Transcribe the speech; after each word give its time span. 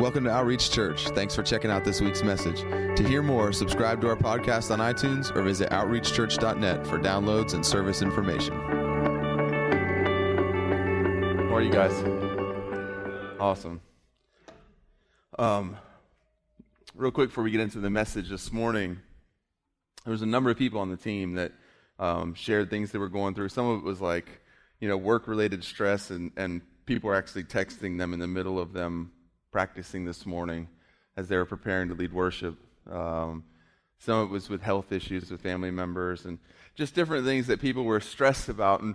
Welcome 0.00 0.24
to 0.24 0.30
Outreach 0.30 0.70
Church. 0.70 1.08
Thanks 1.08 1.34
for 1.34 1.42
checking 1.42 1.70
out 1.70 1.84
this 1.84 2.00
week's 2.00 2.22
message. 2.22 2.62
To 2.62 3.06
hear 3.06 3.22
more, 3.22 3.52
subscribe 3.52 4.00
to 4.00 4.08
our 4.08 4.16
podcast 4.16 4.70
on 4.70 4.78
iTunes 4.78 5.30
or 5.36 5.42
visit 5.42 5.68
outreachchurch.net 5.68 6.86
for 6.86 6.98
downloads 6.98 7.52
and 7.52 7.66
service 7.66 8.00
information. 8.00 8.54
How 11.48 11.54
are 11.54 11.60
you 11.60 11.70
guys? 11.70 11.92
Awesome. 13.38 13.82
Um, 15.38 15.76
real 16.94 17.10
quick 17.10 17.28
before 17.28 17.44
we 17.44 17.50
get 17.50 17.60
into 17.60 17.80
the 17.80 17.90
message 17.90 18.30
this 18.30 18.50
morning, 18.50 19.00
there 20.06 20.12
was 20.12 20.22
a 20.22 20.26
number 20.26 20.48
of 20.48 20.56
people 20.56 20.80
on 20.80 20.88
the 20.88 20.96
team 20.96 21.34
that 21.34 21.52
um, 21.98 22.32
shared 22.32 22.70
things 22.70 22.90
they 22.90 22.98
were 22.98 23.10
going 23.10 23.34
through. 23.34 23.50
Some 23.50 23.68
of 23.68 23.80
it 23.80 23.84
was 23.84 24.00
like, 24.00 24.40
you 24.80 24.88
know, 24.88 24.96
work-related 24.96 25.62
stress, 25.62 26.08
and, 26.08 26.32
and 26.38 26.62
people 26.86 27.08
were 27.08 27.16
actually 27.16 27.44
texting 27.44 27.98
them 27.98 28.14
in 28.14 28.18
the 28.18 28.26
middle 28.26 28.58
of 28.58 28.72
them 28.72 29.12
practicing 29.50 30.04
this 30.04 30.26
morning 30.26 30.68
as 31.16 31.28
they 31.28 31.36
were 31.36 31.46
preparing 31.46 31.88
to 31.88 31.94
lead 31.94 32.12
worship. 32.12 32.56
Um, 32.90 33.44
some 33.98 34.18
of 34.18 34.30
it 34.30 34.32
was 34.32 34.48
with 34.48 34.62
health 34.62 34.92
issues 34.92 35.30
with 35.30 35.42
family 35.42 35.70
members 35.70 36.24
and 36.24 36.38
just 36.74 36.94
different 36.94 37.26
things 37.26 37.48
that 37.48 37.60
people 37.60 37.84
were 37.84 38.00
stressed 38.00 38.48
about. 38.48 38.80
And 38.80 38.94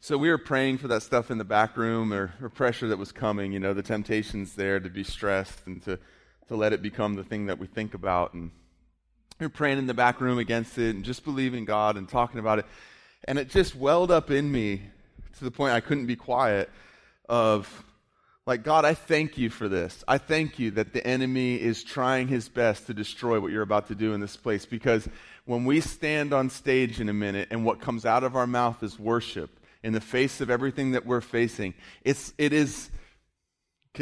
so 0.00 0.16
we 0.16 0.30
were 0.30 0.38
praying 0.38 0.78
for 0.78 0.88
that 0.88 1.02
stuff 1.02 1.30
in 1.30 1.38
the 1.38 1.44
back 1.44 1.76
room 1.76 2.12
or, 2.12 2.32
or 2.40 2.48
pressure 2.48 2.88
that 2.88 2.98
was 2.98 3.12
coming, 3.12 3.52
you 3.52 3.58
know, 3.58 3.74
the 3.74 3.82
temptations 3.82 4.54
there 4.54 4.80
to 4.80 4.88
be 4.88 5.04
stressed 5.04 5.66
and 5.66 5.82
to, 5.82 5.98
to 6.48 6.56
let 6.56 6.72
it 6.72 6.80
become 6.80 7.14
the 7.14 7.24
thing 7.24 7.46
that 7.46 7.58
we 7.58 7.66
think 7.66 7.92
about. 7.92 8.32
And 8.32 8.50
we 9.38 9.46
were 9.46 9.50
praying 9.50 9.78
in 9.78 9.86
the 9.86 9.94
back 9.94 10.20
room 10.20 10.38
against 10.38 10.78
it 10.78 10.94
and 10.94 11.04
just 11.04 11.24
believing 11.24 11.64
God 11.64 11.96
and 11.96 12.08
talking 12.08 12.38
about 12.38 12.60
it. 12.60 12.66
And 13.24 13.38
it 13.38 13.50
just 13.50 13.74
welled 13.74 14.10
up 14.10 14.30
in 14.30 14.50
me 14.50 14.82
to 15.38 15.44
the 15.44 15.50
point 15.50 15.74
I 15.74 15.80
couldn't 15.80 16.06
be 16.06 16.16
quiet 16.16 16.70
of 17.28 17.84
like, 18.46 18.62
God, 18.62 18.84
I 18.84 18.94
thank 18.94 19.36
you 19.36 19.50
for 19.50 19.68
this. 19.68 20.04
I 20.06 20.18
thank 20.18 20.60
you 20.60 20.70
that 20.72 20.92
the 20.92 21.04
enemy 21.04 21.60
is 21.60 21.82
trying 21.82 22.28
his 22.28 22.48
best 22.48 22.86
to 22.86 22.94
destroy 22.94 23.40
what 23.40 23.50
you're 23.50 23.62
about 23.62 23.88
to 23.88 23.96
do 23.96 24.14
in 24.14 24.20
this 24.20 24.36
place 24.36 24.64
because 24.64 25.08
when 25.46 25.64
we 25.64 25.80
stand 25.80 26.32
on 26.32 26.48
stage 26.48 27.00
in 27.00 27.08
a 27.08 27.12
minute 27.12 27.48
and 27.50 27.64
what 27.64 27.80
comes 27.80 28.06
out 28.06 28.22
of 28.22 28.36
our 28.36 28.46
mouth 28.46 28.84
is 28.84 29.00
worship 29.00 29.58
in 29.82 29.92
the 29.92 30.00
face 30.00 30.40
of 30.40 30.48
everything 30.48 30.92
that 30.92 31.04
we're 31.04 31.20
facing, 31.20 31.74
it's, 32.04 32.32
it 32.38 32.52
is, 32.52 32.88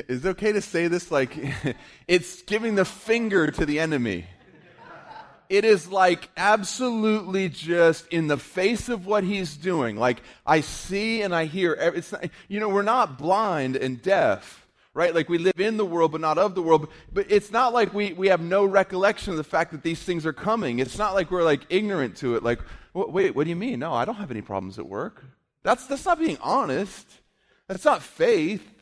is 0.08 0.26
it 0.26 0.28
okay 0.28 0.52
to 0.52 0.60
say 0.60 0.88
this? 0.88 1.10
Like, 1.10 1.34
it's 2.06 2.42
giving 2.42 2.74
the 2.74 2.84
finger 2.84 3.50
to 3.50 3.64
the 3.64 3.80
enemy 3.80 4.26
it 5.48 5.64
is 5.64 5.88
like 5.88 6.28
absolutely 6.36 7.48
just 7.48 8.06
in 8.08 8.26
the 8.26 8.36
face 8.36 8.88
of 8.88 9.06
what 9.06 9.24
he's 9.24 9.56
doing. 9.56 9.96
Like 9.96 10.22
I 10.46 10.60
see 10.60 11.22
and 11.22 11.34
I 11.34 11.44
hear. 11.46 11.72
It's 11.72 12.12
not, 12.12 12.28
you 12.48 12.60
know, 12.60 12.68
we're 12.68 12.82
not 12.82 13.18
blind 13.18 13.76
and 13.76 14.00
deaf, 14.00 14.66
right? 14.92 15.14
Like 15.14 15.28
we 15.28 15.38
live 15.38 15.60
in 15.60 15.76
the 15.76 15.84
world 15.84 16.12
but 16.12 16.20
not 16.20 16.38
of 16.38 16.54
the 16.54 16.62
world. 16.62 16.88
But 17.12 17.26
it's 17.30 17.50
not 17.50 17.72
like 17.72 17.94
we, 17.94 18.12
we 18.12 18.28
have 18.28 18.40
no 18.40 18.64
recollection 18.64 19.32
of 19.32 19.36
the 19.36 19.44
fact 19.44 19.72
that 19.72 19.82
these 19.82 20.02
things 20.02 20.26
are 20.26 20.32
coming. 20.32 20.78
It's 20.78 20.98
not 20.98 21.14
like 21.14 21.30
we're 21.30 21.44
like 21.44 21.62
ignorant 21.68 22.16
to 22.18 22.36
it. 22.36 22.42
Like, 22.42 22.60
wait, 22.92 23.34
what 23.34 23.44
do 23.44 23.50
you 23.50 23.56
mean? 23.56 23.80
No, 23.80 23.92
I 23.92 24.04
don't 24.04 24.16
have 24.16 24.30
any 24.30 24.42
problems 24.42 24.78
at 24.78 24.86
work. 24.86 25.24
That's, 25.62 25.86
that's 25.86 26.04
not 26.04 26.18
being 26.18 26.38
honest. 26.42 27.06
That's 27.68 27.84
not 27.84 28.02
faith 28.02 28.73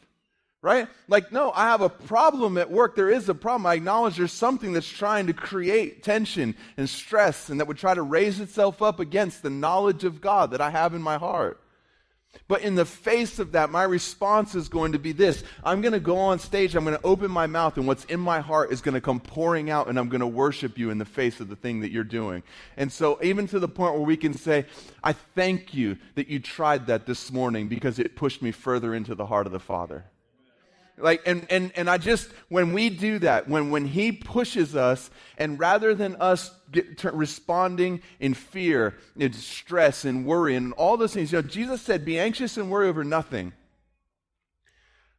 right? 0.63 0.89
Like, 1.09 1.33
no, 1.33 1.51
I 1.51 1.65
have 1.65 1.81
a 1.81 1.89
problem 1.89 2.57
at 2.57 2.71
work. 2.71 2.95
There 2.95 3.11
is 3.11 3.29
a 3.29 3.35
problem. 3.35 3.67
I 3.67 3.75
acknowledge 3.75 4.17
there's 4.17 4.33
something 4.33 4.73
that's 4.73 4.89
trying 4.89 5.27
to 5.27 5.33
create 5.33 6.05
tension 6.05 6.55
and 6.77 6.89
stress 6.89 7.51
and 7.51 7.61
that 7.61 7.67
would 7.67 7.79
try 7.79 7.95
to 7.95 8.03
raise 8.03 8.41
itself 8.41 8.81
up 8.81 9.01
against 9.01 9.43
the 9.43 9.51
knowledge 9.51 10.05
of 10.05 10.21
God 10.21 10.53
that 10.53 10.61
I 10.61 10.71
have 10.71 10.95
in 10.95 11.03
my 11.03 11.19
heart. 11.19 11.59
But 12.49 12.63
in 12.63 12.77
the 12.77 12.87
face 12.87 13.39
of 13.39 13.53
that, 13.53 13.71
my 13.71 13.83
response 13.83 14.55
is 14.55 14.69
going 14.69 14.93
to 14.93 14.99
be 14.99 15.13
this 15.13 15.45
I'm 15.63 15.83
going 15.83 15.93
to 15.93 16.01
go 16.01 16.17
on 16.17 16.39
stage, 16.39 16.75
I'm 16.75 16.85
going 16.85 16.97
to 16.97 17.05
open 17.05 17.31
my 17.31 17.47
mouth, 17.47 17.77
and 17.77 17.87
what's 17.87 18.05
in 18.07 18.21
my 18.21 18.41
heart 18.41 18.73
is 18.73 18.81
going 18.81 18.95
to 18.95 19.03
come 19.03 19.21
pouring 19.21 19.69
out, 19.69 19.89
and 19.89 19.99
I'm 19.99 20.09
going 20.09 20.21
to 20.21 20.27
worship 20.27 20.79
you 20.79 20.89
in 20.91 20.97
the 20.97 21.05
face 21.05 21.41
of 21.41 21.49
the 21.49 21.57
thing 21.57 21.81
that 21.81 21.91
you're 21.91 22.05
doing. 22.05 22.43
And 22.77 22.91
so, 22.91 23.19
even 23.22 23.47
to 23.49 23.59
the 23.59 23.69
point 23.69 23.95
where 23.95 24.03
we 24.03 24.17
can 24.17 24.33
say, 24.33 24.65
I 25.05 25.12
thank 25.12 25.75
you 25.75 25.99
that 26.15 26.28
you 26.28 26.41
tried 26.41 26.87
that 26.87 27.05
this 27.05 27.31
morning 27.31 27.69
because 27.69 27.99
it 27.99 28.17
pushed 28.17 28.41
me 28.41 28.51
further 28.51 28.95
into 28.95 29.15
the 29.15 29.27
heart 29.27 29.47
of 29.47 29.53
the 29.53 29.61
Father. 29.61 30.05
Like, 30.98 31.22
and, 31.26 31.47
and, 31.50 31.72
and 31.75 31.88
I 31.88 31.98
just, 31.98 32.30
when 32.48 32.72
we 32.72 32.91
do 32.91 33.19
that, 33.20 33.48
when, 33.48 33.70
when 33.70 33.86
he 33.86 34.12
pushes 34.12 34.76
us, 34.76 35.10
and 35.38 35.58
rather 35.58 35.94
than 35.94 36.16
us 36.16 36.50
get, 36.70 37.03
responding 37.14 38.03
in 38.20 38.34
fear, 38.34 38.94
in 39.16 39.32
stress, 39.32 40.04
and 40.04 40.26
worry, 40.26 40.54
and 40.54 40.72
all 40.75 40.97
those 40.97 41.14
things, 41.14 41.32
you 41.32 41.38
know, 41.41 41.48
Jesus 41.48 41.80
said, 41.80 42.04
be 42.04 42.19
anxious 42.19 42.56
and 42.56 42.70
worry 42.70 42.88
over 42.88 43.04
nothing. 43.04 43.53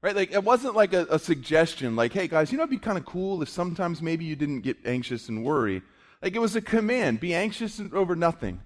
Right? 0.02 0.16
Like, 0.16 0.32
it 0.32 0.44
wasn't 0.44 0.76
like 0.76 0.94
a, 0.94 1.08
a 1.10 1.18
suggestion, 1.18 1.96
like, 1.96 2.14
hey 2.14 2.28
guys, 2.28 2.52
you 2.52 2.58
know, 2.58 2.64
it'd 2.64 2.72
be 2.72 2.78
kind 2.78 2.98
of 2.98 3.06
cool 3.06 3.42
if 3.42 3.50
sometimes 3.50 4.02
maybe 4.02 4.26
you 4.26 4.36
didn't 4.36 4.62
get 4.62 4.78
anxious 4.86 5.28
and 5.28 5.44
worry. 5.44 5.82
Like, 6.22 6.36
it 6.36 6.40
was 6.40 6.56
a 6.56 6.62
command, 6.62 7.20
be 7.20 7.34
anxious 7.34 7.82
over 7.92 8.16
nothing. 8.16 8.62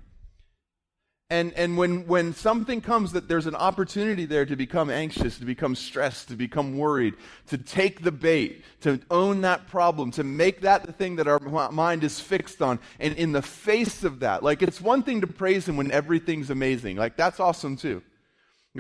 And, 1.29 1.51
and 1.55 1.77
when, 1.77 2.07
when 2.07 2.33
something 2.33 2.79
comes 2.79 3.11
that 3.11 3.27
there's 3.27 3.47
an 3.47 3.55
opportunity 3.55 4.23
there 4.23 4.45
to 4.45 4.55
become 4.55 4.89
anxious, 4.89 5.37
to 5.39 5.45
become 5.45 5.75
stressed, 5.75 6.29
to 6.29 6.37
become 6.37 6.77
worried, 6.77 7.15
to 7.47 7.57
take 7.57 8.01
the 8.01 8.13
bait, 8.13 8.63
to 8.81 9.01
own 9.11 9.41
that 9.41 9.67
problem, 9.67 10.11
to 10.11 10.23
make 10.23 10.61
that 10.61 10.85
the 10.85 10.93
thing 10.93 11.17
that 11.17 11.27
our 11.27 11.39
mind 11.69 12.05
is 12.05 12.21
fixed 12.21 12.61
on. 12.61 12.79
And 13.01 13.13
in 13.17 13.33
the 13.33 13.41
face 13.41 14.05
of 14.05 14.21
that, 14.21 14.41
like 14.41 14.61
it's 14.61 14.79
one 14.79 15.03
thing 15.03 15.19
to 15.19 15.27
praise 15.27 15.67
Him 15.67 15.75
when 15.75 15.91
everything's 15.91 16.49
amazing. 16.49 16.95
Like 16.95 17.17
that's 17.17 17.41
awesome 17.41 17.75
too. 17.75 18.01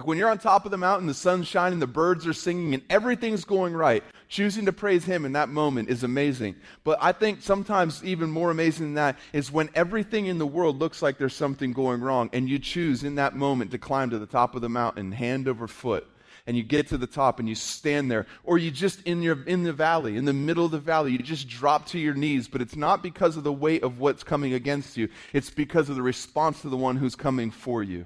When 0.03 0.17
you're 0.17 0.29
on 0.29 0.37
top 0.37 0.65
of 0.65 0.71
the 0.71 0.77
mountain, 0.77 1.07
the 1.07 1.13
sun's 1.13 1.47
shining, 1.47 1.79
the 1.79 1.87
birds 1.87 2.27
are 2.27 2.33
singing, 2.33 2.75
and 2.75 2.83
everything's 2.89 3.45
going 3.45 3.73
right, 3.73 4.03
choosing 4.27 4.65
to 4.65 4.73
praise 4.73 5.03
Him 5.05 5.25
in 5.25 5.31
that 5.31 5.49
moment 5.49 5.89
is 5.89 6.03
amazing. 6.03 6.55
But 6.83 6.99
I 7.01 7.11
think 7.13 7.41
sometimes 7.41 8.03
even 8.03 8.29
more 8.29 8.51
amazing 8.51 8.87
than 8.87 8.93
that 8.95 9.17
is 9.33 9.51
when 9.51 9.69
everything 9.73 10.27
in 10.27 10.37
the 10.37 10.45
world 10.45 10.77
looks 10.77 11.01
like 11.01 11.17
there's 11.17 11.35
something 11.35 11.73
going 11.73 12.01
wrong, 12.01 12.29
and 12.31 12.47
you 12.47 12.59
choose 12.59 13.03
in 13.03 13.15
that 13.15 13.35
moment 13.35 13.71
to 13.71 13.79
climb 13.79 14.11
to 14.11 14.19
the 14.19 14.27
top 14.27 14.55
of 14.55 14.61
the 14.61 14.69
mountain, 14.69 15.11
hand 15.11 15.47
over 15.47 15.67
foot, 15.67 16.07
and 16.45 16.55
you 16.55 16.61
get 16.61 16.89
to 16.89 16.97
the 16.99 17.07
top 17.07 17.39
and 17.39 17.49
you 17.49 17.55
stand 17.55 18.11
there, 18.11 18.27
or 18.43 18.59
you 18.59 18.69
just 18.69 19.01
in 19.03 19.23
your 19.23 19.43
in 19.45 19.63
the 19.63 19.73
valley, 19.73 20.15
in 20.15 20.25
the 20.25 20.33
middle 20.33 20.65
of 20.65 20.71
the 20.71 20.79
valley, 20.79 21.11
you 21.11 21.17
just 21.17 21.47
drop 21.47 21.87
to 21.87 21.97
your 21.97 22.13
knees. 22.13 22.47
But 22.47 22.61
it's 22.61 22.75
not 22.75 23.01
because 23.01 23.35
of 23.35 23.43
the 23.43 23.53
weight 23.53 23.81
of 23.81 23.99
what's 23.99 24.23
coming 24.23 24.53
against 24.53 24.95
you; 24.95 25.09
it's 25.33 25.49
because 25.49 25.89
of 25.89 25.95
the 25.95 26.03
response 26.03 26.61
to 26.61 26.69
the 26.69 26.77
one 26.77 26.97
who's 26.97 27.15
coming 27.15 27.49
for 27.49 27.81
you 27.81 28.05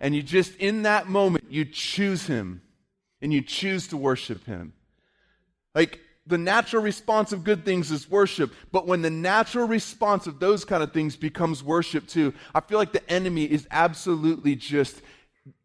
and 0.00 0.14
you 0.14 0.22
just, 0.22 0.56
in 0.56 0.82
that 0.82 1.08
moment, 1.08 1.44
you 1.50 1.64
choose 1.64 2.26
Him 2.26 2.62
and 3.20 3.32
you 3.32 3.42
choose 3.42 3.88
to 3.88 3.96
worship 3.96 4.44
Him. 4.46 4.72
Like, 5.74 6.00
the 6.26 6.38
natural 6.38 6.82
response 6.82 7.32
of 7.32 7.44
good 7.44 7.64
things 7.64 7.90
is 7.90 8.10
worship, 8.10 8.52
but 8.72 8.86
when 8.86 9.02
the 9.02 9.10
natural 9.10 9.66
response 9.66 10.26
of 10.26 10.38
those 10.38 10.64
kind 10.64 10.82
of 10.82 10.92
things 10.92 11.16
becomes 11.16 11.62
worship 11.62 12.06
too, 12.06 12.32
I 12.54 12.60
feel 12.60 12.78
like 12.78 12.92
the 12.92 13.10
enemy 13.10 13.44
is 13.44 13.66
absolutely 13.70 14.54
just 14.54 15.02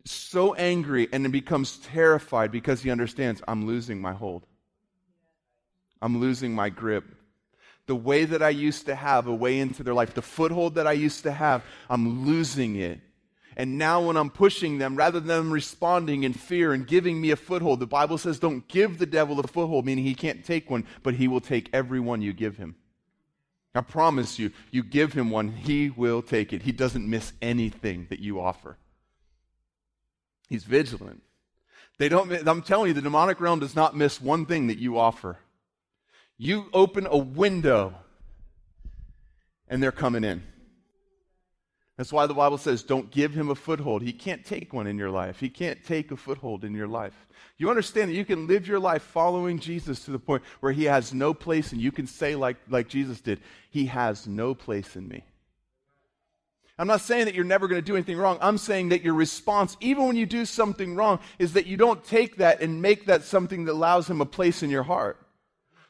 so 0.06 0.54
angry 0.56 1.08
and 1.12 1.24
then 1.24 1.32
becomes 1.32 1.78
terrified 1.78 2.52
because 2.52 2.82
he 2.82 2.90
understands 2.90 3.42
I'm 3.48 3.66
losing 3.66 4.02
my 4.02 4.14
hold. 4.14 4.46
I'm 6.02 6.20
losing 6.20 6.54
my 6.54 6.70
grip. 6.70 7.04
The 7.88 7.96
way 7.96 8.26
that 8.26 8.42
I 8.42 8.50
used 8.50 8.88
to 8.88 8.96
have 8.96 9.28
a 9.28 9.36
way 9.36 9.60
into 9.60 9.84
their 9.84 9.94
life, 9.94 10.14
the 10.14 10.22
foothold 10.22 10.76
that 10.76 10.88
I 10.88 10.94
used 10.94 11.24
to 11.24 11.32
have, 11.32 11.64
I'm 11.90 12.26
losing 12.26 12.76
it. 12.76 13.00
And 13.58 13.78
now, 13.78 14.02
when 14.02 14.18
I'm 14.18 14.30
pushing 14.30 14.80
them, 14.80 14.98
rather 14.98 15.20
than 15.20 15.30
them 15.30 15.52
responding 15.52 16.24
in 16.24 16.34
fear 16.34 16.74
and 16.74 16.86
giving 16.86 17.22
me 17.22 17.32
a 17.32 17.38
foothold, 17.38 17.80
the 17.80 17.88
Bible 17.88 18.18
says, 18.18 18.38
don't 18.38 18.68
give 18.68 18.98
the 18.98 19.06
devil 19.06 19.40
a 19.40 19.48
foothold, 19.48 19.86
meaning 19.86 20.04
he 20.04 20.14
can't 20.14 20.44
take 20.44 20.70
one, 20.70 20.86
but 21.04 21.14
he 21.14 21.28
will 21.30 21.40
take 21.40 21.70
every 21.72 22.02
one 22.02 22.22
you 22.22 22.34
give 22.34 22.58
him. 22.58 22.76
I 23.74 23.82
promise 23.82 24.40
you, 24.40 24.52
you 24.72 24.84
give 24.84 25.14
him 25.14 25.30
one, 25.30 25.50
he 25.50 25.90
will 25.90 26.22
take 26.22 26.54
it. 26.54 26.64
He 26.64 26.72
doesn't 26.72 27.10
miss 27.10 27.34
anything 27.42 28.08
that 28.10 28.20
you 28.20 28.40
offer. 28.40 28.78
He's 30.50 30.64
vigilant. 30.64 31.22
They 31.98 32.10
don't, 32.10 32.32
I'm 32.48 32.62
telling 32.62 32.90
you, 32.90 32.94
the 32.94 33.02
demonic 33.02 33.40
realm 33.40 33.60
does 33.60 33.76
not 33.76 33.96
miss 33.96 34.22
one 34.22 34.46
thing 34.46 34.68
that 34.68 34.80
you 34.80 34.98
offer. 34.98 35.40
You 36.38 36.66
open 36.74 37.08
a 37.10 37.18
window, 37.18 37.96
and 39.70 39.82
they're 39.82 39.94
coming 39.94 40.26
in. 40.26 40.44
That's 41.98 42.12
why 42.12 42.28
the 42.28 42.34
Bible 42.34 42.58
says, 42.58 42.84
don't 42.84 43.10
give 43.10 43.34
him 43.34 43.50
a 43.50 43.56
foothold. 43.56 44.02
He 44.02 44.12
can't 44.12 44.44
take 44.46 44.74
one 44.74 44.86
in 44.86 44.98
your 44.98 45.10
life. 45.10 45.40
He 45.40 45.50
can't 45.50 45.82
take 45.84 46.12
a 46.12 46.18
foothold 46.18 46.66
in 46.66 46.74
your 46.74 46.88
life. 46.88 47.14
You 47.58 47.70
understand 47.70 48.10
that 48.10 48.16
you 48.16 48.26
can 48.26 48.48
live 48.48 48.68
your 48.68 48.80
life 48.80 49.02
following 49.02 49.60
Jesus 49.60 50.04
to 50.04 50.12
the 50.12 50.20
point 50.20 50.44
where 50.60 50.74
he 50.74 50.86
has 50.86 51.14
no 51.14 51.34
place, 51.34 51.72
and 51.72 51.80
you 51.80 51.94
can 51.94 52.06
say, 52.06 52.36
like, 52.36 52.58
like 52.70 52.90
Jesus 52.90 53.22
did, 53.22 53.40
He 53.70 53.86
has 53.86 54.28
no 54.28 54.54
place 54.54 54.98
in 54.98 55.08
me. 55.08 55.24
I'm 56.78 56.88
not 56.88 57.00
saying 57.00 57.26
that 57.26 57.36
you're 57.36 57.46
never 57.46 57.70
going 57.70 57.80
to 57.80 57.86
do 57.86 57.96
anything 57.96 58.18
wrong. 58.18 58.38
I'm 58.42 58.58
saying 58.58 58.90
that 58.90 59.02
your 59.02 59.14
response, 59.14 59.78
even 59.80 60.08
when 60.08 60.18
you 60.18 60.26
do 60.26 60.44
something 60.44 60.96
wrong, 60.96 61.20
is 61.40 61.54
that 61.54 61.66
you 61.66 61.78
don't 61.78 62.04
take 62.04 62.38
that 62.38 62.60
and 62.60 62.82
make 62.82 63.06
that 63.06 63.24
something 63.24 63.64
that 63.66 63.72
allows 63.72 64.10
him 64.10 64.20
a 64.20 64.26
place 64.26 64.62
in 64.62 64.70
your 64.70 64.84
heart. 64.84 65.25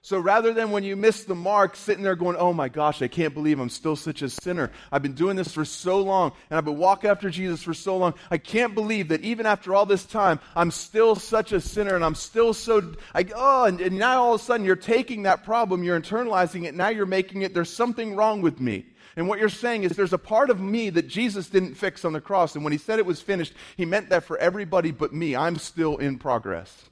So 0.06 0.19
rather 0.19 0.54
than 0.54 0.69
when 0.69 0.84
you 0.84 0.96
miss 0.96 1.24
the 1.24 1.34
mark, 1.34 1.75
sitting 1.75 2.04
there 2.04 2.16
going, 2.16 2.38
oh 2.38 2.54
my 2.54 2.69
gosh, 2.69 3.02
I 3.02 3.07
can't 3.07 3.34
believe 3.34 3.60
I'm 3.60 3.69
still 3.69 3.96
such 3.96 4.22
a 4.22 4.30
sinner. 4.30 4.69
I've 4.92 5.02
been 5.02 5.16
doing 5.16 5.36
this 5.36 5.52
for 5.52 5.66
so 5.66 6.00
long, 6.00 6.31
and 6.48 6.60
I've 6.60 6.66
been 6.66 6.78
walking 6.78 7.10
after 7.10 7.31
Jesus 7.31 7.63
for 7.63 7.74
so 7.74 7.98
long. 7.98 8.13
I 8.30 8.38
can't 8.38 8.75
believe 8.75 9.07
that 9.07 9.22
even 9.22 9.48
after 9.48 9.74
all 9.74 9.88
this 9.88 10.06
time, 10.06 10.40
I'm 10.56 10.69
still 10.69 11.16
such 11.16 11.54
a 11.54 11.60
sinner, 11.60 11.96
and 11.96 12.06
I'm 12.06 12.13
still 12.13 12.54
so, 12.54 12.94
I, 13.16 13.25
oh, 13.36 13.63
and, 13.63 13.81
and 13.81 13.98
now 13.98 14.22
all 14.22 14.36
of 14.36 14.42
a 14.42 14.44
sudden 14.44 14.63
you're 14.63 14.75
taking 14.75 15.24
that 15.24 15.44
problem, 15.44 15.84
you're 15.84 16.00
internalizing 16.00 16.66
it, 16.66 16.75
now 16.75 16.90
you're 16.90 17.08
making 17.08 17.42
it, 17.42 17.56
there's 17.56 17.74
something 17.74 18.16
wrong 18.16 18.44
with 18.44 18.60
me. 18.60 18.86
And 19.16 19.28
what 19.28 19.40
you're 19.40 19.50
saying 19.50 19.86
is 19.86 19.94
there's 19.94 20.13
a 20.13 20.19
part 20.19 20.51
of 20.51 20.60
me 20.60 20.92
that 20.92 21.08
Jesus 21.08 21.50
didn't 21.50 21.74
fix 21.74 22.06
on 22.06 22.13
the 22.13 22.22
cross. 22.22 22.54
And 22.54 22.63
when 22.63 22.74
he 22.74 22.78
said 22.78 23.00
it 23.00 23.08
was 23.08 23.24
finished, 23.24 23.54
he 23.75 23.86
meant 23.86 24.10
that 24.10 24.25
for 24.25 24.38
everybody 24.38 24.92
but 24.92 25.16
me. 25.16 25.36
I'm 25.36 25.58
still 25.58 25.98
in 25.98 26.19
progress. 26.19 26.90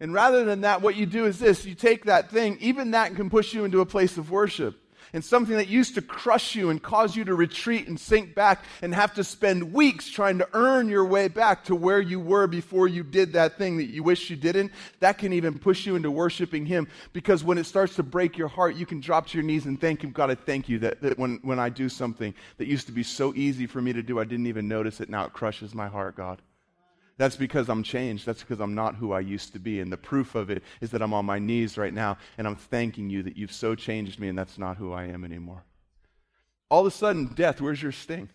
And 0.00 0.12
rather 0.12 0.44
than 0.44 0.62
that, 0.62 0.82
what 0.82 0.96
you 0.96 1.06
do 1.06 1.24
is 1.24 1.38
this 1.38 1.64
you 1.64 1.74
take 1.74 2.04
that 2.04 2.30
thing, 2.30 2.58
even 2.60 2.90
that 2.90 3.14
can 3.16 3.30
push 3.30 3.54
you 3.54 3.64
into 3.64 3.80
a 3.80 3.86
place 3.86 4.18
of 4.18 4.30
worship. 4.30 4.78
And 5.12 5.24
something 5.24 5.56
that 5.56 5.68
used 5.68 5.94
to 5.94 6.02
crush 6.02 6.54
you 6.54 6.68
and 6.68 6.82
cause 6.82 7.16
you 7.16 7.24
to 7.24 7.34
retreat 7.34 7.86
and 7.88 7.98
sink 7.98 8.34
back 8.34 8.64
and 8.82 8.94
have 8.94 9.14
to 9.14 9.24
spend 9.24 9.72
weeks 9.72 10.10
trying 10.10 10.38
to 10.38 10.48
earn 10.52 10.88
your 10.88 11.04
way 11.04 11.28
back 11.28 11.64
to 11.64 11.74
where 11.74 12.00
you 12.00 12.18
were 12.20 12.46
before 12.46 12.88
you 12.88 13.02
did 13.02 13.32
that 13.32 13.56
thing 13.56 13.76
that 13.78 13.86
you 13.86 14.02
wish 14.02 14.28
you 14.28 14.36
didn't, 14.36 14.72
that 15.00 15.16
can 15.16 15.32
even 15.32 15.58
push 15.58 15.86
you 15.86 15.96
into 15.96 16.10
worshiping 16.10 16.66
Him. 16.66 16.88
Because 17.12 17.44
when 17.44 17.56
it 17.56 17.64
starts 17.64 17.94
to 17.96 18.02
break 18.02 18.36
your 18.36 18.48
heart, 18.48 18.74
you 18.74 18.84
can 18.84 19.00
drop 19.00 19.28
to 19.28 19.38
your 19.38 19.46
knees 19.46 19.64
and 19.64 19.80
thank 19.80 20.02
Him. 20.02 20.10
God, 20.10 20.30
I 20.30 20.34
thank 20.34 20.68
you 20.68 20.80
that, 20.80 21.00
that 21.00 21.18
when, 21.18 21.38
when 21.42 21.58
I 21.58 21.68
do 21.68 21.88
something 21.88 22.34
that 22.58 22.66
used 22.66 22.86
to 22.86 22.92
be 22.92 23.04
so 23.04 23.32
easy 23.34 23.66
for 23.66 23.80
me 23.80 23.92
to 23.92 24.02
do, 24.02 24.18
I 24.18 24.24
didn't 24.24 24.48
even 24.48 24.68
notice 24.68 25.00
it. 25.00 25.08
Now 25.08 25.24
it 25.24 25.32
crushes 25.32 25.74
my 25.74 25.86
heart, 25.86 26.16
God. 26.16 26.42
That's 27.18 27.36
because 27.36 27.68
I'm 27.68 27.82
changed. 27.82 28.26
That's 28.26 28.42
because 28.42 28.60
I'm 28.60 28.74
not 28.74 28.96
who 28.96 29.12
I 29.12 29.20
used 29.20 29.52
to 29.54 29.58
be. 29.58 29.80
And 29.80 29.90
the 29.90 29.96
proof 29.96 30.34
of 30.34 30.50
it 30.50 30.62
is 30.80 30.90
that 30.90 31.00
I'm 31.00 31.14
on 31.14 31.24
my 31.24 31.38
knees 31.38 31.78
right 31.78 31.94
now 31.94 32.18
and 32.36 32.46
I'm 32.46 32.56
thanking 32.56 33.08
you 33.08 33.22
that 33.22 33.36
you've 33.36 33.52
so 33.52 33.74
changed 33.74 34.20
me 34.20 34.28
and 34.28 34.38
that's 34.38 34.58
not 34.58 34.76
who 34.76 34.92
I 34.92 35.04
am 35.04 35.24
anymore. 35.24 35.64
All 36.70 36.80
of 36.80 36.92
a 36.92 36.96
sudden, 36.96 37.26
death, 37.26 37.60
where's 37.60 37.82
your 37.82 37.92
sting? 37.92 38.28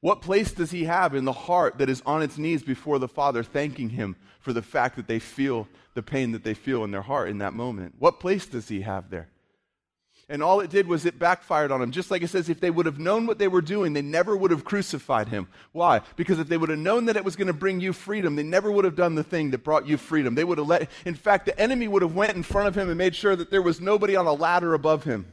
What 0.00 0.22
place 0.22 0.52
does 0.52 0.70
he 0.70 0.84
have 0.84 1.14
in 1.14 1.24
the 1.24 1.32
heart 1.32 1.78
that 1.78 1.90
is 1.90 2.02
on 2.06 2.22
its 2.22 2.38
knees 2.38 2.62
before 2.62 2.98
the 2.98 3.08
Father, 3.08 3.42
thanking 3.42 3.90
him 3.90 4.16
for 4.40 4.52
the 4.52 4.62
fact 4.62 4.96
that 4.96 5.08
they 5.08 5.18
feel 5.18 5.66
the 5.94 6.02
pain 6.02 6.32
that 6.32 6.44
they 6.44 6.54
feel 6.54 6.84
in 6.84 6.92
their 6.92 7.02
heart 7.02 7.28
in 7.28 7.38
that 7.38 7.54
moment? 7.54 7.96
What 7.98 8.20
place 8.20 8.46
does 8.46 8.68
he 8.68 8.82
have 8.82 9.10
there? 9.10 9.28
And 10.28 10.42
all 10.42 10.58
it 10.58 10.70
did 10.70 10.88
was 10.88 11.06
it 11.06 11.20
backfired 11.20 11.70
on 11.70 11.78
them. 11.78 11.92
Just 11.92 12.10
like 12.10 12.20
it 12.20 12.28
says, 12.28 12.48
if 12.48 12.58
they 12.58 12.70
would 12.70 12.86
have 12.86 12.98
known 12.98 13.26
what 13.26 13.38
they 13.38 13.46
were 13.46 13.60
doing, 13.60 13.92
they 13.92 14.02
never 14.02 14.36
would 14.36 14.50
have 14.50 14.64
crucified 14.64 15.28
him. 15.28 15.46
Why? 15.70 16.00
Because 16.16 16.40
if 16.40 16.48
they 16.48 16.56
would 16.56 16.68
have 16.68 16.80
known 16.80 17.04
that 17.04 17.16
it 17.16 17.24
was 17.24 17.36
going 17.36 17.46
to 17.46 17.52
bring 17.52 17.80
you 17.80 17.92
freedom, 17.92 18.34
they 18.34 18.42
never 18.42 18.72
would 18.72 18.84
have 18.84 18.96
done 18.96 19.14
the 19.14 19.22
thing 19.22 19.52
that 19.52 19.62
brought 19.62 19.86
you 19.86 19.96
freedom. 19.96 20.34
They 20.34 20.42
would 20.42 20.58
have 20.58 20.66
let, 20.66 20.90
in 21.04 21.14
fact, 21.14 21.46
the 21.46 21.56
enemy 21.58 21.86
would 21.86 22.02
have 22.02 22.16
went 22.16 22.34
in 22.34 22.42
front 22.42 22.66
of 22.66 22.76
him 22.76 22.88
and 22.88 22.98
made 22.98 23.14
sure 23.14 23.36
that 23.36 23.52
there 23.52 23.62
was 23.62 23.80
nobody 23.80 24.16
on 24.16 24.26
a 24.26 24.32
ladder 24.32 24.74
above 24.74 25.04
him. 25.04 25.26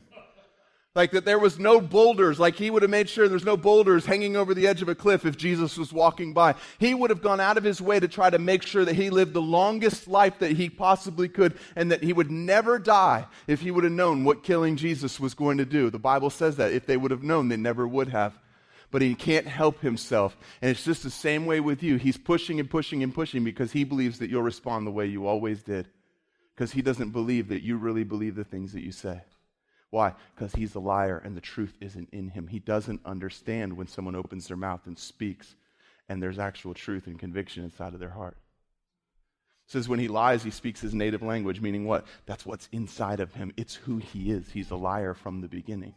Like 0.96 1.10
that 1.12 1.26
there 1.26 1.40
was 1.40 1.58
no 1.58 1.82
boulders, 1.82 2.40
like 2.40 2.56
he 2.56 2.70
would 2.70 2.84
have 2.84 2.92
made 2.92 3.10
sure 3.10 3.28
there's 3.28 3.44
no 3.44 3.58
boulders 3.58 4.06
hanging 4.06 4.36
over 4.36 4.54
the 4.54 4.68
edge 4.68 4.84
of 4.84 4.90
a 4.90 4.94
cliff 4.94 5.26
if 5.26 5.36
Jesus 5.36 5.76
was 5.76 5.92
walking 5.92 6.34
by. 6.34 6.54
He 6.78 6.94
would 6.94 7.10
have 7.10 7.24
gone 7.24 7.40
out 7.40 7.58
of 7.58 7.64
his 7.64 7.82
way 7.82 8.00
to 8.00 8.08
try 8.08 8.30
to 8.30 8.38
make 8.38 8.62
sure 8.62 8.86
that 8.86 8.94
he 8.96 9.10
lived 9.10 9.34
the 9.34 9.42
longest 9.42 10.08
life 10.08 10.38
that 10.38 10.52
he 10.52 10.70
possibly 10.70 11.28
could 11.28 11.58
and 11.76 11.92
that 11.92 12.04
he 12.04 12.14
would 12.14 12.30
never 12.30 12.78
die 12.78 13.26
if 13.48 13.62
he 13.62 13.72
would 13.72 13.84
have 13.84 13.94
known 13.94 14.24
what 14.24 14.44
killing 14.44 14.76
Jesus 14.76 15.20
was 15.20 15.34
going 15.34 15.58
to 15.58 15.66
do. 15.66 15.90
The 15.90 15.98
Bible 15.98 16.30
says 16.30 16.58
that. 16.58 16.74
If 16.74 16.86
they 16.86 16.98
would 16.98 17.10
have 17.10 17.24
known, 17.24 17.50
they 17.50 17.58
never 17.58 17.88
would 17.88 18.10
have. 18.10 18.38
But 18.92 19.02
he 19.02 19.16
can't 19.16 19.48
help 19.48 19.82
himself. 19.82 20.38
And 20.62 20.70
it's 20.70 20.84
just 20.84 21.02
the 21.02 21.10
same 21.10 21.48
way 21.48 21.60
with 21.60 21.82
you. 21.82 21.98
He's 21.98 22.18
pushing 22.18 22.60
and 22.60 22.70
pushing 22.70 23.02
and 23.02 23.12
pushing 23.12 23.44
because 23.44 23.72
he 23.72 23.84
believes 23.84 24.20
that 24.20 24.30
you'll 24.30 24.44
respond 24.44 24.86
the 24.86 24.92
way 24.92 25.08
you 25.08 25.26
always 25.26 25.64
did. 25.64 25.88
Because 26.54 26.72
he 26.72 26.84
doesn't 26.84 27.10
believe 27.10 27.48
that 27.48 27.64
you 27.64 27.78
really 27.78 28.04
believe 28.04 28.36
the 28.36 28.44
things 28.44 28.74
that 28.74 28.84
you 28.84 28.92
say. 28.92 29.22
Why? 29.94 30.16
Because 30.34 30.56
he's 30.56 30.74
a 30.74 30.80
liar 30.80 31.22
and 31.24 31.38
the 31.38 31.42
truth 31.42 31.78
isn't 31.80 32.10
in 32.12 32.30
him. 32.30 32.48
He 32.48 32.58
doesn't 32.58 33.06
understand 33.06 33.78
when 33.78 33.86
someone 33.86 34.16
opens 34.16 34.48
their 34.48 34.58
mouth 34.58 34.88
and 34.88 34.98
speaks 34.98 35.54
and 36.10 36.22
there's 36.22 36.40
actual 36.40 36.74
truth 36.74 37.06
and 37.06 37.20
conviction 37.20 37.64
inside 37.64 37.94
of 37.94 38.00
their 38.00 38.10
heart. 38.10 38.36
It 39.68 39.72
says 39.72 39.88
when 39.88 40.00
he 40.00 40.08
lies, 40.08 40.42
he 40.42 40.50
speaks 40.50 40.82
his 40.82 40.96
native 40.96 41.22
language, 41.22 41.62
meaning 41.62 41.86
what? 41.86 42.08
That's 42.26 42.44
what's 42.44 42.68
inside 42.72 43.20
of 43.20 43.36
him. 43.36 43.54
It's 43.56 43.76
who 43.76 44.00
he 44.00 44.32
is. 44.32 44.50
He's 44.52 44.72
a 44.72 44.76
liar 44.76 45.14
from 45.14 45.42
the 45.42 45.48
beginning. 45.48 45.94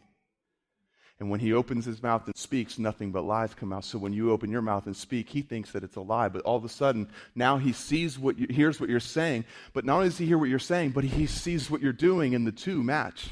And 1.19 1.31
when 1.31 1.39
he 1.39 1.51
opens 1.51 1.85
his 1.85 2.03
mouth 2.03 2.27
and 2.27 2.37
speaks, 2.37 2.77
nothing 2.77 3.11
but 3.11 3.23
lies 3.23 3.55
come 3.55 3.73
out. 3.73 3.83
So 3.83 3.97
when 3.97 4.13
you 4.13 4.31
open 4.31 4.51
your 4.51 4.61
mouth 4.61 4.85
and 4.85 4.95
speak, 4.95 5.27
he 5.27 5.41
thinks 5.41 5.71
that 5.71 5.83
it's 5.83 5.95
a 5.95 6.01
lie. 6.01 6.29
But 6.29 6.43
all 6.43 6.55
of 6.55 6.63
a 6.63 6.69
sudden, 6.69 7.09
now 7.33 7.57
he 7.57 7.73
sees 7.73 8.19
what 8.19 8.37
you, 8.37 8.45
hears 8.47 8.79
what 8.79 8.91
you're 8.91 8.99
saying. 8.99 9.45
But 9.73 9.85
not 9.85 9.95
only 9.95 10.09
does 10.09 10.19
he 10.19 10.27
hear 10.27 10.37
what 10.37 10.49
you're 10.49 10.59
saying, 10.59 10.91
but 10.91 11.03
he 11.03 11.25
sees 11.25 11.71
what 11.71 11.81
you're 11.81 11.93
doing, 11.93 12.35
and 12.35 12.45
the 12.45 12.51
two 12.51 12.83
match 12.83 13.31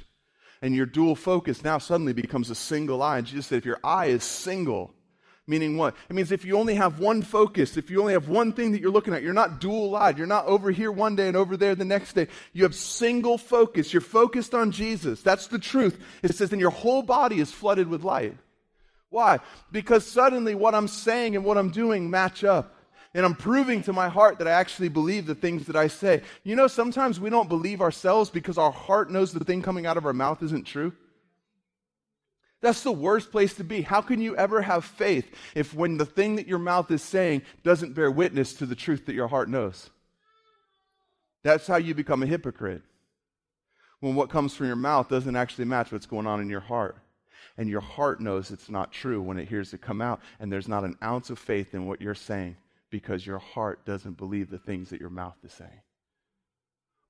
and 0.62 0.76
your 0.76 0.86
dual 0.86 1.16
focus 1.16 1.64
now 1.64 1.78
suddenly 1.78 2.14
becomes 2.14 2.50
a 2.50 2.56
single 2.56 3.02
eye. 3.02 3.18
And 3.18 3.28
Jesus 3.28 3.48
said, 3.48 3.58
if 3.58 3.66
your 3.66 3.80
eye 3.84 4.08
is 4.08 4.24
single, 4.24 4.94
meaning 5.48 5.78
what? 5.78 5.96
It 6.10 6.16
means 6.16 6.32
if 6.32 6.44
you 6.44 6.58
only 6.58 6.76
have 6.76 7.00
one 7.00 7.22
focus, 7.22 7.78
if 7.78 7.90
you 7.90 8.02
only 8.02 8.14
have 8.14 8.30
one 8.30 8.52
thing 8.52 8.72
that 8.72 8.82
you're 8.82 8.92
looking 8.92 9.14
at, 9.14 9.22
you're 9.22 9.34
not 9.34 9.60
dual 9.60 9.96
eyed. 9.96 10.18
You're 10.18 10.28
not 10.28 10.46
over 10.46 10.72
here 10.72 10.92
one 10.92 11.16
day 11.16 11.28
and 11.28 11.38
over 11.38 11.56
there 11.56 11.76
the 11.76 11.86
next 11.86 12.14
day. 12.14 12.28
You 12.54 12.64
have 12.64 12.76
single 12.76 13.38
focus. 13.38 13.94
You're 13.94 14.02
focused 14.02 14.56
on 14.56 14.72
Jesus. 14.72 15.22
That's 15.22 15.48
the 15.48 15.60
truth. 15.60 16.00
It 16.24 16.34
says, 16.36 16.52
and 16.52 16.62
your 16.62 16.72
whole 16.72 17.04
body 17.04 17.40
is 17.40 17.52
flooded 17.52 17.88
with 17.88 18.04
light. 18.04 18.38
Why? 19.10 19.40
Because 19.72 20.06
suddenly 20.06 20.56
what 20.56 20.76
I'm 20.76 20.88
saying 20.88 21.36
and 21.36 21.46
what 21.46 21.58
I'm 21.58 21.70
doing 21.70 22.10
match 22.10 22.44
up. 22.44 22.75
And 23.16 23.26
I'm 23.26 23.34
proving 23.34 23.82
to 23.84 23.94
my 23.94 24.10
heart 24.10 24.40
that 24.40 24.48
I 24.48 24.52
actually 24.52 24.90
believe 24.90 25.26
the 25.26 25.36
things 25.36 25.68
that 25.68 25.76
I 25.78 25.88
say. 25.88 26.22
You 26.44 26.58
know, 26.58 26.68
sometimes 26.68 27.18
we 27.18 27.30
don't 27.30 27.48
believe 27.48 27.80
ourselves 27.80 28.30
because 28.30 28.58
our 28.58 28.74
heart 28.74 29.10
knows 29.10 29.32
the 29.32 29.46
thing 29.46 29.62
coming 29.62 29.86
out 29.86 29.96
of 29.96 30.06
our 30.06 30.12
mouth 30.12 30.44
isn't 30.44 30.66
true. 30.68 30.92
That's 32.62 32.84
the 32.84 32.92
worst 32.92 33.32
place 33.32 33.54
to 33.54 33.64
be. 33.64 33.84
How 33.84 34.02
can 34.02 34.20
you 34.20 34.36
ever 34.36 34.62
have 34.62 34.84
faith 34.84 35.34
if 35.56 35.74
when 35.74 35.96
the 35.96 36.06
thing 36.06 36.36
that 36.36 36.48
your 36.48 36.60
mouth 36.60 36.92
is 36.92 37.02
saying 37.02 37.44
doesn't 37.64 37.94
bear 37.94 38.12
witness 38.12 38.54
to 38.56 38.66
the 38.66 38.76
truth 38.76 39.06
that 39.06 39.16
your 39.16 39.30
heart 39.30 39.48
knows? 39.48 39.90
That's 41.42 41.68
how 41.68 41.78
you 41.78 41.96
become 41.96 42.22
a 42.22 42.28
hypocrite. 42.28 42.82
When 44.02 44.16
what 44.16 44.30
comes 44.30 44.54
from 44.54 44.68
your 44.68 44.76
mouth 44.76 45.08
doesn't 45.08 45.38
actually 45.38 45.66
match 45.66 45.90
what's 45.94 46.06
going 46.06 46.28
on 46.28 46.42
in 46.42 46.50
your 46.50 46.60
heart. 46.60 46.98
And 47.58 47.70
your 47.70 47.80
heart 47.80 48.20
knows 48.20 48.52
it's 48.52 48.70
not 48.70 48.92
true 48.92 49.22
when 49.22 49.40
it 49.40 49.48
hears 49.48 49.74
it 49.74 49.80
come 49.80 50.02
out, 50.02 50.20
and 50.42 50.52
there's 50.52 50.68
not 50.68 50.84
an 50.84 50.98
ounce 51.02 51.30
of 51.30 51.40
faith 51.40 51.74
in 51.74 51.86
what 51.86 52.02
you're 52.02 52.14
saying 52.14 52.58
because 52.96 53.26
your 53.26 53.40
heart 53.40 53.84
doesn't 53.84 54.16
believe 54.16 54.50
the 54.50 54.58
things 54.58 54.90
that 54.90 55.02
your 55.02 55.10
mouth 55.10 55.36
is 55.44 55.52
saying. 55.52 55.82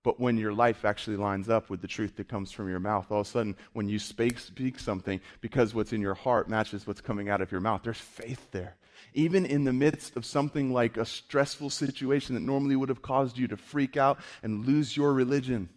But 0.03 0.19
when 0.19 0.35
your 0.35 0.51
life 0.51 0.83
actually 0.83 1.17
lines 1.17 1.47
up 1.47 1.69
with 1.69 1.79
the 1.79 1.87
truth 1.87 2.15
that 2.15 2.27
comes 2.27 2.51
from 2.51 2.67
your 2.67 2.79
mouth, 2.79 3.11
all 3.11 3.21
of 3.21 3.27
a 3.27 3.29
sudden, 3.29 3.55
when 3.73 3.87
you 3.87 3.99
speak, 3.99 4.39
speak 4.39 4.79
something, 4.79 5.21
because 5.41 5.75
what's 5.75 5.93
in 5.93 6.01
your 6.01 6.15
heart 6.15 6.49
matches 6.49 6.87
what's 6.87 7.01
coming 7.01 7.29
out 7.29 7.39
of 7.39 7.51
your 7.51 7.61
mouth, 7.61 7.81
there's 7.83 7.99
faith 7.99 8.47
there. 8.49 8.77
Even 9.13 9.45
in 9.45 9.63
the 9.63 9.73
midst 9.73 10.17
of 10.17 10.25
something 10.25 10.73
like 10.73 10.97
a 10.97 11.05
stressful 11.05 11.69
situation 11.69 12.33
that 12.33 12.41
normally 12.41 12.75
would 12.75 12.89
have 12.89 13.03
caused 13.03 13.37
you 13.37 13.47
to 13.47 13.57
freak 13.57 13.95
out 13.95 14.18
and 14.42 14.65
lose 14.65 14.97
your 14.97 15.13
religion 15.13 15.69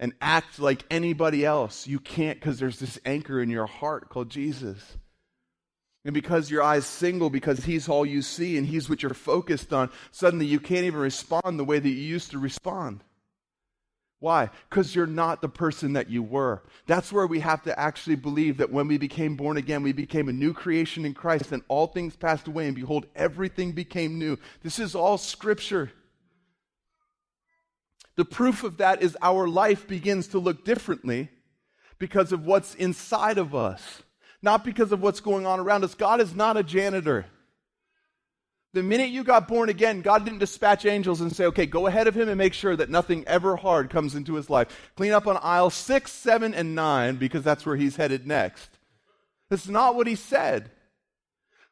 and 0.00 0.14
act 0.20 0.58
like 0.58 0.84
anybody 0.90 1.46
else, 1.46 1.86
you 1.86 2.00
can't 2.00 2.40
because 2.40 2.58
there's 2.58 2.80
this 2.80 2.98
anchor 3.04 3.40
in 3.40 3.50
your 3.50 3.66
heart 3.66 4.08
called 4.08 4.30
Jesus. 4.30 4.96
And 6.04 6.14
because 6.14 6.50
your 6.50 6.62
eye's 6.62 6.86
single, 6.86 7.28
because 7.28 7.64
he's 7.64 7.88
all 7.88 8.06
you 8.06 8.22
see 8.22 8.56
and 8.56 8.66
he's 8.66 8.88
what 8.88 9.02
you're 9.02 9.12
focused 9.12 9.72
on, 9.72 9.90
suddenly 10.10 10.46
you 10.46 10.58
can't 10.58 10.84
even 10.84 11.00
respond 11.00 11.58
the 11.58 11.64
way 11.64 11.78
that 11.78 11.88
you 11.88 11.94
used 11.94 12.30
to 12.30 12.38
respond. 12.38 13.04
Why? 14.18 14.50
Because 14.68 14.94
you're 14.94 15.06
not 15.06 15.40
the 15.40 15.48
person 15.48 15.94
that 15.94 16.10
you 16.10 16.22
were. 16.22 16.62
That's 16.86 17.12
where 17.12 17.26
we 17.26 17.40
have 17.40 17.62
to 17.62 17.78
actually 17.78 18.16
believe 18.16 18.58
that 18.58 18.72
when 18.72 18.86
we 18.86 18.98
became 18.98 19.34
born 19.34 19.56
again, 19.56 19.82
we 19.82 19.92
became 19.92 20.28
a 20.28 20.32
new 20.32 20.52
creation 20.52 21.06
in 21.06 21.14
Christ, 21.14 21.52
and 21.52 21.62
all 21.68 21.86
things 21.86 22.16
passed 22.16 22.46
away, 22.46 22.66
and 22.66 22.76
behold, 22.76 23.06
everything 23.16 23.72
became 23.72 24.18
new. 24.18 24.38
This 24.62 24.78
is 24.78 24.94
all 24.94 25.16
scripture. 25.16 25.90
The 28.16 28.26
proof 28.26 28.62
of 28.62 28.76
that 28.76 29.02
is 29.02 29.16
our 29.22 29.48
life 29.48 29.88
begins 29.88 30.28
to 30.28 30.38
look 30.38 30.66
differently 30.66 31.30
because 31.98 32.32
of 32.32 32.44
what's 32.44 32.74
inside 32.74 33.38
of 33.38 33.54
us 33.54 34.02
not 34.42 34.64
because 34.64 34.92
of 34.92 35.02
what's 35.02 35.20
going 35.20 35.46
on 35.46 35.60
around 35.60 35.84
us. 35.84 35.94
God 35.94 36.20
is 36.20 36.34
not 36.34 36.56
a 36.56 36.62
janitor. 36.62 37.26
The 38.72 38.82
minute 38.82 39.10
you 39.10 39.24
got 39.24 39.48
born 39.48 39.68
again, 39.68 40.00
God 40.00 40.24
didn't 40.24 40.38
dispatch 40.38 40.86
angels 40.86 41.20
and 41.20 41.34
say, 41.34 41.46
okay, 41.46 41.66
go 41.66 41.88
ahead 41.88 42.06
of 42.06 42.14
him 42.14 42.28
and 42.28 42.38
make 42.38 42.54
sure 42.54 42.76
that 42.76 42.88
nothing 42.88 43.24
ever 43.26 43.56
hard 43.56 43.90
comes 43.90 44.14
into 44.14 44.34
his 44.34 44.48
life. 44.48 44.92
Clean 44.94 45.12
up 45.12 45.26
on 45.26 45.38
aisle 45.42 45.70
six, 45.70 46.12
seven, 46.12 46.54
and 46.54 46.74
nine 46.76 47.16
because 47.16 47.42
that's 47.42 47.66
where 47.66 47.76
he's 47.76 47.96
headed 47.96 48.28
next. 48.28 48.78
That's 49.48 49.68
not 49.68 49.96
what 49.96 50.06
he 50.06 50.14
said. 50.14 50.70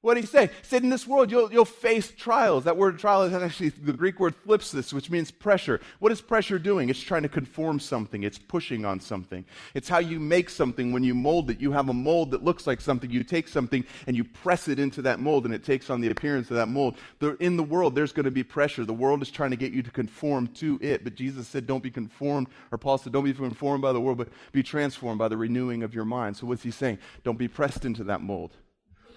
What 0.08 0.14
did 0.14 0.22
he 0.22 0.26
say? 0.26 0.46
He 0.46 0.52
said, 0.62 0.82
In 0.84 0.88
this 0.88 1.06
world, 1.06 1.30
you'll, 1.30 1.52
you'll 1.52 1.66
face 1.66 2.10
trials. 2.10 2.64
That 2.64 2.78
word 2.78 2.98
trial 2.98 3.24
is 3.24 3.34
actually, 3.34 3.68
the 3.68 3.92
Greek 3.92 4.18
word 4.18 4.34
thlipsis, 4.42 4.90
which 4.90 5.10
means 5.10 5.30
pressure. 5.30 5.82
What 5.98 6.12
is 6.12 6.22
pressure 6.22 6.58
doing? 6.58 6.88
It's 6.88 6.98
trying 6.98 7.24
to 7.24 7.28
conform 7.28 7.78
something, 7.78 8.22
it's 8.22 8.38
pushing 8.38 8.86
on 8.86 9.00
something. 9.00 9.44
It's 9.74 9.86
how 9.86 9.98
you 9.98 10.18
make 10.18 10.48
something 10.48 10.92
when 10.92 11.04
you 11.04 11.14
mold 11.14 11.50
it. 11.50 11.60
You 11.60 11.72
have 11.72 11.90
a 11.90 11.92
mold 11.92 12.30
that 12.30 12.42
looks 12.42 12.66
like 12.66 12.80
something. 12.80 13.10
You 13.10 13.22
take 13.22 13.48
something 13.48 13.84
and 14.06 14.16
you 14.16 14.24
press 14.24 14.66
it 14.66 14.78
into 14.78 15.02
that 15.02 15.20
mold, 15.20 15.44
and 15.44 15.52
it 15.52 15.62
takes 15.62 15.90
on 15.90 16.00
the 16.00 16.08
appearance 16.08 16.50
of 16.50 16.56
that 16.56 16.68
mold. 16.68 16.96
in 17.40 17.58
the 17.58 17.62
world, 17.62 17.94
there's 17.94 18.12
going 18.12 18.24
to 18.24 18.30
be 18.30 18.42
pressure. 18.42 18.86
The 18.86 18.94
world 18.94 19.20
is 19.20 19.30
trying 19.30 19.50
to 19.50 19.58
get 19.58 19.74
you 19.74 19.82
to 19.82 19.90
conform 19.90 20.46
to 20.54 20.78
it. 20.80 21.04
But 21.04 21.16
Jesus 21.16 21.46
said, 21.46 21.66
Don't 21.66 21.82
be 21.82 21.90
conformed, 21.90 22.46
or 22.72 22.78
Paul 22.78 22.96
said, 22.96 23.12
Don't 23.12 23.24
be 23.24 23.34
conformed 23.34 23.82
by 23.82 23.92
the 23.92 24.00
world, 24.00 24.16
but 24.16 24.30
be 24.52 24.62
transformed 24.62 25.18
by 25.18 25.28
the 25.28 25.36
renewing 25.36 25.82
of 25.82 25.94
your 25.94 26.06
mind. 26.06 26.38
So 26.38 26.46
what's 26.46 26.62
he 26.62 26.70
saying? 26.70 26.96
Don't 27.24 27.36
be 27.36 27.46
pressed 27.46 27.84
into 27.84 28.04
that 28.04 28.22
mold. 28.22 28.56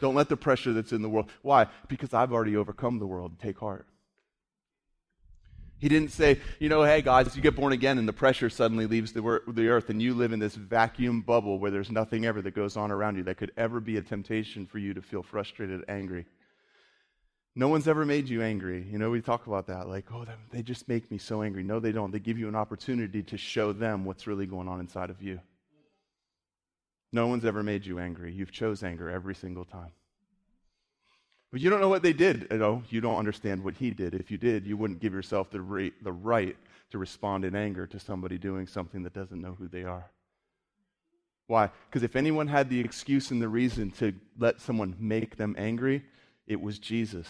Don't 0.01 0.15
let 0.15 0.27
the 0.27 0.35
pressure 0.35 0.73
that's 0.73 0.91
in 0.91 1.03
the 1.03 1.09
world. 1.09 1.29
Why? 1.43 1.67
Because 1.87 2.13
I've 2.13 2.33
already 2.33 2.57
overcome 2.57 2.99
the 2.99 3.05
world. 3.05 3.39
Take 3.39 3.59
heart. 3.59 3.87
He 5.77 5.89
didn't 5.89 6.11
say, 6.11 6.39
you 6.59 6.69
know, 6.69 6.83
hey 6.83 7.01
guys, 7.01 7.35
you 7.35 7.41
get 7.41 7.55
born 7.55 7.71
again 7.71 7.97
and 7.97 8.07
the 8.07 8.13
pressure 8.13 8.49
suddenly 8.49 8.85
leaves 8.85 9.13
the, 9.13 9.41
the 9.47 9.67
earth 9.67 9.89
and 9.89 10.01
you 10.01 10.13
live 10.13 10.31
in 10.31 10.39
this 10.39 10.53
vacuum 10.53 11.21
bubble 11.21 11.57
where 11.57 11.71
there's 11.71 11.89
nothing 11.89 12.25
ever 12.25 12.41
that 12.41 12.53
goes 12.53 12.77
on 12.77 12.91
around 12.91 13.15
you 13.15 13.23
that 13.23 13.37
could 13.37 13.51
ever 13.57 13.79
be 13.79 13.97
a 13.97 14.01
temptation 14.01 14.67
for 14.67 14.77
you 14.77 14.93
to 14.93 15.01
feel 15.01 15.23
frustrated, 15.23 15.83
angry. 15.87 16.25
No 17.55 17.67
one's 17.67 17.87
ever 17.87 18.05
made 18.05 18.29
you 18.29 18.43
angry. 18.43 18.87
You 18.91 18.97
know, 18.97 19.09
we 19.09 19.21
talk 19.21 19.47
about 19.47 19.67
that. 19.67 19.87
Like, 19.87 20.05
oh, 20.13 20.25
they 20.51 20.61
just 20.61 20.87
make 20.87 21.09
me 21.11 21.17
so 21.17 21.41
angry. 21.41 21.63
No, 21.63 21.79
they 21.79 21.91
don't. 21.91 22.11
They 22.11 22.19
give 22.19 22.37
you 22.37 22.47
an 22.47 22.55
opportunity 22.55 23.23
to 23.23 23.37
show 23.37 23.73
them 23.73 24.05
what's 24.05 24.27
really 24.27 24.45
going 24.45 24.67
on 24.67 24.79
inside 24.79 25.09
of 25.09 25.21
you. 25.21 25.39
No 27.13 27.27
one's 27.27 27.45
ever 27.45 27.61
made 27.63 27.85
you 27.85 27.99
angry. 27.99 28.31
You've 28.31 28.51
chose 28.51 28.83
anger 28.83 29.09
every 29.09 29.35
single 29.35 29.65
time. 29.65 29.91
But 31.51 31.59
you 31.59 31.69
don't 31.69 31.81
know 31.81 31.89
what 31.89 32.03
they 32.03 32.13
did. 32.13 32.47
You 32.49 32.57
know, 32.57 32.83
you 32.89 33.01
don't 33.01 33.17
understand 33.17 33.63
what 33.63 33.75
he 33.75 33.91
did. 33.91 34.13
If 34.13 34.31
you 34.31 34.37
did, 34.37 34.65
you 34.65 34.77
wouldn't 34.77 35.01
give 35.01 35.13
yourself 35.13 35.49
the, 35.49 35.59
re- 35.59 35.91
the 36.01 36.13
right 36.13 36.55
to 36.91 36.97
respond 36.97 37.43
in 37.43 37.55
anger 37.55 37.85
to 37.87 37.99
somebody 37.99 38.37
doing 38.37 38.67
something 38.67 39.03
that 39.03 39.13
doesn't 39.13 39.41
know 39.41 39.55
who 39.59 39.67
they 39.67 39.83
are. 39.83 40.09
Why? 41.47 41.69
Because 41.89 42.03
if 42.03 42.15
anyone 42.15 42.47
had 42.47 42.69
the 42.69 42.79
excuse 42.79 43.31
and 43.31 43.41
the 43.41 43.49
reason 43.49 43.91
to 43.91 44.13
let 44.39 44.61
someone 44.61 44.95
make 44.97 45.35
them 45.35 45.53
angry, 45.57 46.05
it 46.47 46.61
was 46.61 46.79
Jesus. 46.79 47.27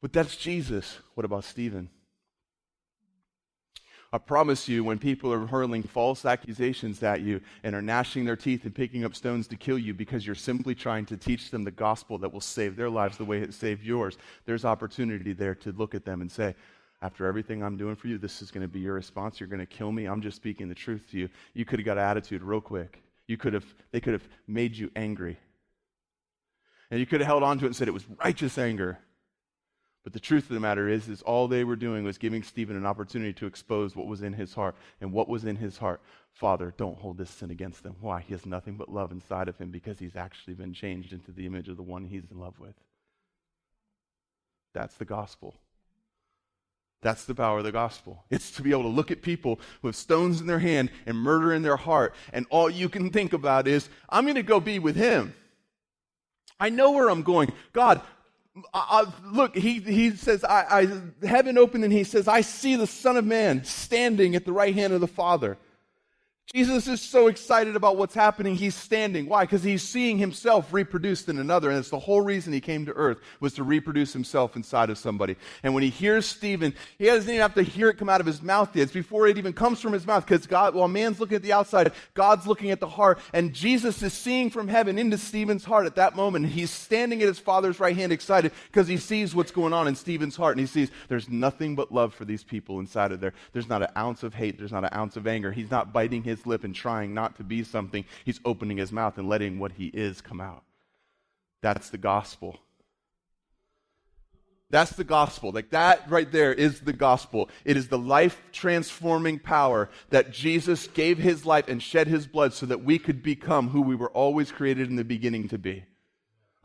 But 0.00 0.12
that's 0.12 0.36
Jesus. 0.36 0.98
What 1.14 1.24
about 1.24 1.42
Stephen? 1.42 1.90
I 4.14 4.18
promise 4.18 4.68
you, 4.68 4.84
when 4.84 5.00
people 5.00 5.32
are 5.32 5.44
hurling 5.44 5.82
false 5.82 6.24
accusations 6.24 7.02
at 7.02 7.22
you 7.22 7.40
and 7.64 7.74
are 7.74 7.82
gnashing 7.82 8.24
their 8.24 8.36
teeth 8.36 8.62
and 8.62 8.72
picking 8.72 9.04
up 9.04 9.12
stones 9.12 9.48
to 9.48 9.56
kill 9.56 9.76
you 9.76 9.92
because 9.92 10.24
you're 10.24 10.36
simply 10.36 10.72
trying 10.72 11.04
to 11.06 11.16
teach 11.16 11.50
them 11.50 11.64
the 11.64 11.72
gospel 11.72 12.16
that 12.18 12.32
will 12.32 12.40
save 12.40 12.76
their 12.76 12.88
lives 12.88 13.16
the 13.18 13.24
way 13.24 13.40
it 13.40 13.52
saved 13.52 13.82
yours, 13.82 14.16
there's 14.46 14.64
opportunity 14.64 15.32
there 15.32 15.56
to 15.56 15.72
look 15.72 15.96
at 15.96 16.04
them 16.04 16.20
and 16.20 16.30
say, 16.30 16.54
after 17.02 17.26
everything 17.26 17.64
I'm 17.64 17.76
doing 17.76 17.96
for 17.96 18.06
you, 18.06 18.16
this 18.16 18.40
is 18.40 18.52
going 18.52 18.62
to 18.62 18.68
be 18.68 18.78
your 18.78 18.94
response. 18.94 19.40
You're 19.40 19.48
going 19.48 19.58
to 19.58 19.66
kill 19.66 19.90
me. 19.90 20.04
I'm 20.04 20.22
just 20.22 20.36
speaking 20.36 20.68
the 20.68 20.76
truth 20.76 21.10
to 21.10 21.18
you. 21.18 21.28
You 21.52 21.64
could 21.64 21.80
have 21.80 21.86
got 21.86 21.98
an 21.98 22.04
attitude 22.04 22.44
real 22.44 22.60
quick. 22.60 23.02
You 23.26 23.36
could 23.36 23.52
have, 23.52 23.66
they 23.90 24.00
could 24.00 24.12
have 24.12 24.28
made 24.46 24.76
you 24.76 24.92
angry. 24.94 25.40
And 26.92 27.00
you 27.00 27.06
could 27.06 27.20
have 27.20 27.26
held 27.26 27.42
on 27.42 27.58
to 27.58 27.64
it 27.64 27.66
and 27.66 27.74
said 27.74 27.88
it 27.88 27.94
was 27.94 28.06
righteous 28.24 28.58
anger. 28.58 28.96
But 30.04 30.12
the 30.12 30.20
truth 30.20 30.44
of 30.44 30.54
the 30.54 30.60
matter 30.60 30.86
is, 30.86 31.08
is 31.08 31.22
all 31.22 31.48
they 31.48 31.64
were 31.64 31.76
doing 31.76 32.04
was 32.04 32.18
giving 32.18 32.42
Stephen 32.42 32.76
an 32.76 32.84
opportunity 32.84 33.32
to 33.32 33.46
expose 33.46 33.96
what 33.96 34.06
was 34.06 34.22
in 34.22 34.34
his 34.34 34.52
heart. 34.52 34.76
And 35.00 35.12
what 35.12 35.28
was 35.30 35.46
in 35.46 35.56
his 35.56 35.78
heart? 35.78 36.02
Father, 36.30 36.74
don't 36.76 36.98
hold 36.98 37.16
this 37.16 37.30
sin 37.30 37.50
against 37.50 37.82
them. 37.82 37.96
Why? 38.00 38.20
He 38.20 38.34
has 38.34 38.44
nothing 38.44 38.76
but 38.76 38.92
love 38.92 39.12
inside 39.12 39.48
of 39.48 39.56
him 39.56 39.70
because 39.70 39.98
he's 39.98 40.14
actually 40.14 40.54
been 40.54 40.74
changed 40.74 41.14
into 41.14 41.32
the 41.32 41.46
image 41.46 41.70
of 41.70 41.78
the 41.78 41.82
one 41.82 42.04
he's 42.04 42.30
in 42.30 42.38
love 42.38 42.60
with. 42.60 42.74
That's 44.74 44.94
the 44.96 45.06
gospel. 45.06 45.54
That's 47.00 47.24
the 47.24 47.34
power 47.34 47.58
of 47.58 47.64
the 47.64 47.72
gospel. 47.72 48.24
It's 48.30 48.50
to 48.52 48.62
be 48.62 48.70
able 48.70 48.82
to 48.82 48.88
look 48.88 49.10
at 49.10 49.22
people 49.22 49.60
with 49.82 49.94
stones 49.94 50.40
in 50.40 50.46
their 50.46 50.58
hand 50.58 50.90
and 51.06 51.16
murder 51.16 51.52
in 51.52 51.62
their 51.62 51.76
heart, 51.76 52.14
and 52.32 52.46
all 52.50 52.68
you 52.68 52.88
can 52.88 53.10
think 53.10 53.32
about 53.32 53.68
is, 53.68 53.88
I'm 54.08 54.24
going 54.24 54.34
to 54.36 54.42
go 54.42 54.58
be 54.58 54.78
with 54.78 54.96
him. 54.96 55.34
I 56.58 56.70
know 56.70 56.92
where 56.92 57.10
I'm 57.10 57.22
going. 57.22 57.52
God, 57.72 58.00
I, 58.72 59.06
look, 59.24 59.56
he, 59.56 59.80
he 59.80 60.10
says, 60.12 60.44
I, 60.44 60.88
I, 61.22 61.26
heaven 61.26 61.58
opened 61.58 61.82
and 61.84 61.92
he 61.92 62.04
says, 62.04 62.28
I 62.28 62.42
see 62.42 62.76
the 62.76 62.86
Son 62.86 63.16
of 63.16 63.24
Man 63.24 63.64
standing 63.64 64.36
at 64.36 64.44
the 64.44 64.52
right 64.52 64.74
hand 64.74 64.92
of 64.92 65.00
the 65.00 65.08
Father. 65.08 65.58
Jesus 66.52 66.86
is 66.86 67.00
so 67.00 67.28
excited 67.28 67.74
about 67.74 67.96
what's 67.96 68.14
happening. 68.14 68.54
He's 68.54 68.74
standing. 68.74 69.26
Why? 69.26 69.44
Because 69.44 69.62
he's 69.62 69.82
seeing 69.82 70.18
himself 70.18 70.72
reproduced 70.74 71.30
in 71.30 71.38
another. 71.38 71.70
And 71.70 71.78
it's 71.78 71.88
the 71.88 71.98
whole 71.98 72.20
reason 72.20 72.52
he 72.52 72.60
came 72.60 72.84
to 72.84 72.92
earth 72.92 73.18
was 73.40 73.54
to 73.54 73.62
reproduce 73.62 74.12
himself 74.12 74.54
inside 74.54 74.90
of 74.90 74.98
somebody. 74.98 75.36
And 75.62 75.72
when 75.72 75.82
he 75.82 75.88
hears 75.88 76.26
Stephen, 76.26 76.74
he 76.98 77.06
doesn't 77.06 77.28
even 77.28 77.40
have 77.40 77.54
to 77.54 77.62
hear 77.62 77.88
it 77.88 77.96
come 77.96 78.10
out 78.10 78.20
of 78.20 78.26
his 78.26 78.42
mouth 78.42 78.76
yet. 78.76 78.84
It's 78.84 78.92
before 78.92 79.26
it 79.26 79.38
even 79.38 79.54
comes 79.54 79.80
from 79.80 79.94
his 79.94 80.06
mouth. 80.06 80.26
Because 80.26 80.46
God, 80.46 80.74
while 80.74 80.86
man's 80.86 81.18
looking 81.18 81.36
at 81.36 81.42
the 81.42 81.54
outside, 81.54 81.92
God's 82.12 82.46
looking 82.46 82.70
at 82.70 82.78
the 82.78 82.88
heart. 82.88 83.18
And 83.32 83.54
Jesus 83.54 84.02
is 84.02 84.12
seeing 84.12 84.50
from 84.50 84.68
heaven 84.68 84.98
into 84.98 85.16
Stephen's 85.16 85.64
heart 85.64 85.86
at 85.86 85.96
that 85.96 86.14
moment. 86.14 86.46
He's 86.46 86.70
standing 86.70 87.22
at 87.22 87.28
his 87.28 87.38
father's 87.38 87.80
right 87.80 87.96
hand 87.96 88.12
excited 88.12 88.52
because 88.70 88.86
he 88.86 88.98
sees 88.98 89.34
what's 89.34 89.50
going 89.50 89.72
on 89.72 89.88
in 89.88 89.96
Stephen's 89.96 90.36
heart. 90.36 90.58
And 90.58 90.60
he 90.60 90.66
sees 90.66 90.90
there's 91.08 91.30
nothing 91.30 91.74
but 91.74 91.90
love 91.90 92.12
for 92.12 92.26
these 92.26 92.44
people 92.44 92.80
inside 92.80 93.12
of 93.12 93.20
there. 93.20 93.32
There's 93.54 93.68
not 93.68 93.82
an 93.82 93.88
ounce 93.96 94.22
of 94.22 94.34
hate. 94.34 94.58
There's 94.58 94.72
not 94.72 94.84
an 94.84 94.90
ounce 94.92 95.16
of 95.16 95.26
anger. 95.26 95.50
He's 95.50 95.70
not 95.70 95.92
biting 95.92 96.22
his 96.22 96.33
his 96.34 96.46
lip 96.46 96.64
and 96.64 96.74
trying 96.74 97.14
not 97.14 97.36
to 97.36 97.44
be 97.44 97.62
something. 97.62 98.04
He's 98.24 98.40
opening 98.44 98.76
his 98.76 98.92
mouth 98.92 99.18
and 99.18 99.28
letting 99.28 99.58
what 99.58 99.72
he 99.72 99.86
is 99.86 100.20
come 100.20 100.40
out. 100.40 100.62
That's 101.62 101.90
the 101.90 101.98
gospel. 101.98 102.58
That's 104.70 104.92
the 104.92 105.04
gospel. 105.04 105.52
Like 105.52 105.70
that 105.70 106.10
right 106.10 106.30
there 106.30 106.52
is 106.52 106.80
the 106.80 106.92
gospel. 106.92 107.48
It 107.64 107.76
is 107.76 107.88
the 107.88 107.98
life 107.98 108.42
transforming 108.52 109.38
power 109.38 109.88
that 110.10 110.32
Jesus 110.32 110.88
gave 110.88 111.18
his 111.18 111.46
life 111.46 111.68
and 111.68 111.82
shed 111.82 112.08
his 112.08 112.26
blood 112.26 112.52
so 112.52 112.66
that 112.66 112.82
we 112.82 112.98
could 112.98 113.22
become 113.22 113.68
who 113.68 113.82
we 113.82 113.94
were 113.94 114.10
always 114.10 114.50
created 114.50 114.88
in 114.88 114.96
the 114.96 115.04
beginning 115.04 115.48
to 115.48 115.58
be. 115.58 115.84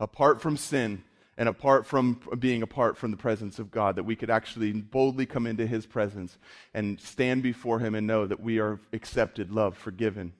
Apart 0.00 0.40
from 0.40 0.56
sin, 0.56 1.04
and 1.40 1.48
apart 1.48 1.86
from 1.86 2.20
being 2.38 2.62
apart 2.62 2.98
from 2.98 3.10
the 3.10 3.16
presence 3.16 3.58
of 3.58 3.70
God, 3.70 3.96
that 3.96 4.02
we 4.02 4.14
could 4.14 4.28
actually 4.28 4.72
boldly 4.72 5.24
come 5.24 5.46
into 5.46 5.66
His 5.66 5.86
presence 5.86 6.36
and 6.74 7.00
stand 7.00 7.42
before 7.42 7.78
Him 7.78 7.94
and 7.94 8.06
know 8.06 8.26
that 8.26 8.40
we 8.40 8.58
are 8.58 8.78
accepted, 8.92 9.50
loved, 9.50 9.78
forgiven, 9.78 10.34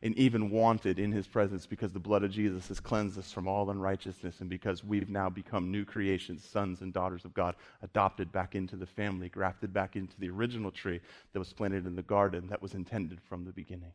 and 0.00 0.16
even 0.16 0.48
wanted 0.48 0.98
in 0.98 1.12
His 1.12 1.26
presence 1.26 1.66
because 1.66 1.92
the 1.92 1.98
blood 1.98 2.24
of 2.24 2.30
Jesus 2.30 2.68
has 2.68 2.80
cleansed 2.80 3.18
us 3.18 3.30
from 3.30 3.46
all 3.46 3.68
unrighteousness 3.68 4.40
and 4.40 4.48
because 4.48 4.82
we've 4.82 5.10
now 5.10 5.28
become 5.28 5.70
new 5.70 5.84
creations, 5.84 6.42
sons 6.42 6.80
and 6.80 6.90
daughters 6.90 7.26
of 7.26 7.34
God, 7.34 7.54
adopted 7.82 8.32
back 8.32 8.54
into 8.54 8.76
the 8.76 8.86
family, 8.86 9.28
grafted 9.28 9.74
back 9.74 9.94
into 9.94 10.18
the 10.18 10.30
original 10.30 10.70
tree 10.70 11.02
that 11.34 11.38
was 11.38 11.52
planted 11.52 11.84
in 11.84 11.96
the 11.96 12.02
garden 12.02 12.46
that 12.48 12.62
was 12.62 12.72
intended 12.72 13.20
from 13.28 13.44
the 13.44 13.52
beginning. 13.52 13.92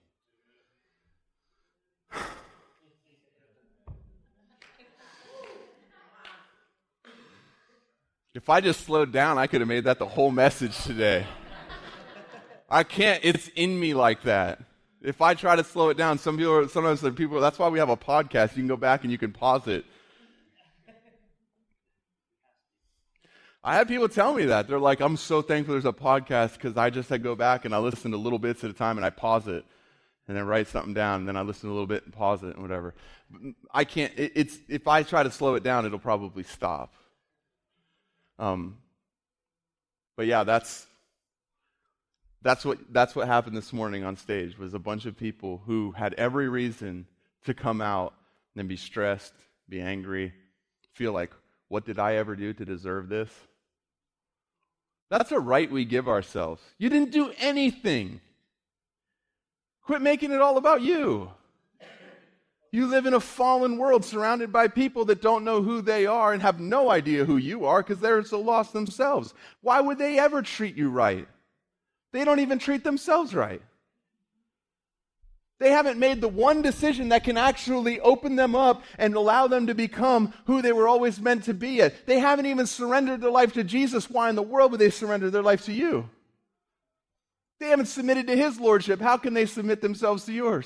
If 8.33 8.49
I 8.49 8.61
just 8.61 8.85
slowed 8.85 9.11
down, 9.11 9.37
I 9.37 9.47
could 9.47 9.59
have 9.59 9.67
made 9.67 9.83
that 9.83 9.99
the 9.99 10.05
whole 10.05 10.31
message 10.31 10.77
today. 10.83 11.25
I 12.69 12.83
can't, 12.83 13.19
it's 13.25 13.49
in 13.49 13.77
me 13.77 13.93
like 13.93 14.23
that. 14.23 14.61
If 15.01 15.21
I 15.21 15.33
try 15.33 15.57
to 15.57 15.63
slow 15.63 15.89
it 15.89 15.97
down, 15.97 16.17
some 16.17 16.37
people, 16.37 16.69
sometimes 16.69 17.01
the 17.01 17.11
people, 17.11 17.41
that's 17.41 17.59
why 17.59 17.67
we 17.67 17.79
have 17.79 17.89
a 17.89 17.97
podcast. 17.97 18.51
You 18.51 18.61
can 18.61 18.67
go 18.67 18.77
back 18.77 19.03
and 19.03 19.11
you 19.11 19.17
can 19.17 19.33
pause 19.33 19.67
it. 19.67 19.83
I 23.63 23.75
had 23.75 23.89
people 23.89 24.07
tell 24.07 24.33
me 24.33 24.45
that. 24.45 24.67
They're 24.67 24.79
like, 24.79 25.01
I'm 25.01 25.17
so 25.17 25.41
thankful 25.41 25.73
there's 25.73 25.85
a 25.85 25.91
podcast 25.91 26.53
because 26.53 26.77
I 26.77 26.89
just 26.89 27.11
I 27.11 27.17
go 27.17 27.35
back 27.35 27.65
and 27.65 27.75
I 27.75 27.79
listen 27.79 28.11
to 28.11 28.17
little 28.17 28.39
bits 28.39 28.63
at 28.63 28.69
a 28.69 28.73
time 28.73 28.97
and 28.97 29.05
I 29.05 29.09
pause 29.09 29.47
it 29.49 29.65
and 30.27 30.37
then 30.37 30.47
write 30.47 30.67
something 30.67 30.93
down 30.93 31.19
and 31.19 31.27
then 31.27 31.35
I 31.35 31.41
listen 31.41 31.69
a 31.69 31.73
little 31.73 31.87
bit 31.87 32.05
and 32.05 32.13
pause 32.13 32.43
it 32.43 32.53
and 32.55 32.61
whatever. 32.61 32.95
I 33.73 33.83
can't, 33.83 34.13
it, 34.17 34.31
it's, 34.35 34.57
if 34.69 34.87
I 34.87 35.03
try 35.03 35.23
to 35.23 35.31
slow 35.31 35.55
it 35.55 35.63
down, 35.63 35.85
it'll 35.85 35.99
probably 35.99 36.43
stop. 36.43 36.93
Um, 38.41 38.77
but 40.17 40.25
yeah, 40.25 40.43
that's 40.43 40.87
that's 42.41 42.65
what 42.65 42.79
that's 42.91 43.15
what 43.15 43.27
happened 43.27 43.55
this 43.55 43.71
morning 43.71 44.03
on 44.03 44.17
stage 44.17 44.57
was 44.57 44.73
a 44.73 44.79
bunch 44.79 45.05
of 45.05 45.15
people 45.15 45.61
who 45.67 45.91
had 45.91 46.15
every 46.15 46.49
reason 46.49 47.05
to 47.45 47.53
come 47.53 47.81
out 47.81 48.15
and 48.55 48.67
be 48.67 48.75
stressed, 48.75 49.33
be 49.69 49.79
angry, 49.79 50.33
feel 50.93 51.13
like 51.13 51.31
what 51.67 51.85
did 51.85 51.99
I 51.99 52.15
ever 52.15 52.35
do 52.35 52.51
to 52.51 52.65
deserve 52.65 53.09
this? 53.09 53.29
That's 55.11 55.31
a 55.31 55.39
right 55.39 55.69
we 55.69 55.85
give 55.85 56.09
ourselves. 56.09 56.63
You 56.79 56.89
didn't 56.89 57.11
do 57.11 57.31
anything. 57.37 58.21
Quit 59.83 60.01
making 60.01 60.31
it 60.31 60.41
all 60.41 60.57
about 60.57 60.81
you. 60.81 61.29
You 62.71 62.87
live 62.87 63.05
in 63.05 63.13
a 63.13 63.19
fallen 63.19 63.77
world 63.77 64.05
surrounded 64.05 64.51
by 64.53 64.69
people 64.69 65.03
that 65.05 65.21
don't 65.21 65.43
know 65.43 65.61
who 65.61 65.81
they 65.81 66.05
are 66.05 66.31
and 66.31 66.41
have 66.41 66.61
no 66.61 66.89
idea 66.89 67.25
who 67.25 67.35
you 67.35 67.65
are 67.65 67.83
because 67.83 67.99
they're 67.99 68.23
so 68.23 68.39
lost 68.39 68.71
themselves. 68.71 69.33
Why 69.61 69.81
would 69.81 69.97
they 69.97 70.17
ever 70.17 70.41
treat 70.41 70.77
you 70.77 70.89
right? 70.89 71.27
They 72.13 72.23
don't 72.23 72.39
even 72.39 72.59
treat 72.59 72.85
themselves 72.85 73.35
right. 73.35 73.61
They 75.59 75.71
haven't 75.71 75.99
made 75.99 76.21
the 76.21 76.27
one 76.27 76.61
decision 76.61 77.09
that 77.09 77.23
can 77.23 77.37
actually 77.37 77.99
open 77.99 78.35
them 78.35 78.55
up 78.55 78.83
and 78.97 79.13
allow 79.15 79.47
them 79.47 79.67
to 79.67 79.75
become 79.75 80.33
who 80.45 80.61
they 80.61 80.71
were 80.71 80.87
always 80.87 81.19
meant 81.19 81.43
to 81.43 81.53
be. 81.53 81.71
Yet. 81.71 82.07
They 82.07 82.19
haven't 82.19 82.47
even 82.47 82.65
surrendered 82.65 83.21
their 83.21 83.29
life 83.29 83.53
to 83.53 83.63
Jesus. 83.63 84.09
Why 84.09 84.29
in 84.29 84.35
the 84.35 84.41
world 84.41 84.71
would 84.71 84.79
they 84.79 84.89
surrender 84.89 85.29
their 85.29 85.43
life 85.43 85.65
to 85.65 85.73
you? 85.73 86.09
They 87.59 87.67
haven't 87.67 87.87
submitted 87.87 88.25
to 88.27 88.35
his 88.35 88.59
lordship. 88.59 88.99
How 89.01 89.17
can 89.17 89.35
they 89.35 89.45
submit 89.45 89.81
themselves 89.81 90.25
to 90.25 90.33
yours? 90.33 90.65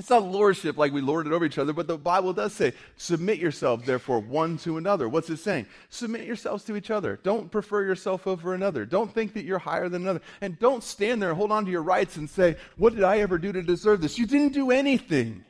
It's 0.00 0.08
not 0.08 0.24
lordship 0.24 0.78
like 0.78 0.94
we 0.94 1.02
lord 1.02 1.26
it 1.26 1.32
over 1.34 1.44
each 1.44 1.58
other, 1.58 1.74
but 1.74 1.86
the 1.86 1.98
Bible 1.98 2.32
does 2.32 2.54
say, 2.54 2.72
submit 2.96 3.38
yourselves, 3.38 3.84
therefore, 3.84 4.18
one 4.18 4.56
to 4.60 4.78
another. 4.78 5.10
What's 5.10 5.28
it 5.28 5.36
saying? 5.36 5.66
Submit 5.90 6.24
yourselves 6.24 6.64
to 6.64 6.76
each 6.76 6.90
other. 6.90 7.20
Don't 7.22 7.50
prefer 7.50 7.84
yourself 7.84 8.26
over 8.26 8.54
another. 8.54 8.86
Don't 8.86 9.12
think 9.12 9.34
that 9.34 9.44
you're 9.44 9.58
higher 9.58 9.90
than 9.90 10.00
another. 10.00 10.22
And 10.40 10.58
don't 10.58 10.82
stand 10.82 11.20
there 11.20 11.28
and 11.28 11.36
hold 11.36 11.52
on 11.52 11.66
to 11.66 11.70
your 11.70 11.82
rights 11.82 12.16
and 12.16 12.30
say, 12.30 12.56
What 12.78 12.94
did 12.94 13.04
I 13.04 13.18
ever 13.18 13.36
do 13.36 13.52
to 13.52 13.60
deserve 13.60 14.00
this? 14.00 14.18
You 14.18 14.24
didn't 14.24 14.54
do 14.54 14.70
anything. 14.70 15.44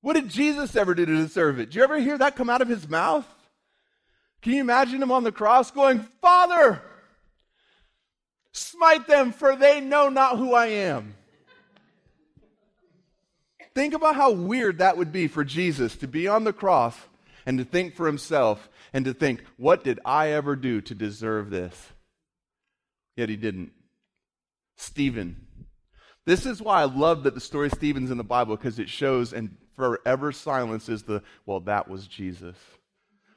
What 0.00 0.14
did 0.14 0.28
Jesus 0.28 0.74
ever 0.74 0.96
do 0.96 1.06
to 1.06 1.16
deserve 1.16 1.60
it? 1.60 1.70
Do 1.70 1.78
you 1.78 1.84
ever 1.84 2.00
hear 2.00 2.18
that 2.18 2.34
come 2.34 2.50
out 2.50 2.62
of 2.62 2.68
his 2.68 2.88
mouth? 2.88 3.32
Can 4.42 4.54
you 4.54 4.60
imagine 4.60 5.00
him 5.00 5.12
on 5.12 5.22
the 5.22 5.30
cross 5.30 5.70
going, 5.70 6.00
Father, 6.20 6.82
smite 8.50 9.06
them, 9.06 9.30
for 9.30 9.54
they 9.54 9.80
know 9.80 10.08
not 10.08 10.36
who 10.36 10.52
I 10.52 10.66
am? 10.66 11.14
Think 13.76 13.92
about 13.92 14.16
how 14.16 14.30
weird 14.30 14.78
that 14.78 14.96
would 14.96 15.12
be 15.12 15.28
for 15.28 15.44
Jesus 15.44 15.96
to 15.96 16.08
be 16.08 16.26
on 16.26 16.44
the 16.44 16.52
cross 16.54 16.96
and 17.44 17.58
to 17.58 17.64
think 17.64 17.94
for 17.94 18.06
himself 18.06 18.70
and 18.94 19.04
to 19.04 19.12
think, 19.12 19.44
what 19.58 19.84
did 19.84 20.00
I 20.02 20.28
ever 20.30 20.56
do 20.56 20.80
to 20.80 20.94
deserve 20.94 21.50
this? 21.50 21.92
Yet 23.18 23.28
he 23.28 23.36
didn't. 23.36 23.72
Stephen. 24.78 25.46
This 26.24 26.46
is 26.46 26.62
why 26.62 26.80
I 26.80 26.84
love 26.86 27.24
that 27.24 27.34
the 27.34 27.40
story 27.40 27.66
of 27.66 27.74
Stephen's 27.74 28.10
in 28.10 28.16
the 28.16 28.24
Bible 28.24 28.56
because 28.56 28.78
it 28.78 28.88
shows 28.88 29.34
and 29.34 29.54
forever 29.74 30.32
silences 30.32 31.02
the, 31.02 31.22
well, 31.44 31.60
that 31.60 31.86
was 31.86 32.06
Jesus. 32.06 32.56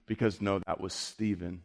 Because 0.05 0.39
no, 0.39 0.60
that 0.60 0.79
was 0.79 0.93
Stephen 0.93 1.63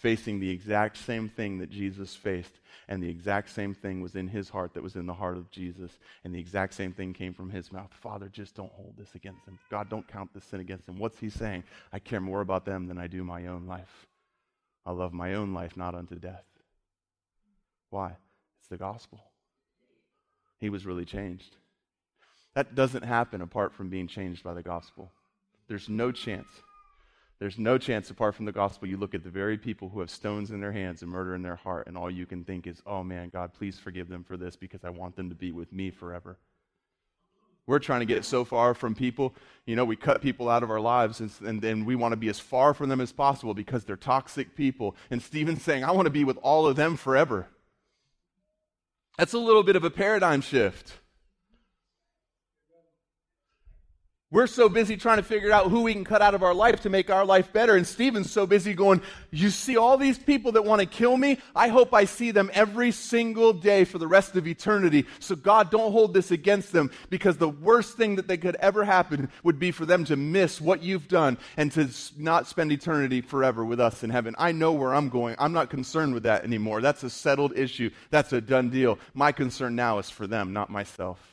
facing 0.00 0.40
the 0.40 0.48
exact 0.48 0.96
same 0.96 1.28
thing 1.28 1.58
that 1.58 1.70
Jesus 1.70 2.16
faced, 2.16 2.58
and 2.88 3.02
the 3.02 3.08
exact 3.10 3.50
same 3.50 3.74
thing 3.74 4.00
was 4.00 4.16
in 4.16 4.28
his 4.28 4.48
heart 4.48 4.72
that 4.72 4.82
was 4.82 4.96
in 4.96 5.04
the 5.04 5.12
heart 5.12 5.36
of 5.36 5.50
Jesus, 5.50 5.98
and 6.24 6.34
the 6.34 6.40
exact 6.40 6.72
same 6.72 6.92
thing 6.92 7.12
came 7.12 7.34
from 7.34 7.50
his 7.50 7.70
mouth. 7.70 7.92
Father, 7.92 8.28
just 8.28 8.54
don't 8.54 8.72
hold 8.72 8.94
this 8.96 9.14
against 9.14 9.46
him. 9.46 9.58
God, 9.70 9.90
don't 9.90 10.08
count 10.08 10.32
this 10.32 10.44
sin 10.44 10.60
against 10.60 10.88
him. 10.88 10.98
What's 10.98 11.18
he 11.18 11.28
saying? 11.28 11.64
I 11.92 11.98
care 11.98 12.20
more 12.20 12.40
about 12.40 12.64
them 12.64 12.86
than 12.88 12.96
I 12.96 13.08
do 13.08 13.22
my 13.22 13.46
own 13.46 13.66
life. 13.66 14.06
I 14.86 14.92
love 14.92 15.12
my 15.12 15.34
own 15.34 15.52
life, 15.52 15.76
not 15.76 15.94
unto 15.94 16.14
death. 16.14 16.46
Why? 17.90 18.16
It's 18.58 18.68
the 18.70 18.78
gospel. 18.78 19.20
He 20.58 20.70
was 20.70 20.86
really 20.86 21.04
changed. 21.04 21.56
That 22.54 22.74
doesn't 22.74 23.04
happen 23.04 23.42
apart 23.42 23.74
from 23.74 23.90
being 23.90 24.08
changed 24.08 24.42
by 24.42 24.54
the 24.54 24.62
gospel. 24.62 25.12
There's 25.68 25.90
no 25.90 26.10
chance 26.10 26.48
there's 27.40 27.58
no 27.58 27.78
chance 27.78 28.10
apart 28.10 28.34
from 28.34 28.44
the 28.44 28.52
gospel. 28.52 28.86
You 28.86 28.98
look 28.98 29.14
at 29.14 29.24
the 29.24 29.30
very 29.30 29.56
people 29.56 29.88
who 29.88 30.00
have 30.00 30.10
stones 30.10 30.50
in 30.50 30.60
their 30.60 30.72
hands 30.72 31.00
and 31.00 31.10
murder 31.10 31.34
in 31.34 31.42
their 31.42 31.56
heart, 31.56 31.86
and 31.86 31.96
all 31.96 32.10
you 32.10 32.26
can 32.26 32.44
think 32.44 32.66
is, 32.66 32.82
oh 32.86 33.02
man, 33.02 33.30
God, 33.30 33.54
please 33.54 33.78
forgive 33.78 34.08
them 34.08 34.22
for 34.22 34.36
this 34.36 34.56
because 34.56 34.84
I 34.84 34.90
want 34.90 35.16
them 35.16 35.30
to 35.30 35.34
be 35.34 35.50
with 35.50 35.72
me 35.72 35.90
forever. 35.90 36.36
We're 37.66 37.78
trying 37.78 38.00
to 38.00 38.06
get 38.06 38.26
so 38.26 38.44
far 38.44 38.74
from 38.74 38.94
people. 38.94 39.34
You 39.64 39.74
know, 39.74 39.86
we 39.86 39.96
cut 39.96 40.20
people 40.20 40.50
out 40.50 40.62
of 40.62 40.70
our 40.70 40.80
lives, 40.80 41.20
and, 41.20 41.30
and, 41.40 41.64
and 41.64 41.86
we 41.86 41.96
want 41.96 42.12
to 42.12 42.16
be 42.16 42.28
as 42.28 42.38
far 42.38 42.74
from 42.74 42.90
them 42.90 43.00
as 43.00 43.12
possible 43.12 43.54
because 43.54 43.84
they're 43.84 43.96
toxic 43.96 44.54
people. 44.54 44.94
And 45.10 45.22
Stephen's 45.22 45.62
saying, 45.62 45.82
I 45.82 45.92
want 45.92 46.06
to 46.06 46.10
be 46.10 46.24
with 46.24 46.36
all 46.42 46.66
of 46.66 46.76
them 46.76 46.96
forever. 46.96 47.46
That's 49.16 49.32
a 49.32 49.38
little 49.38 49.62
bit 49.62 49.76
of 49.76 49.84
a 49.84 49.90
paradigm 49.90 50.42
shift. 50.42 50.92
We're 54.32 54.46
so 54.46 54.68
busy 54.68 54.96
trying 54.96 55.16
to 55.16 55.24
figure 55.24 55.50
out 55.50 55.72
who 55.72 55.82
we 55.82 55.92
can 55.92 56.04
cut 56.04 56.22
out 56.22 56.36
of 56.36 56.44
our 56.44 56.54
life 56.54 56.82
to 56.82 56.88
make 56.88 57.10
our 57.10 57.24
life 57.24 57.52
better. 57.52 57.74
And 57.74 57.84
Stephen's 57.84 58.30
so 58.30 58.46
busy 58.46 58.74
going, 58.74 59.02
You 59.32 59.50
see 59.50 59.76
all 59.76 59.98
these 59.98 60.20
people 60.20 60.52
that 60.52 60.64
want 60.64 60.78
to 60.78 60.86
kill 60.86 61.16
me? 61.16 61.38
I 61.56 61.66
hope 61.66 61.92
I 61.92 62.04
see 62.04 62.30
them 62.30 62.48
every 62.54 62.92
single 62.92 63.52
day 63.52 63.82
for 63.82 63.98
the 63.98 64.06
rest 64.06 64.36
of 64.36 64.46
eternity. 64.46 65.06
So, 65.18 65.34
God, 65.34 65.72
don't 65.72 65.90
hold 65.90 66.14
this 66.14 66.30
against 66.30 66.70
them 66.70 66.92
because 67.08 67.38
the 67.38 67.48
worst 67.48 67.96
thing 67.96 68.14
that 68.16 68.28
they 68.28 68.36
could 68.36 68.54
ever 68.56 68.84
happen 68.84 69.30
would 69.42 69.58
be 69.58 69.72
for 69.72 69.84
them 69.84 70.04
to 70.04 70.14
miss 70.14 70.60
what 70.60 70.80
you've 70.80 71.08
done 71.08 71.36
and 71.56 71.72
to 71.72 71.90
not 72.16 72.46
spend 72.46 72.70
eternity 72.70 73.22
forever 73.22 73.64
with 73.64 73.80
us 73.80 74.04
in 74.04 74.10
heaven. 74.10 74.36
I 74.38 74.52
know 74.52 74.70
where 74.70 74.94
I'm 74.94 75.08
going. 75.08 75.34
I'm 75.40 75.52
not 75.52 75.70
concerned 75.70 76.14
with 76.14 76.22
that 76.22 76.44
anymore. 76.44 76.80
That's 76.82 77.02
a 77.02 77.10
settled 77.10 77.58
issue. 77.58 77.90
That's 78.10 78.32
a 78.32 78.40
done 78.40 78.70
deal. 78.70 79.00
My 79.12 79.32
concern 79.32 79.74
now 79.74 79.98
is 79.98 80.08
for 80.08 80.28
them, 80.28 80.52
not 80.52 80.70
myself. 80.70 81.29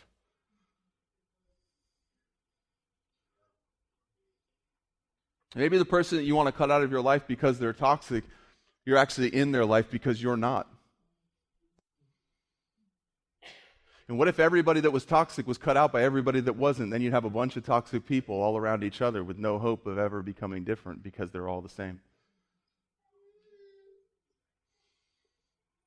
Maybe 5.55 5.77
the 5.77 5.85
person 5.85 6.17
that 6.17 6.23
you 6.23 6.35
want 6.35 6.47
to 6.47 6.51
cut 6.51 6.71
out 6.71 6.83
of 6.83 6.91
your 6.91 7.01
life 7.01 7.23
because 7.27 7.57
they're 7.57 7.73
toxic, 7.73 8.23
you're 8.85 8.97
actually 8.97 9.33
in 9.33 9.51
their 9.51 9.65
life 9.65 9.89
because 9.89 10.21
you're 10.21 10.37
not. 10.37 10.67
And 14.07 14.17
what 14.17 14.29
if 14.29 14.39
everybody 14.39 14.79
that 14.81 14.91
was 14.91 15.03
toxic 15.03 15.45
was 15.47 15.57
cut 15.57 15.75
out 15.75 15.91
by 15.91 16.03
everybody 16.03 16.39
that 16.41 16.55
wasn't? 16.55 16.91
Then 16.91 17.01
you'd 17.01 17.13
have 17.13 17.25
a 17.25 17.29
bunch 17.29 17.57
of 17.57 17.65
toxic 17.65 18.05
people 18.05 18.35
all 18.35 18.57
around 18.57 18.83
each 18.83 19.01
other 19.01 19.23
with 19.23 19.37
no 19.37 19.59
hope 19.59 19.85
of 19.85 19.97
ever 19.97 20.21
becoming 20.21 20.63
different 20.63 21.03
because 21.03 21.31
they're 21.31 21.49
all 21.49 21.61
the 21.61 21.69
same. 21.69 21.99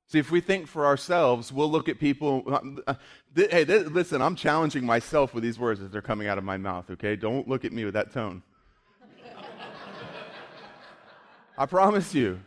See, 0.07 0.19
if 0.19 0.29
we 0.29 0.41
think 0.41 0.67
for 0.67 0.85
ourselves, 0.85 1.53
we'll 1.53 1.71
look 1.71 1.87
at 1.87 1.97
people. 1.97 2.43
Uh, 2.85 2.95
hey, 3.33 3.63
listen, 3.63 4.21
I'm 4.21 4.35
challenging 4.35 4.85
myself 4.85 5.33
with 5.33 5.41
these 5.41 5.57
words 5.57 5.81
as 5.81 5.89
they're 5.89 6.01
coming 6.01 6.27
out 6.27 6.37
of 6.37 6.43
my 6.43 6.57
mouth, 6.57 6.91
okay? 6.91 7.15
Don't 7.15 7.47
look 7.47 7.63
at 7.63 7.71
me 7.71 7.85
with 7.85 7.93
that 7.93 8.11
tone. 8.11 8.43
I 11.57 11.65
promise 11.65 12.13
you. 12.13 12.39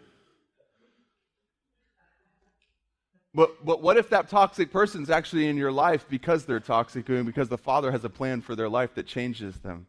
But, 3.34 3.64
but 3.64 3.82
what 3.82 3.96
if 3.96 4.10
that 4.10 4.28
toxic 4.28 4.70
person's 4.70 5.10
actually 5.10 5.48
in 5.48 5.56
your 5.56 5.72
life 5.72 6.06
because 6.08 6.44
they're 6.44 6.60
toxic 6.60 7.08
and 7.08 7.26
because 7.26 7.48
the 7.48 7.58
Father 7.58 7.90
has 7.90 8.04
a 8.04 8.08
plan 8.08 8.40
for 8.40 8.54
their 8.54 8.68
life 8.68 8.94
that 8.94 9.06
changes 9.06 9.56
them? 9.56 9.86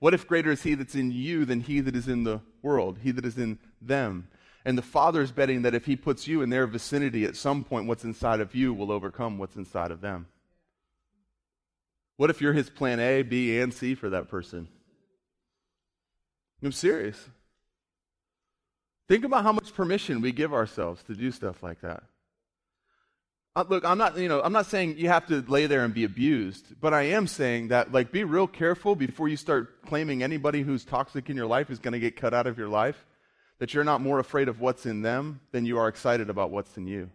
What 0.00 0.14
if 0.14 0.26
greater 0.26 0.50
is 0.50 0.62
He 0.62 0.74
that's 0.74 0.96
in 0.96 1.12
you 1.12 1.44
than 1.44 1.60
He 1.60 1.80
that 1.80 1.94
is 1.94 2.08
in 2.08 2.24
the 2.24 2.40
world, 2.60 2.98
He 3.02 3.12
that 3.12 3.24
is 3.24 3.38
in 3.38 3.58
them? 3.80 4.28
And 4.64 4.76
the 4.76 4.82
Father 4.82 5.22
is 5.22 5.30
betting 5.30 5.62
that 5.62 5.74
if 5.74 5.86
He 5.86 5.94
puts 5.94 6.26
you 6.26 6.42
in 6.42 6.50
their 6.50 6.66
vicinity, 6.66 7.24
at 7.24 7.36
some 7.36 7.62
point, 7.62 7.86
what's 7.86 8.04
inside 8.04 8.40
of 8.40 8.54
you 8.54 8.74
will 8.74 8.90
overcome 8.90 9.38
what's 9.38 9.56
inside 9.56 9.92
of 9.92 10.00
them. 10.00 10.26
What 12.16 12.30
if 12.30 12.40
you're 12.40 12.52
His 12.52 12.68
plan 12.68 12.98
A, 12.98 13.22
B, 13.22 13.60
and 13.60 13.72
C 13.72 13.94
for 13.94 14.10
that 14.10 14.28
person? 14.28 14.66
I'm 16.62 16.72
serious. 16.72 17.28
Think 19.08 19.24
about 19.24 19.42
how 19.42 19.52
much 19.52 19.74
permission 19.74 20.20
we 20.20 20.32
give 20.32 20.52
ourselves 20.52 21.02
to 21.04 21.14
do 21.14 21.32
stuff 21.32 21.62
like 21.62 21.80
that. 21.80 22.02
Uh, 23.56 23.64
look, 23.68 23.84
I'm 23.84 23.98
not, 23.98 24.18
you 24.18 24.28
know, 24.28 24.40
I'm 24.42 24.52
not 24.52 24.66
saying 24.66 24.98
you 24.98 25.08
have 25.08 25.26
to 25.28 25.42
lay 25.48 25.66
there 25.66 25.84
and 25.84 25.92
be 25.92 26.04
abused, 26.04 26.80
but 26.80 26.94
I 26.94 27.02
am 27.02 27.26
saying 27.26 27.68
that, 27.68 27.90
like, 27.90 28.12
be 28.12 28.22
real 28.22 28.46
careful 28.46 28.94
before 28.94 29.28
you 29.28 29.36
start 29.36 29.82
claiming 29.86 30.22
anybody 30.22 30.62
who's 30.62 30.84
toxic 30.84 31.28
in 31.30 31.36
your 31.36 31.46
life 31.46 31.70
is 31.70 31.78
going 31.78 31.92
to 31.92 31.98
get 31.98 32.16
cut 32.16 32.34
out 32.34 32.46
of 32.46 32.58
your 32.58 32.68
life. 32.68 33.06
That 33.58 33.74
you're 33.74 33.82
not 33.82 34.00
more 34.00 34.20
afraid 34.20 34.48
of 34.48 34.60
what's 34.60 34.86
in 34.86 35.02
them 35.02 35.40
than 35.50 35.64
you 35.64 35.78
are 35.78 35.88
excited 35.88 36.30
about 36.30 36.50
what's 36.50 36.76
in 36.76 36.86
you. 36.86 37.10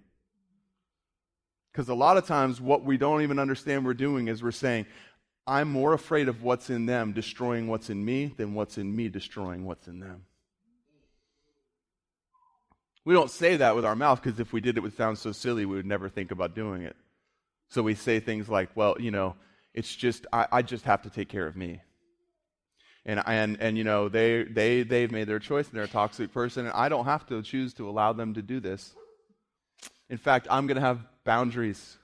Because 1.71 1.87
a 1.87 1.95
lot 1.95 2.17
of 2.17 2.27
times, 2.27 2.59
what 2.59 2.83
we 2.83 2.97
don't 2.97 3.21
even 3.21 3.39
understand 3.39 3.85
we're 3.85 3.93
doing 3.93 4.27
is 4.27 4.43
we're 4.43 4.51
saying, 4.51 4.85
I'm 5.47 5.71
more 5.71 5.93
afraid 5.93 6.27
of 6.27 6.43
what's 6.43 6.69
in 6.69 6.85
them 6.87 7.13
destroying 7.13 7.67
what's 7.67 7.89
in 7.89 8.03
me 8.03 8.33
than 8.35 8.53
what's 8.53 8.77
in 8.77 8.93
me 8.93 9.07
destroying 9.07 9.63
what's 9.65 9.87
in 9.87 9.99
them. 9.99 10.25
We 13.05 13.13
don't 13.13 13.29
say 13.29 13.57
that 13.57 13.75
with 13.75 13.85
our 13.85 13.95
mouth 13.95 14.21
because 14.21 14.39
if 14.39 14.53
we 14.53 14.61
did, 14.61 14.77
it 14.77 14.81
would 14.81 14.95
sound 14.95 15.17
so 15.17 15.31
silly, 15.31 15.65
we 15.65 15.75
would 15.75 15.85
never 15.85 16.07
think 16.07 16.31
about 16.31 16.55
doing 16.55 16.83
it. 16.83 16.95
So 17.69 17.81
we 17.81 17.95
say 17.95 18.19
things 18.19 18.47
like, 18.47 18.69
well, 18.75 18.95
you 18.99 19.11
know, 19.11 19.35
it's 19.73 19.93
just, 19.93 20.25
I, 20.31 20.47
I 20.51 20.61
just 20.61 20.85
have 20.85 21.01
to 21.01 21.09
take 21.09 21.27
care 21.27 21.47
of 21.47 21.55
me. 21.55 21.81
And, 23.05 23.21
and, 23.25 23.57
and 23.59 23.77
you 23.77 23.83
know, 23.83 24.07
they, 24.07 24.43
they, 24.43 24.83
they've 24.83 25.11
made 25.11 25.27
their 25.27 25.39
choice 25.39 25.67
and 25.67 25.75
they're 25.75 25.83
a 25.83 25.89
toxic 25.89 26.31
person, 26.31 26.65
and 26.65 26.73
I 26.73 26.87
don't 26.87 27.05
have 27.05 27.25
to 27.27 27.41
choose 27.41 27.73
to 27.75 27.89
allow 27.89 28.13
them 28.13 28.35
to 28.35 28.41
do 28.41 28.61
this. 28.61 28.93
In 30.09 30.17
fact, 30.17 30.47
I'm 30.49 30.67
going 30.67 30.75
to 30.75 30.81
have 30.81 30.99
boundaries, 31.25 31.97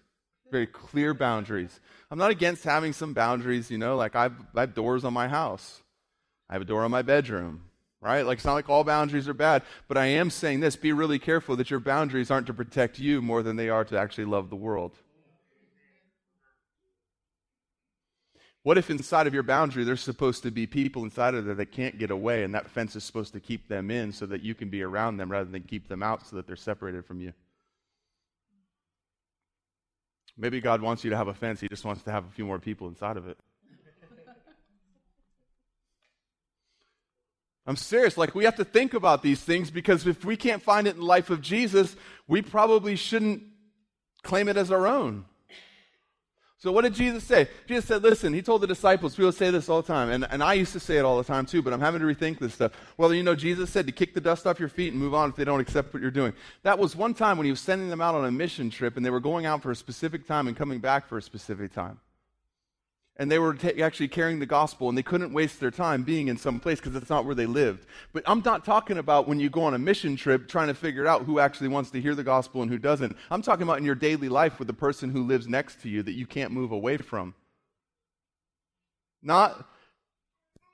very 0.52 0.68
clear 0.68 1.14
boundaries. 1.14 1.80
I'm 2.12 2.18
not 2.18 2.32
against 2.32 2.66
having 2.66 2.92
some 2.92 3.14
boundaries, 3.14 3.72
you 3.72 3.78
know, 3.78 3.96
like 3.96 4.16
I've, 4.16 4.34
I 4.54 4.62
have 4.62 4.74
doors 4.74 5.06
on 5.06 5.14
my 5.14 5.30
house, 5.30 5.82
I 6.50 6.54
have 6.54 6.64
a 6.64 6.66
door 6.66 6.84
on 6.84 6.92
my 6.92 7.04
bedroom 7.04 7.69
right? 8.02 8.26
Like 8.26 8.38
it's 8.38 8.46
not 8.46 8.54
like 8.54 8.70
all 8.70 8.84
boundaries 8.84 9.28
are 9.28 9.34
bad, 9.34 9.64
but 9.88 9.98
I 9.98 10.06
am 10.06 10.30
saying 10.30 10.60
this 10.60 10.76
be 10.76 10.94
really 10.94 11.20
careful 11.20 11.56
that 11.58 11.70
your 11.70 11.80
boundaries 11.80 12.32
aren't 12.32 12.48
to 12.48 12.54
protect 12.54 13.00
you 13.00 13.22
more 13.22 13.44
than 13.44 13.56
they 13.56 13.70
are 13.70 13.84
to 13.86 14.00
actually 14.00 14.26
love 14.26 14.50
the 14.50 14.56
world. 14.56 14.98
What 18.64 18.78
if 18.78 18.90
inside 18.90 19.26
of 19.26 19.34
your 19.34 19.44
boundary 19.44 19.84
there's 19.84 20.02
supposed 20.02 20.44
to 20.44 20.52
be 20.52 20.68
people 20.68 21.04
inside 21.04 21.34
of 21.34 21.46
there 21.46 21.56
that 21.56 21.72
can't 21.72 21.98
get 21.98 22.12
away, 22.12 22.44
and 22.44 22.54
that 22.54 22.70
fence 22.70 22.96
is 22.96 23.04
supposed 23.04 23.34
to 23.34 23.40
keep 23.40 23.68
them 23.68 23.90
in 23.90 24.12
so 24.12 24.26
that 24.26 24.42
you 24.44 24.54
can 24.54 24.70
be 24.70 24.84
around 24.84 25.18
them 25.18 25.32
rather 25.32 25.50
than 25.50 25.64
keep 25.64 25.88
them 25.88 26.04
out 26.04 26.28
so 26.28 26.36
that 26.36 26.46
they're 26.46 26.56
separated 26.56 27.06
from 27.06 27.22
you? 27.22 27.34
Maybe 30.38 30.62
God 30.62 30.82
wants 30.82 31.04
you 31.04 31.10
to 31.10 31.18
have 31.18 31.28
a 31.28 31.34
fence, 31.34 31.62
He 31.62 31.68
just 31.68 31.86
wants 31.86 32.04
to 32.04 32.12
have 32.12 32.26
a 32.26 32.32
few 32.32 32.46
more 32.46 32.60
people 32.60 32.88
inside 32.88 33.18
of 33.18 33.28
it. 33.28 33.38
I'm 37.70 37.76
serious. 37.76 38.18
Like, 38.18 38.34
we 38.34 38.46
have 38.46 38.56
to 38.56 38.66
think 38.66 38.96
about 38.96 39.22
these 39.22 39.40
things 39.42 39.70
because 39.70 40.08
if 40.08 40.26
we 40.26 40.36
can't 40.36 40.64
find 40.64 40.88
it 40.88 40.96
in 40.96 41.02
the 41.02 41.06
life 41.06 41.30
of 41.30 41.40
Jesus, 41.40 41.96
we 42.28 42.42
probably 42.42 42.96
shouldn't 42.96 43.44
claim 44.24 44.48
it 44.48 44.58
as 44.58 44.72
our 44.72 44.88
own. 44.88 45.26
So, 46.58 46.72
what 46.72 46.82
did 46.82 46.96
Jesus 46.96 47.24
say? 47.24 47.48
Jesus 47.68 47.86
said, 47.86 48.02
Listen, 48.02 48.34
he 48.34 48.42
told 48.42 48.62
the 48.62 48.68
disciples, 48.68 49.16
people 49.16 49.32
say 49.32 49.52
this 49.52 49.70
all 49.70 49.84
the 49.84 49.88
time, 49.88 50.10
and, 50.10 50.26
and 50.32 50.42
I 50.42 50.54
used 50.56 50.74
to 50.74 50.80
say 50.80 50.98
it 50.98 51.06
all 51.06 51.20
the 51.20 51.24
time 51.24 51.46
too, 51.46 51.62
but 51.62 51.72
I'm 51.72 51.80
having 51.80 52.02
to 52.02 52.08
rethink 52.08 52.40
this 52.40 52.56
stuff. 52.56 52.72
Well, 52.98 53.14
you 53.14 53.22
know, 53.22 53.36
Jesus 53.36 53.70
said 53.70 53.86
to 53.86 53.92
kick 53.92 54.16
the 54.16 54.20
dust 54.20 54.48
off 54.48 54.60
your 54.60 54.68
feet 54.68 54.92
and 54.92 55.00
move 55.00 55.14
on 55.14 55.30
if 55.30 55.36
they 55.36 55.46
don't 55.46 55.60
accept 55.60 55.94
what 55.94 56.02
you're 56.02 56.10
doing. 56.10 56.34
That 56.64 56.80
was 56.80 56.96
one 56.96 57.14
time 57.14 57.38
when 57.38 57.46
he 57.46 57.52
was 57.52 57.60
sending 57.60 57.90
them 57.90 58.02
out 58.02 58.16
on 58.16 58.26
a 58.26 58.32
mission 58.32 58.72
trip, 58.72 58.98
and 58.98 59.06
they 59.06 59.12
were 59.12 59.20
going 59.20 59.46
out 59.46 59.62
for 59.62 59.70
a 59.70 59.76
specific 59.76 60.26
time 60.26 60.48
and 60.48 60.58
coming 60.58 60.80
back 60.80 61.08
for 61.08 61.20
a 61.20 61.22
specific 61.22 61.72
time 61.72 62.00
and 63.20 63.30
they 63.30 63.38
were 63.38 63.56
actually 63.84 64.08
carrying 64.08 64.40
the 64.40 64.46
gospel 64.46 64.88
and 64.88 64.98
they 64.98 65.04
couldn't 65.04 65.34
waste 65.34 65.60
their 65.60 65.70
time 65.70 66.04
being 66.04 66.30
in 66.30 66.38
some 66.38 66.58
place 66.58 66.80
because 66.80 66.96
it's 66.96 67.10
not 67.10 67.26
where 67.26 67.36
they 67.36 67.46
lived. 67.46 67.86
But 68.14 68.24
i'm 68.26 68.42
not 68.44 68.64
talking 68.64 68.98
about 68.98 69.28
when 69.28 69.42
you 69.42 69.50
go 69.50 69.64
on 69.64 69.74
a 69.74 69.78
mission 69.78 70.16
trip 70.16 70.48
trying 70.48 70.70
to 70.70 70.74
figure 70.74 71.06
out 71.06 71.24
who 71.24 71.38
actually 71.38 71.68
wants 71.68 71.92
to 71.92 72.02
hear 72.02 72.16
the 72.16 72.24
gospel 72.24 72.62
and 72.62 72.72
who 72.72 72.78
doesn't. 72.78 73.16
I'm 73.30 73.42
talking 73.42 73.64
about 73.64 73.78
in 73.78 73.84
your 73.84 73.94
daily 73.94 74.30
life 74.30 74.58
with 74.58 74.70
the 74.70 74.74
person 74.74 75.12
who 75.12 75.24
lives 75.24 75.48
next 75.48 75.82
to 75.82 75.90
you 75.90 76.02
that 76.04 76.14
you 76.14 76.26
can't 76.26 76.52
move 76.52 76.72
away 76.72 76.96
from. 76.96 77.36
Not 79.22 79.68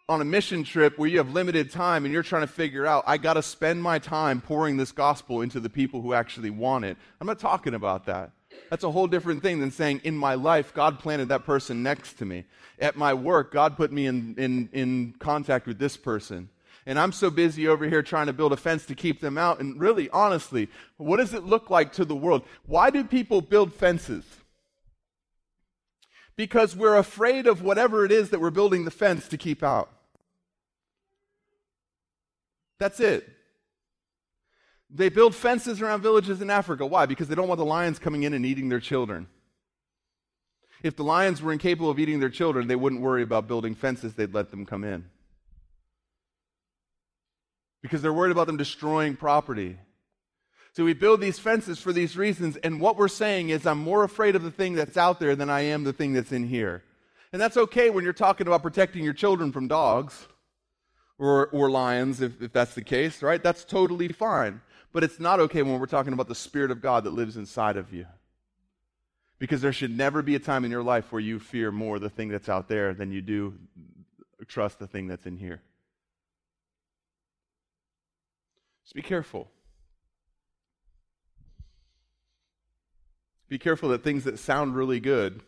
on 0.08 0.22
a 0.22 0.26
mission 0.26 0.64
trip 0.64 1.00
where 1.00 1.10
you 1.10 1.18
have 1.18 1.32
limited 1.32 1.72
time 1.72 2.06
and 2.06 2.14
you're 2.14 2.22
trying 2.22 2.44
to 2.44 2.48
figure 2.48 2.86
out 2.86 3.04
i 3.08 3.18
got 3.18 3.34
to 3.34 3.42
spend 3.42 3.82
my 3.82 3.98
time 3.98 4.40
pouring 4.40 4.78
this 4.78 4.92
gospel 4.92 5.42
into 5.42 5.60
the 5.60 5.70
people 5.70 6.00
who 6.00 6.14
actually 6.14 6.52
want 6.52 6.86
it. 6.86 6.96
I'm 7.20 7.26
not 7.26 7.40
talking 7.40 7.74
about 7.74 8.06
that 8.06 8.35
that's 8.70 8.84
a 8.84 8.92
whole 8.92 9.08
different 9.08 9.42
thing 9.42 9.60
than 9.60 9.72
saying, 9.72 10.02
in 10.04 10.18
my 10.18 10.36
life, 10.36 10.74
God 10.74 11.00
planted 11.00 11.30
that 11.30 11.46
person 11.46 11.84
next 11.84 12.14
to 12.14 12.26
me. 12.26 12.46
At 12.80 12.96
my 12.96 13.14
work, 13.14 13.52
God 13.52 13.78
put 13.78 13.92
me 13.92 14.06
in, 14.06 14.36
in, 14.38 14.70
in 14.74 15.16
contact 15.20 15.68
with 15.68 15.80
this 15.80 15.98
person. 15.98 16.50
And 16.86 17.00
I'm 17.00 17.12
so 17.12 17.30
busy 17.30 17.68
over 17.68 17.88
here 17.88 18.04
trying 18.04 18.28
to 18.28 18.34
build 18.34 18.54
a 18.54 18.58
fence 18.58 18.86
to 18.86 18.96
keep 18.96 19.20
them 19.20 19.38
out. 19.38 19.60
And 19.60 19.80
really, 19.80 20.10
honestly, 20.10 20.70
what 20.98 21.18
does 21.18 21.34
it 21.34 21.44
look 21.44 21.70
like 21.70 21.94
to 21.94 22.06
the 22.06 22.16
world? 22.16 22.44
Why 22.66 22.90
do 22.90 23.04
people 23.04 23.42
build 23.42 23.74
fences? 23.74 24.24
Because 26.36 26.76
we're 26.76 26.98
afraid 26.98 27.48
of 27.48 27.62
whatever 27.62 28.06
it 28.06 28.12
is 28.12 28.30
that 28.30 28.42
we're 28.42 28.52
building 28.52 28.86
the 28.86 28.92
fence 28.92 29.28
to 29.30 29.38
keep 29.38 29.64
out. 29.64 29.90
That's 32.78 33.00
it. 33.00 33.35
They 34.90 35.10
build 35.10 35.36
fences 35.36 35.82
around 35.82 36.02
villages 36.02 36.42
in 36.42 36.50
Africa. 36.50 36.86
Why? 36.86 37.06
Because 37.06 37.28
they 37.28 37.36
don't 37.36 37.48
want 37.48 37.58
the 37.58 37.66
lions 37.66 38.00
coming 38.00 38.24
in 38.24 38.34
and 38.34 38.46
eating 38.46 38.70
their 38.70 38.80
children. 38.80 39.28
If 40.84 40.96
the 40.96 41.04
lions 41.04 41.42
were 41.42 41.52
incapable 41.52 41.90
of 41.90 42.00
eating 42.00 42.20
their 42.20 42.30
children, 42.30 42.68
they 42.68 42.76
wouldn't 42.76 43.02
worry 43.02 43.24
about 43.24 43.48
building 43.48 43.74
fences, 43.74 44.14
they'd 44.14 44.34
let 44.34 44.52
them 44.52 44.66
come 44.66 44.84
in. 44.84 45.06
Because 47.82 48.02
they're 48.02 48.14
worried 48.14 48.32
about 48.32 48.48
them 48.48 48.58
destroying 48.58 49.16
property. 49.16 49.78
So 50.74 50.84
we 50.84 50.94
build 50.94 51.22
these 51.22 51.40
fences 51.40 51.80
for 51.80 51.94
these 51.94 52.18
reasons, 52.18 52.58
and 52.58 52.82
what 52.82 52.98
we're 52.98 53.08
saying 53.08 53.50
is, 53.50 53.66
I'm 53.66 53.80
more 53.80 54.04
afraid 54.04 54.36
of 54.36 54.44
the 54.44 54.52
thing 54.52 54.76
that's 54.76 54.98
out 54.98 55.20
there 55.20 55.36
than 55.36 55.50
I 55.50 55.62
am 55.62 55.86
the 55.86 55.94
thing 55.94 56.14
that's 56.14 56.32
in 56.32 56.48
here. 56.48 56.84
And 57.32 57.42
that's 57.42 57.58
okay 57.58 57.90
when 57.90 58.04
you're 58.04 58.14
talking 58.14 58.46
about 58.46 58.62
protecting 58.62 59.04
your 59.04 59.14
children 59.14 59.52
from 59.52 59.68
dogs 59.68 60.28
or, 61.18 61.48
or 61.48 61.72
lions, 61.72 62.22
if, 62.22 62.42
if 62.42 62.52
that's 62.52 62.76
the 62.76 62.82
case, 62.84 63.24
right? 63.24 63.42
That's 63.42 63.64
totally 63.64 64.10
fine. 64.10 64.62
But 64.96 65.04
it's 65.04 65.20
not 65.20 65.42
okay 65.42 65.62
when 65.62 65.78
we're 65.78 65.88
talking 65.88 66.14
about 66.14 66.30
the 66.30 66.36
Spirit 66.36 66.72
of 66.72 66.80
God 66.80 67.04
that 67.04 67.10
lives 67.10 67.36
inside 67.36 67.76
of 67.76 67.92
you. 67.92 68.06
Because 69.40 69.60
there 69.62 69.74
should 69.74 69.92
never 69.92 70.22
be 70.22 70.36
a 70.36 70.40
time 70.40 70.64
in 70.64 70.72
your 70.72 70.84
life 70.84 71.12
where 71.12 71.20
you 71.20 71.38
fear 71.38 71.70
more 71.70 72.00
the 72.00 72.10
thing 72.10 72.30
that's 72.30 72.48
out 72.48 72.70
there 72.70 72.94
than 72.94 73.12
you 73.12 73.22
do 73.22 73.56
trust 74.48 74.80
the 74.80 74.88
thing 74.88 75.08
that's 75.08 75.26
in 75.26 75.36
here. 75.36 75.62
Just 78.86 78.96
be 78.96 79.02
careful. 79.02 79.50
Be 83.50 83.58
careful 83.58 83.90
that 83.90 84.02
things 84.02 84.24
that 84.24 84.40
sound 84.40 84.78
really 84.78 85.02
good 85.02 85.44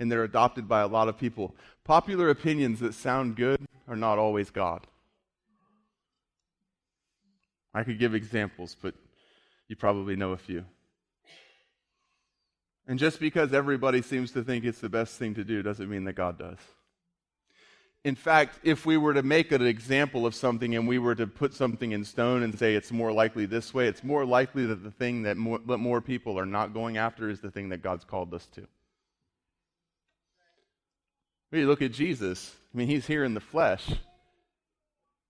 and 0.00 0.10
they're 0.10 0.24
adopted 0.24 0.66
by 0.66 0.80
a 0.80 0.86
lot 0.86 1.08
of 1.08 1.18
people. 1.18 1.54
Popular 1.84 2.30
opinions 2.30 2.80
that 2.80 2.94
sound 2.94 3.36
good 3.36 3.66
are 3.86 3.94
not 3.94 4.18
always 4.18 4.48
God. 4.48 4.86
I 7.74 7.82
could 7.82 7.98
give 7.98 8.14
examples, 8.14 8.76
but 8.80 8.94
you 9.68 9.76
probably 9.76 10.16
know 10.16 10.32
a 10.32 10.36
few. 10.36 10.64
And 12.86 12.98
just 12.98 13.18
because 13.18 13.52
everybody 13.52 14.02
seems 14.02 14.30
to 14.32 14.44
think 14.44 14.64
it's 14.64 14.80
the 14.80 14.88
best 14.88 15.18
thing 15.18 15.34
to 15.34 15.44
do 15.44 15.62
doesn't 15.62 15.88
mean 15.88 16.04
that 16.04 16.12
God 16.12 16.38
does. 16.38 16.58
In 18.04 18.14
fact, 18.14 18.58
if 18.62 18.84
we 18.84 18.98
were 18.98 19.14
to 19.14 19.22
make 19.22 19.50
an 19.50 19.62
example 19.62 20.26
of 20.26 20.34
something 20.34 20.74
and 20.74 20.86
we 20.86 20.98
were 20.98 21.14
to 21.14 21.26
put 21.26 21.54
something 21.54 21.92
in 21.92 22.04
stone 22.04 22.42
and 22.42 22.56
say 22.58 22.74
it's 22.74 22.92
more 22.92 23.10
likely 23.10 23.46
this 23.46 23.72
way, 23.72 23.88
it's 23.88 24.04
more 24.04 24.26
likely 24.26 24.66
that 24.66 24.84
the 24.84 24.90
thing 24.90 25.22
that 25.22 25.38
more, 25.38 25.58
that 25.66 25.78
more 25.78 26.02
people 26.02 26.38
are 26.38 26.44
not 26.44 26.74
going 26.74 26.98
after 26.98 27.30
is 27.30 27.40
the 27.40 27.50
thing 27.50 27.70
that 27.70 27.82
God's 27.82 28.04
called 28.04 28.34
us 28.34 28.46
to. 28.48 28.66
When 31.48 31.62
you 31.62 31.66
look 31.66 31.80
at 31.80 31.92
Jesus, 31.92 32.54
I 32.74 32.76
mean, 32.76 32.88
he's 32.88 33.06
here 33.06 33.24
in 33.24 33.32
the 33.32 33.40
flesh. 33.40 33.86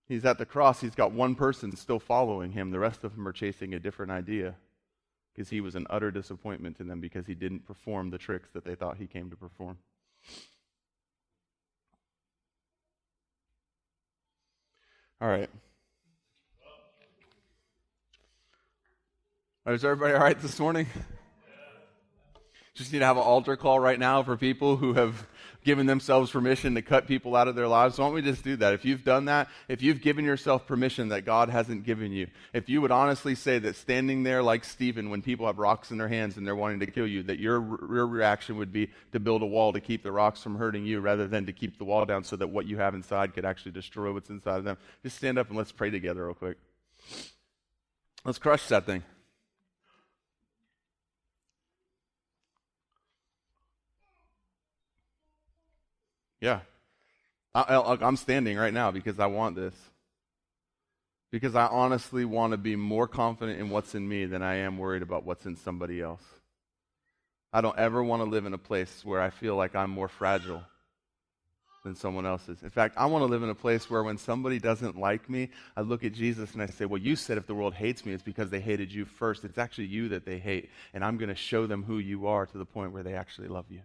He's 0.07 0.25
at 0.25 0.39
the 0.39 0.47
cross. 0.47 0.81
He's 0.81 0.95
got 0.95 1.13
one 1.13 1.35
person 1.35 1.75
still 1.77 1.99
following 1.99 2.53
him. 2.53 2.71
The 2.71 2.79
rest 2.79 3.05
of 3.05 3.17
them 3.17 3.27
are 3.27 3.33
chasing 3.33 3.75
a 3.75 3.81
different 3.81 4.13
idea 4.13 4.55
because 5.35 5.49
he 5.49 5.61
was 5.61 5.75
an 5.75 5.87
utter 5.91 6.11
disappointment 6.11 6.77
to 6.77 6.85
them 6.85 7.01
because 7.01 7.27
he 7.27 7.35
didn't 7.35 7.67
perform 7.67 8.11
the 8.11 8.19
tricks 8.19 8.51
that 8.53 8.65
they 8.65 8.75
thought 8.75 8.99
he 8.99 9.07
came 9.07 9.31
to 9.31 9.37
perform. 9.37 9.79
All 15.21 15.29
right. 15.29 15.49
Is 19.67 19.83
everybody 19.83 20.13
all 20.13 20.21
right 20.21 20.39
this 20.39 20.61
morning? 20.61 20.87
Just 22.75 22.93
need 22.93 22.99
to 22.99 23.05
have 23.05 23.17
an 23.17 23.23
altar 23.23 23.57
call 23.57 23.79
right 23.79 24.01
now 24.01 24.25
for 24.25 24.37
people 24.37 24.77
who 24.77 24.95
have 24.95 25.29
given 25.63 25.87
themselves 25.87 26.33
permission 26.33 26.75
to 26.75 26.83
cut 26.83 27.07
people 27.07 27.37
out 27.37 27.47
of 27.47 27.55
their 27.55 27.69
lives. 27.69 27.99
Why 27.99 28.07
don't 28.07 28.15
we 28.15 28.21
just 28.21 28.43
do 28.43 28.57
that? 28.57 28.75
If 28.75 28.85
you've 28.85 29.05
done 29.05 29.27
that, 29.27 29.49
if 29.69 29.81
you've 29.81 30.01
given 30.01 30.25
yourself 30.25 30.67
permission 30.67 31.11
that 31.11 31.25
God 31.25 31.51
hasn't 31.51 31.85
given 31.85 32.11
you, 32.11 32.27
if 32.53 32.69
you 32.69 32.83
would 32.83 32.91
honestly 32.91 33.37
say 33.37 33.61
that 33.61 33.77
standing 33.77 34.25
there 34.25 34.43
like 34.43 34.65
Stephen 34.65 35.09
when 35.09 35.23
people 35.23 35.47
have 35.47 35.59
rocks 35.59 35.93
in 35.93 35.99
their 35.99 36.09
hands 36.09 36.37
and 36.37 36.45
they're 36.45 36.57
wanting 36.57 36.81
to 36.81 36.87
kill 36.87 37.07
you, 37.07 37.23
that 37.23 37.39
your, 37.39 37.61
your 37.89 38.09
reaction 38.09 38.57
would 38.59 38.73
be 38.73 38.91
to 39.13 39.21
build 39.21 39.43
a 39.43 39.47
wall 39.47 39.73
to 39.73 39.81
keep 39.81 40.03
the 40.03 40.11
rocks 40.11 40.43
from 40.43 40.57
hurting 40.57 40.85
you 40.85 40.99
rather 40.99 41.29
than 41.29 41.47
to 41.47 41.53
keep 41.53 41.79
the 41.79 41.85
wall 41.85 42.05
down 42.05 42.25
so 42.25 42.35
that 42.35 42.49
what 42.49 42.67
you 42.67 42.79
have 42.79 42.97
inside 42.97 43.35
could 43.35 43.45
actually 43.45 43.73
destroy 43.73 44.13
what's 44.13 44.31
inside 44.31 44.59
of 44.59 44.65
them. 44.65 44.77
Just 45.05 45.17
stand 45.17 45.39
up 45.39 45.49
and 45.49 45.57
let's 45.57 45.71
pray 45.71 45.91
together 45.91 46.27
real 46.27 46.35
quick. 46.35 46.59
Let's 48.25 48.39
crush 48.39 48.67
that 48.67 48.85
thing. 48.85 49.05
Yeah. 56.45 56.61
I, 57.55 57.97
am 58.03 58.19
standing 58.19 58.59
right 58.59 58.75
now 58.75 58.91
because 58.91 59.19
I 59.19 59.25
want 59.27 59.57
this. 59.57 59.75
Because 61.33 61.55
I 61.55 61.69
honestly 61.69 62.27
want 62.27 62.51
to 62.51 62.59
be 62.59 62.77
more 62.77 63.09
confident 63.09 63.61
in 63.61 63.71
what's 63.71 63.95
in 63.95 64.07
me 64.07 64.27
than 64.27 64.43
I 64.43 64.57
am 64.57 64.77
worried 64.77 65.01
about 65.01 65.25
what's 65.25 65.47
in 65.47 65.57
somebody 65.57 66.03
else. 66.03 66.23
I 67.51 67.63
don't 67.63 67.79
ever 67.79 68.05
want 68.05 68.21
to 68.21 68.29
live 68.29 68.45
in 68.45 68.53
a 68.53 68.59
place 68.59 69.03
where 69.07 69.23
I 69.23 69.31
feel 69.31 69.57
like 69.57 69.75
I'm 69.75 69.89
more 69.89 70.07
fragile 70.07 70.63
than 71.83 71.97
someone 71.97 72.27
else's. 72.27 72.63
In 72.63 72.69
fact, 72.69 72.99
I 72.99 73.07
want 73.07 73.23
to 73.23 73.27
live 73.27 73.43
in 73.43 73.49
a 73.49 73.55
place 73.55 73.89
where 73.89 74.03
when 74.03 74.19
somebody 74.19 74.59
doesn't 74.59 75.01
like 75.01 75.31
me, 75.31 75.49
I 75.79 75.81
look 75.81 76.05
at 76.05 76.13
Jesus 76.13 76.53
and 76.53 76.61
I 76.61 76.67
say, 76.67 76.85
Well, 76.85 77.01
you 77.01 77.17
said 77.17 77.39
if 77.39 77.47
the 77.47 77.55
world 77.55 77.73
hates 77.73 78.05
me, 78.05 78.13
it's 78.13 78.23
because 78.23 78.51
they 78.51 78.61
hated 78.61 78.93
you 78.93 79.07
first. 79.07 79.45
It's 79.45 79.57
actually 79.57 79.87
you 79.87 80.11
that 80.11 80.27
they 80.27 80.39
hate. 80.39 80.69
And 80.93 81.03
I'm 81.03 81.17
going 81.17 81.31
to 81.31 81.35
show 81.35 81.67
them 81.67 81.85
who 81.85 82.01
you 82.01 82.27
are 82.27 82.45
to 82.45 82.59
the 82.59 82.67
point 82.67 82.93
where 82.93 83.03
they 83.03 83.15
actually 83.15 83.49
love 83.49 83.65
you 83.71 83.81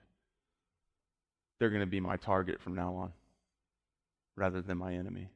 they're 1.59 1.69
going 1.69 1.81
to 1.81 1.87
be 1.87 1.99
my 1.99 2.15
target 2.17 2.61
from 2.61 2.75
now 2.75 2.95
on 2.95 3.11
rather 4.35 4.61
than 4.61 4.77
my 4.77 4.93
enemy. 4.93 5.29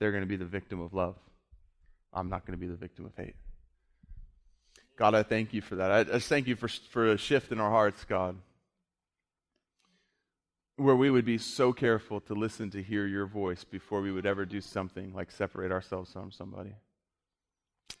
They're 0.00 0.10
going 0.10 0.22
to 0.22 0.28
be 0.28 0.36
the 0.36 0.44
victim 0.44 0.80
of 0.80 0.94
love. 0.94 1.16
I'm 2.12 2.30
not 2.30 2.46
going 2.46 2.58
to 2.58 2.60
be 2.60 2.66
the 2.66 2.76
victim 2.76 3.04
of 3.04 3.14
hate. 3.16 3.36
God, 4.96 5.14
I 5.14 5.22
thank 5.22 5.52
you 5.52 5.60
for 5.60 5.76
that. 5.76 5.90
I 5.92 6.04
just 6.04 6.28
thank 6.28 6.48
you 6.48 6.56
for, 6.56 6.68
for 6.68 7.12
a 7.12 7.18
shift 7.18 7.52
in 7.52 7.60
our 7.60 7.70
hearts, 7.70 8.04
God, 8.04 8.36
where 10.76 10.96
we 10.96 11.10
would 11.10 11.24
be 11.24 11.38
so 11.38 11.72
careful 11.72 12.20
to 12.22 12.34
listen 12.34 12.70
to 12.70 12.82
hear 12.82 13.06
your 13.06 13.26
voice 13.26 13.62
before 13.64 14.00
we 14.00 14.10
would 14.10 14.26
ever 14.26 14.44
do 14.44 14.60
something 14.60 15.12
like 15.14 15.30
separate 15.30 15.70
ourselves 15.70 16.12
from 16.12 16.32
somebody. 16.32 16.74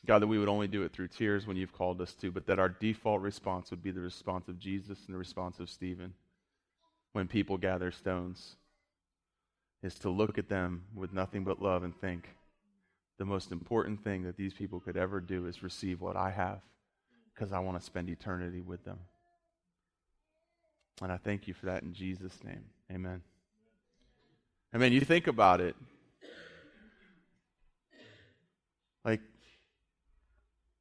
God, 0.06 0.22
that 0.22 0.26
we 0.26 0.38
would 0.38 0.48
only 0.48 0.68
do 0.68 0.82
it 0.82 0.92
through 0.92 1.08
tears 1.08 1.46
when 1.46 1.56
you've 1.56 1.72
called 1.72 2.00
us 2.00 2.14
to, 2.14 2.32
but 2.32 2.46
that 2.46 2.58
our 2.58 2.68
default 2.68 3.20
response 3.20 3.70
would 3.70 3.82
be 3.82 3.90
the 3.90 4.00
response 4.00 4.48
of 4.48 4.58
Jesus 4.58 4.98
and 5.06 5.14
the 5.14 5.18
response 5.18 5.60
of 5.60 5.68
Stephen 5.68 6.14
when 7.18 7.26
people 7.26 7.58
gather 7.58 7.90
stones 7.90 8.54
is 9.82 9.96
to 9.96 10.08
look 10.08 10.38
at 10.38 10.48
them 10.48 10.84
with 10.94 11.12
nothing 11.12 11.42
but 11.42 11.60
love 11.60 11.82
and 11.82 12.00
think 12.00 12.28
the 13.18 13.24
most 13.24 13.50
important 13.50 14.04
thing 14.04 14.22
that 14.22 14.36
these 14.36 14.54
people 14.54 14.78
could 14.78 14.96
ever 14.96 15.20
do 15.20 15.46
is 15.48 15.60
receive 15.60 16.00
what 16.00 16.14
I 16.14 16.30
have 16.30 16.60
because 17.34 17.52
I 17.52 17.58
want 17.58 17.76
to 17.76 17.84
spend 17.84 18.08
eternity 18.08 18.60
with 18.60 18.84
them. 18.84 19.00
And 21.02 21.10
I 21.10 21.16
thank 21.16 21.48
you 21.48 21.54
for 21.54 21.66
that 21.66 21.82
in 21.82 21.92
Jesus' 21.92 22.38
name. 22.44 22.62
Amen. 22.88 23.20
I 24.72 24.78
mean, 24.78 24.92
you 24.92 25.00
think 25.00 25.26
about 25.26 25.60
it. 25.60 25.74
Like, 29.04 29.22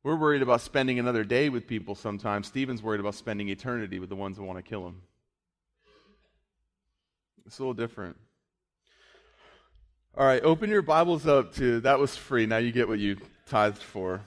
we're 0.03 0.15
worried 0.15 0.43
about 0.43 0.61
spending 0.61 0.99
another 0.99 1.23
day 1.23 1.49
with 1.49 1.65
people 1.65 1.95
sometimes. 1.95 2.45
Stephen's 2.45 2.83
worried 2.83 2.99
about 2.99 3.15
spending 3.15 3.49
eternity 3.49 3.97
with 3.97 4.09
the 4.09 4.15
ones 4.15 4.37
that 4.37 4.43
want 4.43 4.59
to 4.59 4.69
kill 4.69 4.85
him. 4.85 5.01
It's 7.47 7.59
a 7.59 7.61
little 7.61 7.73
different. 7.73 8.17
All 10.17 10.25
right, 10.25 10.43
open 10.43 10.69
your 10.69 10.81
Bibles 10.81 11.25
up 11.25 11.53
to 11.55 11.79
that 11.79 11.97
was 11.97 12.17
free. 12.17 12.45
Now 12.45 12.57
you 12.57 12.73
get 12.73 12.89
what 12.89 12.99
you 12.99 13.15
tithed 13.45 13.81
for. 13.81 14.19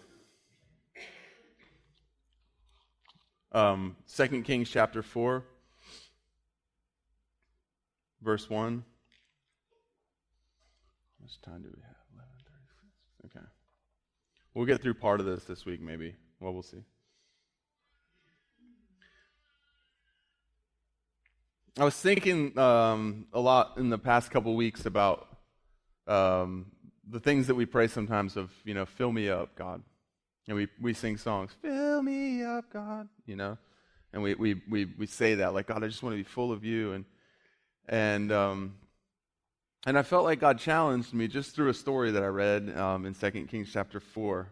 Um, 3.53 3.95
2 4.17 4.43
Kings 4.43 4.71
chapter 4.71 5.03
4, 5.03 5.45
verse 8.23 8.49
1. 8.49 8.85
How 11.19 11.23
much 11.23 11.43
time 11.43 11.61
do 11.63 11.69
we 11.77 11.83
have? 11.83 11.97
11:36. 12.17 13.37
Okay. 13.37 13.47
We'll 14.55 14.65
get 14.65 14.81
through 14.81 14.95
part 14.95 15.21
of 15.21 15.27
this 15.27 15.45
this 15.45 15.67
week, 15.67 15.83
maybe. 15.83 16.15
Well, 16.41 16.55
we'll 16.55 16.63
see. 16.63 16.85
I 21.79 21.85
was 21.85 21.95
thinking 21.95 22.59
um, 22.59 23.27
a 23.33 23.41
lot 23.41 23.75
in 23.77 23.91
the 23.91 23.99
past 23.99 24.31
couple 24.31 24.55
weeks 24.57 24.87
about 24.87 25.29
um, 26.09 26.67
the 27.09 27.21
things 27.21 27.47
that 27.47 27.55
we 27.55 27.65
pray 27.65 27.87
sometimes 27.87 28.37
of, 28.37 28.51
you 28.65 28.75
know, 28.75 28.85
fill 28.85 29.13
me 29.13 29.29
up, 29.29 29.55
God. 29.55 29.83
And 30.49 30.57
we, 30.57 30.67
we 30.81 30.95
sing 30.95 31.17
songs, 31.17 31.53
fill 31.63 32.03
me 32.03 32.43
up, 32.43 32.65
God, 32.73 33.09
you 33.25 33.37
know. 33.37 33.57
And 34.13 34.21
we, 34.21 34.35
we, 34.35 34.61
we, 34.69 34.87
we 34.99 35.07
say 35.07 35.37
that, 35.37 35.55
like, 35.55 35.69
God, 35.69 35.85
I 35.85 35.87
just 35.87 36.03
want 36.03 36.15
to 36.15 36.17
be 36.17 36.25
full 36.25 36.51
of 36.51 36.65
you. 36.65 36.93
And, 36.93 37.05
and, 37.89 38.33
um, 38.33 38.75
and 39.87 39.97
I 39.97 40.03
felt 40.03 40.25
like 40.25 40.41
God 40.41 40.59
challenged 40.59 41.15
me 41.15 41.29
just 41.29 41.55
through 41.55 41.69
a 41.69 41.75
story 41.75 42.11
that 42.11 42.23
I 42.23 42.27
read 42.27 42.77
um, 42.77 43.07
in 43.07 43.15
2 43.15 43.31
Kings 43.47 43.71
chapter 43.73 44.01
4. 44.01 44.49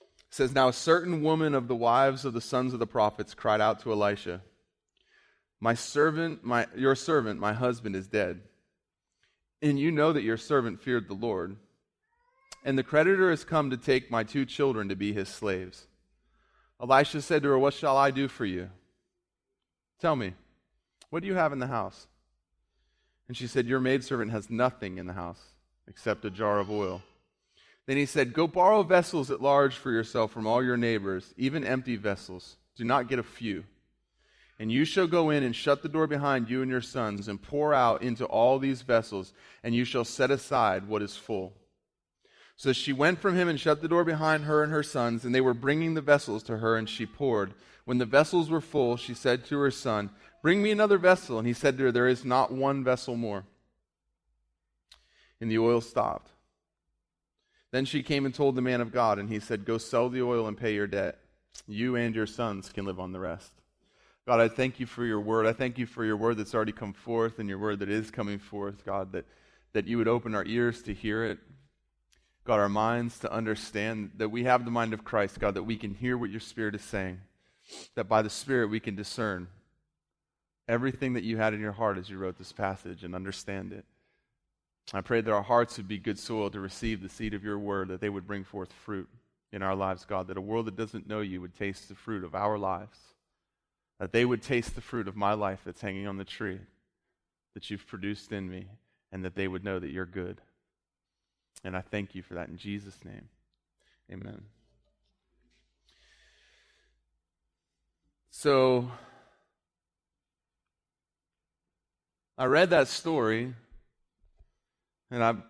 It 0.00 0.06
says, 0.30 0.52
Now 0.52 0.66
a 0.66 0.72
certain 0.72 1.22
woman 1.22 1.54
of 1.54 1.68
the 1.68 1.76
wives 1.76 2.24
of 2.24 2.32
the 2.32 2.40
sons 2.40 2.72
of 2.72 2.80
the 2.80 2.88
prophets 2.88 3.34
cried 3.34 3.60
out 3.60 3.80
to 3.80 3.92
Elisha, 3.92 4.42
My 5.60 5.74
servant, 5.74 6.44
my, 6.44 6.66
your 6.76 6.94
servant, 6.94 7.40
my 7.40 7.52
husband 7.52 7.96
is 7.96 8.06
dead. 8.06 8.40
And 9.62 9.78
you 9.78 9.90
know 9.90 10.12
that 10.12 10.22
your 10.22 10.36
servant 10.36 10.82
feared 10.82 11.08
the 11.08 11.14
Lord. 11.14 11.56
And 12.64 12.78
the 12.78 12.82
creditor 12.82 13.30
has 13.30 13.44
come 13.44 13.70
to 13.70 13.76
take 13.76 14.10
my 14.10 14.24
two 14.24 14.44
children 14.44 14.88
to 14.88 14.96
be 14.96 15.12
his 15.12 15.28
slaves. 15.28 15.86
Elisha 16.80 17.22
said 17.22 17.42
to 17.42 17.50
her, 17.50 17.58
What 17.58 17.74
shall 17.74 17.96
I 17.96 18.10
do 18.10 18.28
for 18.28 18.44
you? 18.44 18.70
Tell 20.00 20.16
me, 20.16 20.34
what 21.10 21.22
do 21.22 21.28
you 21.28 21.34
have 21.34 21.52
in 21.52 21.60
the 21.60 21.66
house? 21.66 22.06
And 23.28 23.36
she 23.36 23.46
said, 23.46 23.66
Your 23.66 23.80
maidservant 23.80 24.32
has 24.32 24.50
nothing 24.50 24.98
in 24.98 25.06
the 25.06 25.12
house 25.12 25.40
except 25.86 26.24
a 26.24 26.30
jar 26.30 26.58
of 26.58 26.70
oil. 26.70 27.02
Then 27.86 27.96
he 27.96 28.06
said, 28.06 28.32
Go 28.32 28.46
borrow 28.46 28.82
vessels 28.82 29.30
at 29.30 29.42
large 29.42 29.76
for 29.76 29.90
yourself 29.90 30.32
from 30.32 30.46
all 30.46 30.62
your 30.62 30.76
neighbors, 30.76 31.32
even 31.36 31.64
empty 31.64 31.96
vessels. 31.96 32.56
Do 32.76 32.84
not 32.84 33.08
get 33.08 33.18
a 33.18 33.22
few. 33.22 33.64
And 34.58 34.70
you 34.70 34.84
shall 34.84 35.06
go 35.06 35.30
in 35.30 35.42
and 35.42 35.54
shut 35.54 35.82
the 35.82 35.88
door 35.88 36.06
behind 36.06 36.48
you 36.48 36.62
and 36.62 36.70
your 36.70 36.80
sons, 36.80 37.26
and 37.28 37.42
pour 37.42 37.74
out 37.74 38.02
into 38.02 38.24
all 38.24 38.58
these 38.58 38.82
vessels, 38.82 39.32
and 39.62 39.74
you 39.74 39.84
shall 39.84 40.04
set 40.04 40.30
aside 40.30 40.86
what 40.86 41.02
is 41.02 41.16
full. 41.16 41.54
So 42.56 42.72
she 42.72 42.92
went 42.92 43.18
from 43.18 43.34
him 43.34 43.48
and 43.48 43.58
shut 43.58 43.82
the 43.82 43.88
door 43.88 44.04
behind 44.04 44.44
her 44.44 44.62
and 44.62 44.70
her 44.70 44.84
sons, 44.84 45.24
and 45.24 45.34
they 45.34 45.40
were 45.40 45.54
bringing 45.54 45.94
the 45.94 46.00
vessels 46.00 46.42
to 46.44 46.58
her, 46.58 46.76
and 46.76 46.88
she 46.88 47.04
poured. 47.04 47.54
When 47.84 47.98
the 47.98 48.06
vessels 48.06 48.48
were 48.48 48.60
full, 48.60 48.96
she 48.96 49.12
said 49.12 49.44
to 49.46 49.58
her 49.58 49.70
son, 49.70 50.10
Bring 50.40 50.62
me 50.62 50.70
another 50.70 50.98
vessel. 50.98 51.38
And 51.38 51.46
he 51.48 51.54
said 51.54 51.78
to 51.78 51.84
her, 51.84 51.92
There 51.92 52.06
is 52.06 52.24
not 52.24 52.52
one 52.52 52.84
vessel 52.84 53.16
more. 53.16 53.44
And 55.40 55.50
the 55.50 55.58
oil 55.58 55.80
stopped. 55.80 56.30
Then 57.72 57.86
she 57.86 58.02
came 58.02 58.24
and 58.24 58.34
told 58.34 58.54
the 58.54 58.62
man 58.62 58.80
of 58.80 58.92
God, 58.92 59.18
and 59.18 59.28
he 59.28 59.40
said, 59.40 59.64
Go 59.64 59.78
sell 59.78 60.08
the 60.08 60.22
oil 60.22 60.46
and 60.46 60.56
pay 60.56 60.74
your 60.74 60.86
debt. 60.86 61.18
You 61.66 61.96
and 61.96 62.14
your 62.14 62.26
sons 62.26 62.70
can 62.70 62.84
live 62.84 63.00
on 63.00 63.12
the 63.12 63.20
rest. 63.20 63.52
God, 64.26 64.40
I 64.40 64.48
thank 64.48 64.80
you 64.80 64.86
for 64.86 65.04
your 65.04 65.20
word. 65.20 65.46
I 65.46 65.52
thank 65.52 65.76
you 65.76 65.86
for 65.86 66.04
your 66.04 66.16
word 66.16 66.38
that's 66.38 66.54
already 66.54 66.72
come 66.72 66.94
forth 66.94 67.38
and 67.38 67.48
your 67.48 67.58
word 67.58 67.80
that 67.80 67.90
is 67.90 68.10
coming 68.10 68.38
forth, 68.38 68.84
God, 68.84 69.12
that, 69.12 69.26
that 69.74 69.86
you 69.86 69.98
would 69.98 70.08
open 70.08 70.34
our 70.34 70.46
ears 70.46 70.82
to 70.84 70.94
hear 70.94 71.24
it. 71.24 71.38
God, 72.44 72.58
our 72.58 72.68
minds 72.68 73.18
to 73.20 73.32
understand 73.32 74.12
that 74.16 74.30
we 74.30 74.44
have 74.44 74.64
the 74.64 74.70
mind 74.70 74.94
of 74.94 75.04
Christ, 75.04 75.40
God, 75.40 75.54
that 75.54 75.62
we 75.62 75.76
can 75.76 75.94
hear 75.94 76.16
what 76.16 76.30
your 76.30 76.40
Spirit 76.40 76.74
is 76.74 76.82
saying, 76.82 77.20
that 77.94 78.04
by 78.04 78.22
the 78.22 78.30
Spirit 78.30 78.68
we 78.68 78.80
can 78.80 78.94
discern 78.94 79.48
everything 80.68 81.14
that 81.14 81.24
you 81.24 81.36
had 81.36 81.54
in 81.54 81.60
your 81.60 81.72
heart 81.72 81.98
as 81.98 82.08
you 82.08 82.18
wrote 82.18 82.38
this 82.38 82.52
passage 82.52 83.04
and 83.04 83.14
understand 83.14 83.72
it. 83.72 83.84
I 84.92 85.00
pray 85.00 85.20
that 85.20 85.32
our 85.32 85.42
hearts 85.42 85.76
would 85.78 85.88
be 85.88 85.98
good 85.98 86.18
soil 86.18 86.50
to 86.50 86.60
receive 86.60 87.02
the 87.02 87.08
seed 87.08 87.34
of 87.34 87.44
your 87.44 87.58
word, 87.58 87.88
that 87.88 88.00
they 88.00 88.10
would 88.10 88.26
bring 88.26 88.44
forth 88.44 88.72
fruit 88.72 89.08
in 89.52 89.62
our 89.62 89.74
lives, 89.74 90.04
God, 90.04 90.28
that 90.28 90.36
a 90.36 90.42
world 90.42 90.66
that 90.66 90.76
doesn't 90.76 91.08
know 91.08 91.20
you 91.20 91.40
would 91.40 91.54
taste 91.54 91.88
the 91.88 91.94
fruit 91.94 92.24
of 92.24 92.34
our 92.34 92.58
lives, 92.58 92.98
that 93.98 94.12
they 94.12 94.24
would 94.24 94.42
taste 94.42 94.74
the 94.74 94.80
fruit 94.80 95.08
of 95.08 95.16
my 95.16 95.32
life 95.32 95.60
that's 95.64 95.80
hanging 95.80 96.06
on 96.06 96.16
the 96.16 96.24
tree 96.24 96.60
that 97.54 97.70
you've 97.70 97.86
produced 97.86 98.32
in 98.32 98.50
me, 98.50 98.66
and 99.12 99.24
that 99.24 99.36
they 99.36 99.46
would 99.46 99.64
know 99.64 99.78
that 99.78 99.90
you're 99.90 100.04
good. 100.04 100.40
And 101.62 101.76
I 101.76 101.80
thank 101.80 102.14
you 102.14 102.22
for 102.22 102.34
that 102.34 102.48
in 102.48 102.56
Jesus' 102.56 102.98
name. 103.04 103.28
Amen. 104.12 104.42
So, 108.30 108.90
I 112.36 112.46
read 112.46 112.70
that 112.70 112.88
story, 112.88 113.54
and 115.12 115.22
I've, 115.22 115.40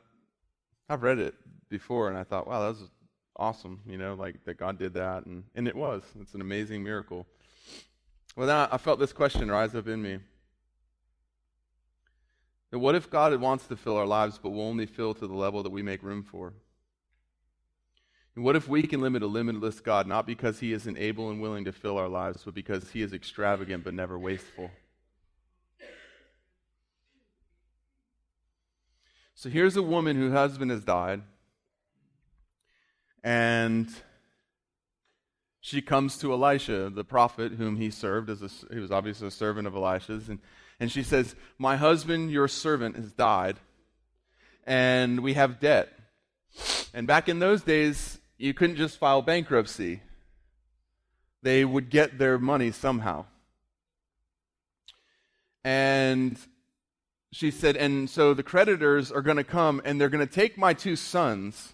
I've 0.91 1.03
read 1.03 1.19
it 1.19 1.35
before, 1.71 2.09
and 2.09 2.19
I 2.19 2.25
thought, 2.25 2.47
wow, 2.47 2.61
that 2.61 2.79
was 2.79 2.91
awesome, 3.37 3.81
you 3.87 3.97
know, 3.97 4.15
like 4.15 4.45
that 4.45 4.59
God 4.59 4.79
did 4.79 4.93
that. 4.95 5.25
And, 5.25 5.45
and 5.55 5.67
it 5.67 5.75
was. 5.75 6.03
It's 6.21 6.35
an 6.35 6.43
amazing 6.43 6.85
miracle. 6.85 7.27
Well, 8.37 8.47
then 8.47 8.69
I, 8.71 8.79
felt 8.79 8.99
this 8.99 9.13
question 9.13 9.51
rise 9.51 9.75
up 9.75 9.87
in 9.87 10.03
me. 10.03 10.19
And 12.73 12.81
what 12.81 12.97
if 12.97 13.09
God 13.09 13.35
wants 13.41 13.69
to 13.69 13.77
fill 13.77 13.97
our 13.97 14.07
lives, 14.07 14.39
but 14.43 14.51
will 14.51 14.63
only 14.63 14.87
fill 14.87 15.15
to 15.15 15.27
the 15.27 15.35
level 15.35 15.63
that 15.63 15.71
we 15.71 15.83
make 15.83 16.03
room 16.03 16.25
for? 16.25 16.53
And 18.35 18.45
what 18.45 18.57
if 18.57 18.67
we 18.67 18.83
can 18.83 19.01
limit 19.01 19.23
a 19.23 19.29
limitless 19.29 19.79
God, 19.79 20.09
not 20.09 20.27
because 20.27 20.59
he 20.59 20.73
isn't 20.73 20.99
able 20.99 21.31
and 21.31 21.41
willing 21.41 21.65
to 21.67 21.73
fill 21.73 21.97
our 21.97 22.09
lives, 22.09 22.43
but 22.45 22.55
because 22.55 22.91
he 22.91 23.03
is 23.03 23.13
extravagant 23.13 23.85
but 23.85 23.95
never 23.95 24.19
wasteful? 24.19 24.73
So 29.37 29.49
here's 29.49 29.77
a 29.77 29.83
woman 29.83 30.17
whose 30.17 30.33
husband 30.33 30.73
has 30.73 30.83
died, 30.83 31.23
and 33.23 33.89
she 35.65 35.81
comes 35.81 36.19
to 36.19 36.31
Elisha, 36.31 36.91
the 36.91 37.05
prophet 37.05 37.53
whom 37.53 37.77
he 37.77 37.91
served, 37.91 38.29
as 38.29 38.43
a, 38.43 38.51
he 38.71 38.79
was 38.79 38.91
obviously 38.91 39.29
a 39.29 39.31
servant 39.31 39.67
of 39.67 39.75
Elisha's, 39.75 40.29
and 40.29 40.39
and 40.79 40.93
she 40.93 41.03
says, 41.03 41.35
My 41.57 41.77
husband, 41.77 42.31
your 42.31 42.49
servant, 42.49 42.97
has 42.97 43.13
died, 43.13 43.57
and 44.65 45.21
we 45.21 45.33
have 45.33 45.61
debt. 45.61 45.89
And 46.93 47.07
back 47.07 47.31
in 47.31 47.39
those 47.39 47.63
days, 47.63 48.19
you 48.37 48.53
couldn't 48.53 48.77
just 48.77 48.99
file 48.99 49.23
bankruptcy, 49.23 50.03
they 51.43 51.65
would 51.65 51.89
get 51.89 52.19
their 52.19 52.39
money 52.39 52.71
somehow. 52.71 53.25
And 55.65 56.37
she 57.33 57.51
said, 57.51 57.79
And 57.79 58.11
so 58.11 58.35
the 58.35 58.43
creditors 58.43 59.11
are 59.11 59.23
going 59.23 59.39
to 59.39 59.45
come 59.45 59.81
and 59.83 59.99
they're 59.99 60.11
going 60.11 60.27
to 60.27 60.35
take 60.35 60.59
my 60.59 60.75
two 60.75 60.95
sons 60.95 61.73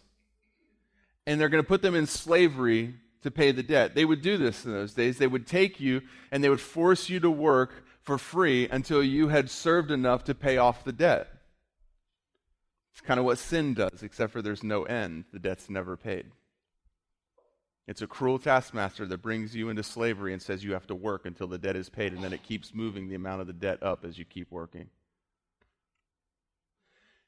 and 1.26 1.40
they're 1.40 1.48
going 1.48 1.62
to 1.62 1.68
put 1.68 1.83
them 1.83 1.96
in 1.96 2.07
slavery 2.07 2.94
to 3.22 3.30
pay 3.30 3.52
the 3.52 3.62
debt. 3.62 3.94
They 3.94 4.04
would 4.04 4.22
do 4.22 4.37
this 4.37 4.64
in 4.64 4.72
those 4.72 4.94
days. 4.94 5.18
They 5.18 5.26
would 5.26 5.46
take 5.46 5.80
you 5.80 6.02
and 6.30 6.42
they 6.42 6.48
would 6.48 6.61
force 6.61 7.09
you 7.09 7.20
to 7.20 7.30
work 7.30 7.85
for 8.02 8.18
free 8.18 8.68
until 8.68 9.02
you 9.02 9.28
had 9.28 9.50
served 9.50 9.90
enough 9.90 10.24
to 10.24 10.35
pay 10.35 10.56
off 10.56 10.85
the 10.85 10.92
debt. 10.92 11.28
It's 12.92 13.00
kind 13.00 13.20
of 13.20 13.26
what 13.26 13.38
sin 13.38 13.74
does, 13.74 14.02
except 14.02 14.33
for 14.33 14.42
there's 14.42 14.64
no 14.64 14.85
end. 14.85 15.24
The 15.33 15.38
debt's 15.38 15.70
never 15.70 15.96
paid. 15.96 16.26
It's 17.87 18.02
a 18.02 18.06
cruel 18.06 18.38
taskmaster 18.38 19.06
that 19.06 19.22
brings 19.22 19.54
you 19.54 19.68
into 19.68 19.83
slavery 19.83 20.33
and 20.33 20.40
says 20.40 20.62
you 20.62 20.74
have 20.74 20.87
to 20.88 20.94
work 20.94 21.26
until 21.26 21.46
the 21.46 21.59
debt 21.59 21.76
is 21.76 21.88
paid, 21.88 22.12
and 22.12 22.22
then 22.22 22.33
it 22.33 22.42
keeps 22.42 22.74
moving 22.74 23.09
the 23.09 23.14
amount 23.14 23.40
of 23.40 23.46
the 23.46 23.52
debt 23.52 23.83
up 23.83 24.04
as 24.04 24.18
you 24.18 24.24
keep 24.24 24.50
working. 24.50 24.87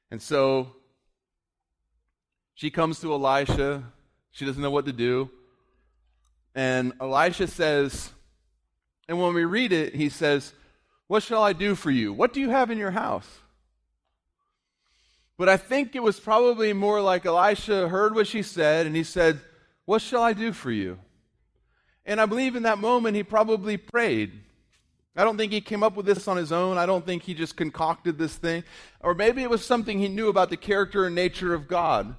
And 0.09 0.21
so 0.21 0.75
she 2.53 2.69
comes 2.69 2.99
to 3.01 3.11
Elisha. 3.11 3.83
She 4.31 4.45
doesn't 4.45 4.61
know 4.61 4.71
what 4.71 4.85
to 4.85 4.93
do. 4.93 5.29
And 6.55 6.93
Elisha 7.01 7.47
says, 7.47 8.11
and 9.07 9.19
when 9.19 9.33
we 9.33 9.45
read 9.45 9.71
it, 9.71 9.95
he 9.95 10.09
says, 10.09 10.53
what 11.07 11.23
shall 11.23 11.43
I 11.43 11.53
do 11.53 11.75
for 11.75 11.91
you? 11.91 12.13
What 12.13 12.33
do 12.33 12.39
you 12.39 12.49
have 12.49 12.71
in 12.71 12.77
your 12.77 12.91
house? 12.91 13.27
But 15.37 15.49
I 15.49 15.57
think 15.57 15.95
it 15.95 16.03
was 16.03 16.19
probably 16.19 16.73
more 16.73 17.01
like 17.01 17.25
Elisha 17.25 17.89
heard 17.89 18.15
what 18.15 18.27
she 18.27 18.43
said 18.43 18.85
and 18.85 18.95
he 18.95 19.03
said, 19.03 19.39
What 19.85 20.01
shall 20.01 20.21
I 20.21 20.33
do 20.33 20.53
for 20.53 20.71
you? 20.71 20.99
And 22.05 22.21
I 22.21 22.25
believe 22.25 22.55
in 22.55 22.63
that 22.63 22.77
moment 22.77 23.15
he 23.15 23.23
probably 23.23 23.77
prayed. 23.77 24.31
I 25.15 25.23
don't 25.23 25.37
think 25.37 25.51
he 25.51 25.61
came 25.61 25.83
up 25.83 25.95
with 25.95 26.05
this 26.05 26.27
on 26.27 26.37
his 26.37 26.51
own. 26.51 26.77
I 26.77 26.85
don't 26.85 27.05
think 27.05 27.23
he 27.23 27.33
just 27.33 27.55
concocted 27.55 28.17
this 28.17 28.35
thing. 28.35 28.63
Or 28.99 29.13
maybe 29.13 29.43
it 29.43 29.49
was 29.49 29.63
something 29.63 29.99
he 29.99 30.07
knew 30.07 30.27
about 30.27 30.49
the 30.49 30.57
character 30.57 31.05
and 31.05 31.13
nature 31.13 31.53
of 31.53 31.67
God. 31.67 32.15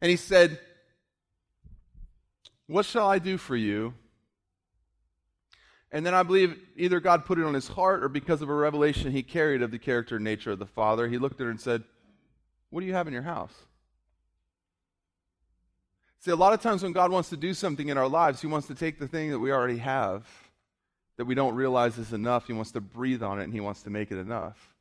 And 0.00 0.10
he 0.10 0.16
said, 0.16 0.58
What 2.70 2.86
shall 2.86 3.08
I 3.08 3.18
do 3.18 3.36
for 3.36 3.56
you? 3.56 3.94
And 5.90 6.06
then 6.06 6.14
I 6.14 6.22
believe 6.22 6.56
either 6.76 7.00
God 7.00 7.24
put 7.24 7.36
it 7.36 7.44
on 7.44 7.52
his 7.52 7.66
heart 7.66 8.04
or 8.04 8.08
because 8.08 8.42
of 8.42 8.48
a 8.48 8.54
revelation 8.54 9.10
he 9.10 9.24
carried 9.24 9.60
of 9.60 9.72
the 9.72 9.78
character 9.78 10.14
and 10.16 10.24
nature 10.24 10.52
of 10.52 10.60
the 10.60 10.66
Father, 10.66 11.08
he 11.08 11.18
looked 11.18 11.40
at 11.40 11.46
her 11.46 11.50
and 11.50 11.60
said, 11.60 11.82
What 12.70 12.82
do 12.82 12.86
you 12.86 12.94
have 12.94 13.08
in 13.08 13.12
your 13.12 13.24
house? 13.24 13.52
See, 16.20 16.30
a 16.30 16.36
lot 16.36 16.52
of 16.52 16.62
times 16.62 16.84
when 16.84 16.92
God 16.92 17.10
wants 17.10 17.30
to 17.30 17.36
do 17.36 17.54
something 17.54 17.88
in 17.88 17.98
our 17.98 18.06
lives, 18.06 18.40
he 18.40 18.46
wants 18.46 18.68
to 18.68 18.76
take 18.76 19.00
the 19.00 19.08
thing 19.08 19.30
that 19.30 19.40
we 19.40 19.50
already 19.50 19.78
have 19.78 20.28
that 21.16 21.24
we 21.24 21.34
don't 21.34 21.56
realize 21.56 21.98
is 21.98 22.12
enough. 22.12 22.46
He 22.46 22.52
wants 22.52 22.70
to 22.70 22.80
breathe 22.80 23.24
on 23.24 23.40
it 23.40 23.44
and 23.44 23.52
he 23.52 23.58
wants 23.58 23.82
to 23.82 23.90
make 23.90 24.12
it 24.12 24.18
enough. 24.18 24.76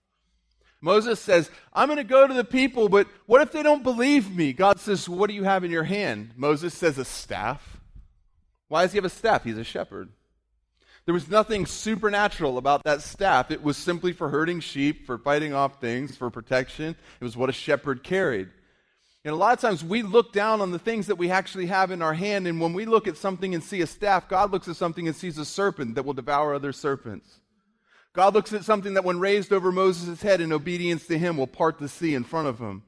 Moses 0.80 1.20
says, 1.20 1.50
I'm 1.74 1.88
going 1.88 1.98
to 1.98 2.04
go 2.04 2.28
to 2.28 2.36
the 2.36 2.44
people, 2.44 2.88
but 2.88 3.08
what 3.26 3.42
if 3.42 3.52
they 3.52 3.64
don't 3.64 3.82
believe 3.82 4.30
me? 4.30 4.54
God 4.54 4.80
says, 4.80 5.10
What 5.10 5.28
do 5.28 5.34
you 5.34 5.46
have 5.46 5.64
in 5.64 5.72
your 5.72 5.86
hand? 5.86 6.34
Moses 6.36 6.76
says, 6.76 7.00
A 7.00 7.04
staff. 7.04 7.79
Why 8.70 8.84
does 8.84 8.94
he 8.94 8.98
have 8.98 9.06
a 9.06 9.10
staff? 9.10 9.44
He's 9.44 9.58
a 9.58 9.64
shepherd. 9.64 10.10
There 11.06 11.14
was 11.14 11.28
nothing 11.28 11.66
supernatural 11.66 12.58
about 12.58 12.84
that 12.84 13.02
staff. 13.02 13.52
It 13.52 13.64
was 13.64 13.78
simply 13.78 14.14
for 14.14 14.30
herding 14.30 14.60
sheep, 14.60 15.06
for 15.06 15.18
fighting 15.18 15.54
off 15.54 15.82
things, 15.82 16.16
for 16.16 16.30
protection. 16.30 16.96
It 17.20 17.24
was 17.24 17.36
what 17.36 17.50
a 17.50 17.54
shepherd 17.54 18.04
carried. 18.04 18.50
And 19.26 19.34
a 19.34 19.38
lot 19.38 19.54
of 19.54 19.60
times 19.60 19.84
we 19.84 20.02
look 20.02 20.32
down 20.32 20.62
on 20.62 20.72
the 20.72 20.80
things 20.80 21.08
that 21.08 21.18
we 21.18 21.30
actually 21.30 21.66
have 21.66 21.92
in 21.92 22.02
our 22.02 22.14
hand, 22.14 22.48
and 22.48 22.62
when 22.62 22.74
we 22.74 22.86
look 22.86 23.08
at 23.08 23.18
something 23.18 23.54
and 23.54 23.64
see 23.64 23.82
a 23.82 23.88
staff, 23.88 24.30
God 24.30 24.52
looks 24.52 24.68
at 24.68 24.76
something 24.78 25.08
and 25.08 25.16
sees 25.16 25.38
a 25.38 25.46
serpent 25.46 25.96
that 25.96 26.06
will 26.06 26.14
devour 26.14 26.54
other 26.54 26.72
serpents. 26.72 27.40
God 28.14 28.34
looks 28.34 28.54
at 28.54 28.64
something 28.64 28.94
that, 28.94 29.04
when 29.04 29.20
raised 29.20 29.52
over 29.52 29.72
Moses' 29.72 30.22
head 30.22 30.42
in 30.42 30.54
obedience 30.54 31.06
to 31.08 31.18
him, 31.18 31.38
will 31.38 31.48
part 31.48 31.80
the 31.80 31.90
sea 31.90 32.14
in 32.14 32.24
front 32.24 32.48
of 32.48 32.60
him. 32.60 32.84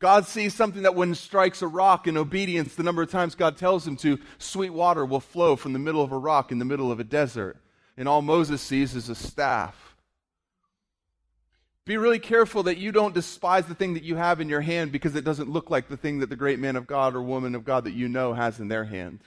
God 0.00 0.26
sees 0.26 0.54
something 0.54 0.82
that, 0.82 0.94
when 0.94 1.14
strikes 1.14 1.60
a 1.60 1.68
rock 1.68 2.06
in 2.06 2.16
obedience, 2.16 2.74
the 2.74 2.82
number 2.82 3.02
of 3.02 3.10
times 3.10 3.34
God 3.34 3.58
tells 3.58 3.86
him 3.86 3.96
to, 3.98 4.18
sweet 4.38 4.70
water 4.70 5.04
will 5.04 5.20
flow 5.20 5.56
from 5.56 5.74
the 5.74 5.78
middle 5.78 6.02
of 6.02 6.10
a 6.10 6.18
rock 6.18 6.50
in 6.50 6.58
the 6.58 6.64
middle 6.64 6.90
of 6.90 7.00
a 7.00 7.04
desert. 7.04 7.58
And 7.98 8.08
all 8.08 8.22
Moses 8.22 8.62
sees 8.62 8.96
is 8.96 9.10
a 9.10 9.14
staff. 9.14 9.94
Be 11.84 11.98
really 11.98 12.18
careful 12.18 12.62
that 12.62 12.78
you 12.78 12.92
don't 12.92 13.14
despise 13.14 13.66
the 13.66 13.74
thing 13.74 13.94
that 13.94 14.02
you 14.02 14.16
have 14.16 14.40
in 14.40 14.48
your 14.48 14.62
hand 14.62 14.90
because 14.90 15.16
it 15.16 15.24
doesn't 15.24 15.50
look 15.50 15.70
like 15.70 15.88
the 15.88 15.98
thing 15.98 16.20
that 16.20 16.30
the 16.30 16.36
great 16.36 16.58
man 16.58 16.76
of 16.76 16.86
God 16.86 17.14
or 17.14 17.20
woman 17.20 17.54
of 17.54 17.64
God 17.64 17.84
that 17.84 17.92
you 17.92 18.08
know 18.08 18.32
has 18.32 18.58
in 18.58 18.68
their 18.68 18.84
hand. 18.84 19.20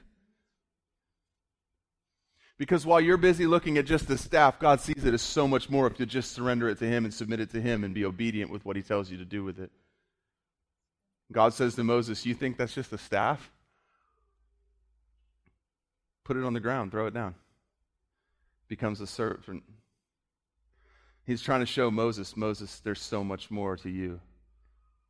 Because 2.58 2.86
while 2.86 3.02
you're 3.02 3.18
busy 3.18 3.46
looking 3.46 3.78
at 3.78 3.86
just 3.86 4.08
the 4.08 4.18
staff, 4.18 4.60
God 4.60 4.80
sees 4.80 5.06
it 5.06 5.14
as 5.14 5.22
so 5.22 5.48
much 5.48 5.70
more 5.70 5.86
if 5.86 6.00
you 6.00 6.06
just 6.06 6.32
surrender 6.32 6.70
it 6.70 6.80
to 6.80 6.86
Him 6.86 7.06
and 7.06 7.14
submit 7.14 7.42
it 7.42 7.52
to 7.52 7.62
Him 7.62 7.84
and 7.84 7.94
be 7.94 8.06
obedient 8.06 8.50
with 8.50 8.66
what 8.66 8.76
He 8.76 8.82
tells 8.82 9.12
you 9.12 9.18
to 9.18 9.26
do 9.26 9.44
with 9.44 9.60
it. 9.60 9.72
God 11.32 11.54
says 11.54 11.76
to 11.76 11.84
Moses, 11.84 12.26
You 12.26 12.34
think 12.34 12.58
that's 12.58 12.74
just 12.74 12.94
a 12.94 12.98
staff? 12.98 13.52
Put 16.24 16.38
it 16.38 16.44
on 16.44 16.54
the 16.54 16.60
ground, 16.60 16.92
throw 16.92 17.08
it 17.08 17.14
down. 17.14 17.36
Becomes 18.68 19.02
a 19.02 19.08
serpent 19.08 19.64
He's 21.26 21.42
trying 21.42 21.62
to 21.62 21.66
show 21.66 21.90
Moses, 21.90 22.36
Moses, 22.36 22.82
there's 22.82 23.02
so 23.02 23.24
much 23.24 23.50
more 23.50 23.78
to 23.78 23.90
you 23.90 24.20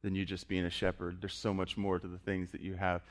than 0.03 0.13
you 0.13 0.25
just 0.25 0.47
being 0.47 0.65
a 0.65 0.69
shepherd. 0.69 1.17
There's 1.21 1.33
so 1.33 1.53
much 1.53 1.75
more 1.75 1.97
to 1.97 2.07
the 2.07 2.19
things 2.19 2.51
that 2.51 2.61
you 2.61 2.75
have. 2.75 3.01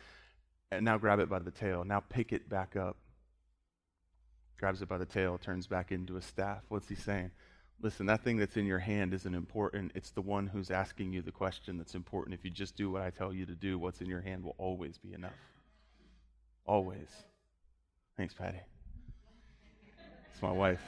And 0.70 0.84
now 0.84 0.98
grab 0.98 1.18
it 1.18 1.28
by 1.28 1.40
the 1.40 1.50
tail. 1.50 1.84
Now 1.84 2.00
pick 2.00 2.32
it 2.32 2.48
back 2.48 2.76
up. 2.76 2.96
Grabs 4.58 4.82
it 4.82 4.88
by 4.88 4.98
the 4.98 5.06
tail, 5.06 5.36
turns 5.38 5.66
back 5.66 5.90
into 5.90 6.16
a 6.16 6.22
staff. 6.22 6.62
What's 6.68 6.88
he 6.88 6.94
saying? 6.94 7.32
Listen, 7.82 8.06
that 8.06 8.22
thing 8.22 8.36
that's 8.36 8.56
in 8.56 8.64
your 8.64 8.78
hand 8.78 9.12
isn't 9.12 9.34
important. 9.34 9.90
It's 9.96 10.12
the 10.12 10.22
one 10.22 10.46
who's 10.46 10.70
asking 10.70 11.12
you 11.12 11.20
the 11.20 11.32
question 11.32 11.78
that's 11.78 11.96
important. 11.96 12.32
If 12.32 12.44
you 12.44 12.50
just 12.50 12.76
do 12.76 12.92
what 12.92 13.02
I 13.02 13.10
tell 13.10 13.32
you 13.32 13.44
to 13.44 13.56
do, 13.56 13.76
what's 13.76 14.00
in 14.00 14.06
your 14.06 14.20
hand 14.20 14.44
will 14.44 14.54
always 14.56 14.98
be 14.98 15.12
enough. 15.14 15.32
Always. 16.64 17.08
Thanks, 18.16 18.34
Patty. 18.34 18.60
It's 20.32 20.40
my 20.40 20.52
wife. 20.52 20.80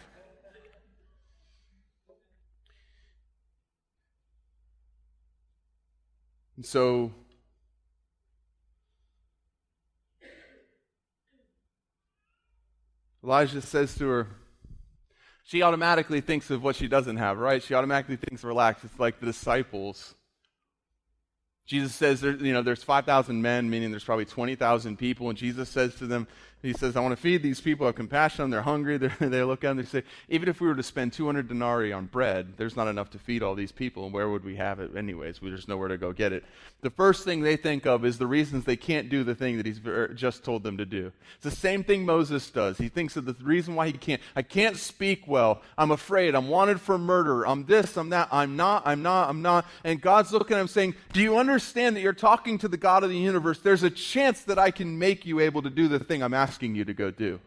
And 6.56 6.64
so, 6.64 7.10
Elijah 13.24 13.60
says 13.60 13.96
to 13.96 14.06
her, 14.06 14.28
she 15.44 15.62
automatically 15.62 16.20
thinks 16.20 16.50
of 16.50 16.64
what 16.64 16.74
she 16.74 16.88
doesn't 16.88 17.18
have, 17.18 17.38
right? 17.38 17.62
She 17.62 17.74
automatically 17.74 18.16
thinks 18.16 18.42
relax. 18.42 18.82
It's 18.82 18.98
like 18.98 19.20
the 19.20 19.26
disciples. 19.26 20.14
Jesus 21.66 21.94
says, 21.94 22.22
there, 22.22 22.32
you 22.32 22.52
know, 22.52 22.62
there's 22.62 22.82
5,000 22.82 23.40
men, 23.40 23.68
meaning 23.70 23.90
there's 23.90 24.04
probably 24.04 24.24
20,000 24.24 24.98
people, 24.98 25.28
and 25.28 25.38
Jesus 25.38 25.68
says 25.68 25.94
to 25.96 26.06
them, 26.06 26.26
he 26.64 26.72
says, 26.72 26.96
I 26.96 27.00
want 27.00 27.12
to 27.12 27.20
feed 27.20 27.42
these 27.42 27.60
people. 27.60 27.84
I 27.84 27.88
have 27.88 27.94
compassion 27.96 28.42
on 28.42 28.48
them. 28.48 28.50
They're 28.52 28.62
hungry. 28.62 28.96
They're, 28.98 29.14
they 29.20 29.42
look 29.42 29.64
at 29.64 29.68
them. 29.68 29.76
They 29.76 29.84
say, 29.84 30.02
even 30.30 30.48
if 30.48 30.62
we 30.62 30.66
were 30.66 30.74
to 30.74 30.82
spend 30.82 31.12
200 31.12 31.46
denarii 31.46 31.92
on 31.92 32.06
bread, 32.06 32.54
there's 32.56 32.74
not 32.74 32.88
enough 32.88 33.10
to 33.10 33.18
feed 33.18 33.42
all 33.42 33.54
these 33.54 33.70
people. 33.70 34.06
And 34.06 34.14
where 34.14 34.30
would 34.30 34.44
we 34.44 34.56
have 34.56 34.80
it 34.80 34.96
anyways? 34.96 35.42
We 35.42 35.50
just 35.50 35.68
nowhere 35.68 35.88
to 35.88 35.98
go 35.98 36.12
get 36.12 36.32
it. 36.32 36.42
The 36.80 36.88
first 36.88 37.22
thing 37.22 37.42
they 37.42 37.56
think 37.56 37.84
of 37.84 38.06
is 38.06 38.16
the 38.16 38.26
reasons 38.26 38.64
they 38.64 38.76
can't 38.76 39.10
do 39.10 39.24
the 39.24 39.34
thing 39.34 39.58
that 39.58 39.66
he's 39.66 39.80
just 40.14 40.42
told 40.42 40.62
them 40.62 40.78
to 40.78 40.86
do. 40.86 41.12
It's 41.34 41.44
the 41.44 41.50
same 41.50 41.84
thing 41.84 42.06
Moses 42.06 42.48
does. 42.50 42.78
He 42.78 42.88
thinks 42.88 43.16
of 43.16 43.26
the 43.26 43.36
reason 43.42 43.74
why 43.74 43.88
he 43.88 43.92
can't. 43.92 44.22
I 44.34 44.40
can't 44.40 44.78
speak 44.78 45.28
well. 45.28 45.60
I'm 45.76 45.90
afraid. 45.90 46.34
I'm 46.34 46.48
wanted 46.48 46.80
for 46.80 46.96
murder. 46.96 47.46
I'm 47.46 47.66
this. 47.66 47.98
I'm 47.98 48.08
that. 48.10 48.28
I'm 48.32 48.56
not. 48.56 48.86
I'm 48.86 49.02
not. 49.02 49.28
I'm 49.28 49.42
not. 49.42 49.66
And 49.84 50.00
God's 50.00 50.32
looking 50.32 50.56
at 50.56 50.60
him 50.60 50.68
saying, 50.68 50.94
Do 51.12 51.20
you 51.20 51.36
understand 51.36 51.96
that 51.96 52.00
you're 52.00 52.14
talking 52.14 52.56
to 52.58 52.68
the 52.68 52.78
God 52.78 53.04
of 53.04 53.10
the 53.10 53.18
universe? 53.18 53.58
There's 53.58 53.82
a 53.82 53.90
chance 53.90 54.44
that 54.44 54.58
I 54.58 54.70
can 54.70 54.98
make 54.98 55.26
you 55.26 55.40
able 55.40 55.60
to 55.60 55.70
do 55.70 55.88
the 55.88 55.98
thing 55.98 56.22
I'm 56.22 56.32
asking 56.32 56.53
you 56.62 56.84
to 56.84 56.94
go 56.94 57.10
do. 57.10 57.40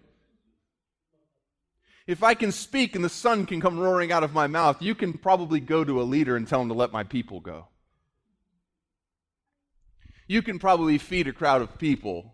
If 2.07 2.23
I 2.23 2.33
can 2.33 2.53
speak 2.53 2.95
and 2.95 3.03
the 3.03 3.09
sun 3.09 3.45
can 3.45 3.59
come 3.59 3.77
roaring 3.77 4.13
out 4.13 4.23
of 4.23 4.33
my 4.33 4.47
mouth, 4.47 4.81
you 4.81 4.95
can 4.95 5.13
probably 5.13 5.59
go 5.59 5.83
to 5.83 6.01
a 6.01 6.03
leader 6.03 6.37
and 6.37 6.47
tell 6.47 6.61
him 6.61 6.69
to 6.69 6.73
let 6.73 6.93
my 6.93 7.03
people 7.03 7.41
go. 7.41 7.67
You 10.25 10.41
can 10.41 10.57
probably 10.57 10.97
feed 10.97 11.27
a 11.27 11.33
crowd 11.33 11.61
of 11.61 11.77
people. 11.77 12.33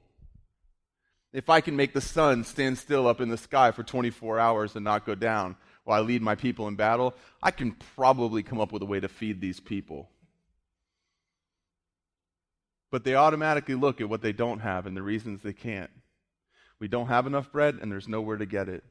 If 1.31 1.49
I 1.49 1.61
can 1.61 1.75
make 1.75 1.93
the 1.93 2.01
sun 2.01 2.43
stand 2.43 2.77
still 2.77 3.07
up 3.07 3.19
in 3.19 3.29
the 3.29 3.37
sky 3.37 3.71
for 3.71 3.81
24 3.81 4.39
hours 4.39 4.75
and 4.75 4.83
not 4.83 5.05
go 5.05 5.15
down 5.15 5.55
while 5.83 5.99
I 5.99 6.05
lead 6.05 6.21
my 6.21 6.35
people 6.35 6.67
in 6.67 6.75
battle, 6.75 7.15
I 7.41 7.49
can 7.49 7.71
probably 7.95 8.43
come 8.43 8.61
up 8.61 8.71
with 8.71 8.83
a 8.83 8.85
way 8.85 8.99
to 8.99 9.07
feed 9.07 9.41
these 9.41 9.59
people. 9.59 10.09
But 12.91 13.03
they 13.03 13.15
automatically 13.15 13.73
look 13.73 14.01
at 14.01 14.09
what 14.09 14.21
they 14.21 14.33
don't 14.33 14.59
have 14.59 14.85
and 14.85 14.95
the 14.95 15.01
reasons 15.01 15.41
they 15.41 15.53
can't. 15.53 15.89
We 16.83 16.89
don't 16.89 17.07
have 17.07 17.25
enough 17.25 17.49
bread 17.49 17.79
and 17.81 17.89
there's 17.89 18.09
nowhere 18.09 18.35
to 18.35 18.45
get 18.45 18.67
it. 18.67 18.83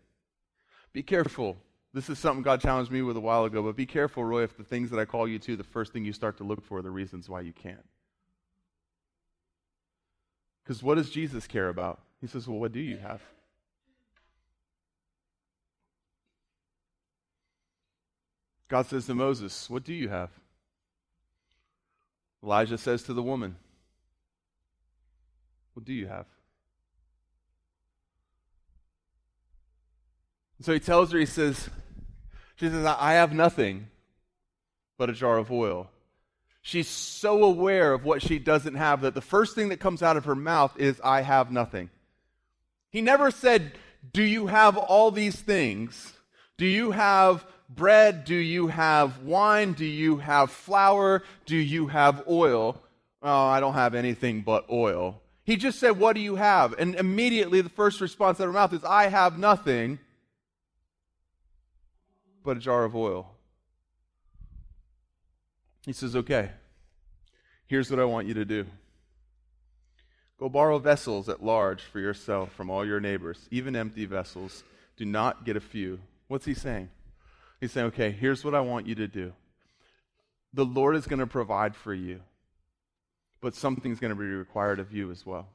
Be 0.94 1.02
careful. 1.02 1.58
This 1.92 2.08
is 2.08 2.18
something 2.18 2.42
God 2.42 2.62
challenged 2.62 2.90
me 2.90 3.02
with 3.02 3.18
a 3.18 3.20
while 3.20 3.44
ago, 3.44 3.62
but 3.62 3.76
be 3.76 3.84
careful, 3.84 4.24
Roy, 4.24 4.44
if 4.44 4.56
the 4.56 4.64
things 4.64 4.88
that 4.88 4.98
I 4.98 5.04
call 5.04 5.28
you 5.28 5.38
to, 5.40 5.56
the 5.56 5.62
first 5.62 5.92
thing 5.92 6.02
you 6.02 6.14
start 6.14 6.38
to 6.38 6.42
look 6.42 6.64
for 6.64 6.78
are 6.78 6.82
the 6.82 6.90
reasons 6.90 7.28
why 7.28 7.42
you 7.42 7.52
can't. 7.52 7.84
Because 10.64 10.82
what 10.82 10.94
does 10.94 11.10
Jesus 11.10 11.46
care 11.46 11.68
about? 11.68 12.00
He 12.22 12.26
says, 12.26 12.48
Well, 12.48 12.58
what 12.58 12.72
do 12.72 12.80
you 12.80 12.96
have? 12.96 13.20
God 18.68 18.86
says 18.86 19.04
to 19.04 19.14
Moses, 19.14 19.68
What 19.68 19.84
do 19.84 19.92
you 19.92 20.08
have? 20.08 20.30
Elijah 22.42 22.78
says 22.78 23.02
to 23.02 23.12
the 23.12 23.22
woman, 23.22 23.56
What 25.74 25.84
do 25.84 25.92
you 25.92 26.06
have? 26.06 26.24
So 30.64 30.72
he 30.72 30.80
tells 30.80 31.12
her, 31.12 31.18
he 31.18 31.26
says, 31.26 31.68
she 32.56 32.68
says, 32.68 32.84
I 32.84 33.14
have 33.14 33.32
nothing 33.32 33.88
but 34.98 35.10
a 35.10 35.12
jar 35.12 35.38
of 35.38 35.50
oil. 35.50 35.90
She's 36.62 36.88
so 36.88 37.42
aware 37.42 37.92
of 37.92 38.04
what 38.04 38.22
she 38.22 38.38
doesn't 38.38 38.76
have 38.76 39.00
that 39.00 39.14
the 39.14 39.20
first 39.20 39.56
thing 39.56 39.70
that 39.70 39.80
comes 39.80 40.02
out 40.02 40.16
of 40.16 40.26
her 40.26 40.36
mouth 40.36 40.78
is, 40.78 41.00
I 41.02 41.22
have 41.22 41.50
nothing. 41.50 41.90
He 42.90 43.00
never 43.00 43.32
said, 43.32 43.72
Do 44.12 44.22
you 44.22 44.46
have 44.46 44.76
all 44.76 45.10
these 45.10 45.34
things? 45.34 46.12
Do 46.58 46.66
you 46.66 46.92
have 46.92 47.44
bread? 47.68 48.24
Do 48.24 48.36
you 48.36 48.68
have 48.68 49.18
wine? 49.22 49.72
Do 49.72 49.84
you 49.84 50.18
have 50.18 50.52
flour? 50.52 51.24
Do 51.46 51.56
you 51.56 51.88
have 51.88 52.22
oil? 52.28 52.80
Oh, 53.22 53.46
I 53.46 53.58
don't 53.58 53.74
have 53.74 53.96
anything 53.96 54.42
but 54.42 54.66
oil. 54.70 55.20
He 55.44 55.56
just 55.56 55.80
said, 55.80 55.98
What 55.98 56.14
do 56.14 56.20
you 56.20 56.36
have? 56.36 56.74
And 56.78 56.94
immediately 56.94 57.60
the 57.60 57.70
first 57.70 58.00
response 58.00 58.38
out 58.38 58.44
of 58.44 58.54
her 58.54 58.60
mouth 58.60 58.72
is, 58.72 58.84
I 58.84 59.08
have 59.08 59.36
nothing 59.36 59.98
but 62.42 62.56
a 62.56 62.60
jar 62.60 62.84
of 62.84 62.94
oil. 62.96 63.30
He 65.84 65.92
says, 65.92 66.14
Okay, 66.14 66.50
here's 67.66 67.90
what 67.90 68.00
I 68.00 68.04
want 68.04 68.26
you 68.26 68.34
to 68.34 68.44
do 68.44 68.66
go 70.38 70.48
borrow 70.48 70.78
vessels 70.78 71.28
at 71.28 71.44
large 71.44 71.82
for 71.82 72.00
yourself 72.00 72.52
from 72.52 72.68
all 72.68 72.84
your 72.84 72.98
neighbors, 72.98 73.46
even 73.52 73.76
empty 73.76 74.06
vessels. 74.06 74.64
Do 74.96 75.04
not 75.04 75.44
get 75.44 75.56
a 75.56 75.60
few. 75.60 76.00
What's 76.26 76.44
he 76.44 76.54
saying? 76.54 76.88
He's 77.60 77.70
saying, 77.70 77.86
okay, 77.86 78.10
here's 78.10 78.44
what 78.44 78.54
I 78.54 78.60
want 78.60 78.88
you 78.88 78.96
to 78.96 79.06
do. 79.06 79.32
The 80.52 80.64
Lord 80.64 80.96
is 80.96 81.06
going 81.06 81.20
to 81.20 81.28
provide 81.28 81.76
for 81.76 81.94
you, 81.94 82.20
but 83.40 83.54
something's 83.54 84.00
going 84.00 84.12
to 84.12 84.18
be 84.18 84.24
required 84.24 84.80
of 84.80 84.92
you 84.92 85.12
as 85.12 85.24
well. 85.24 85.46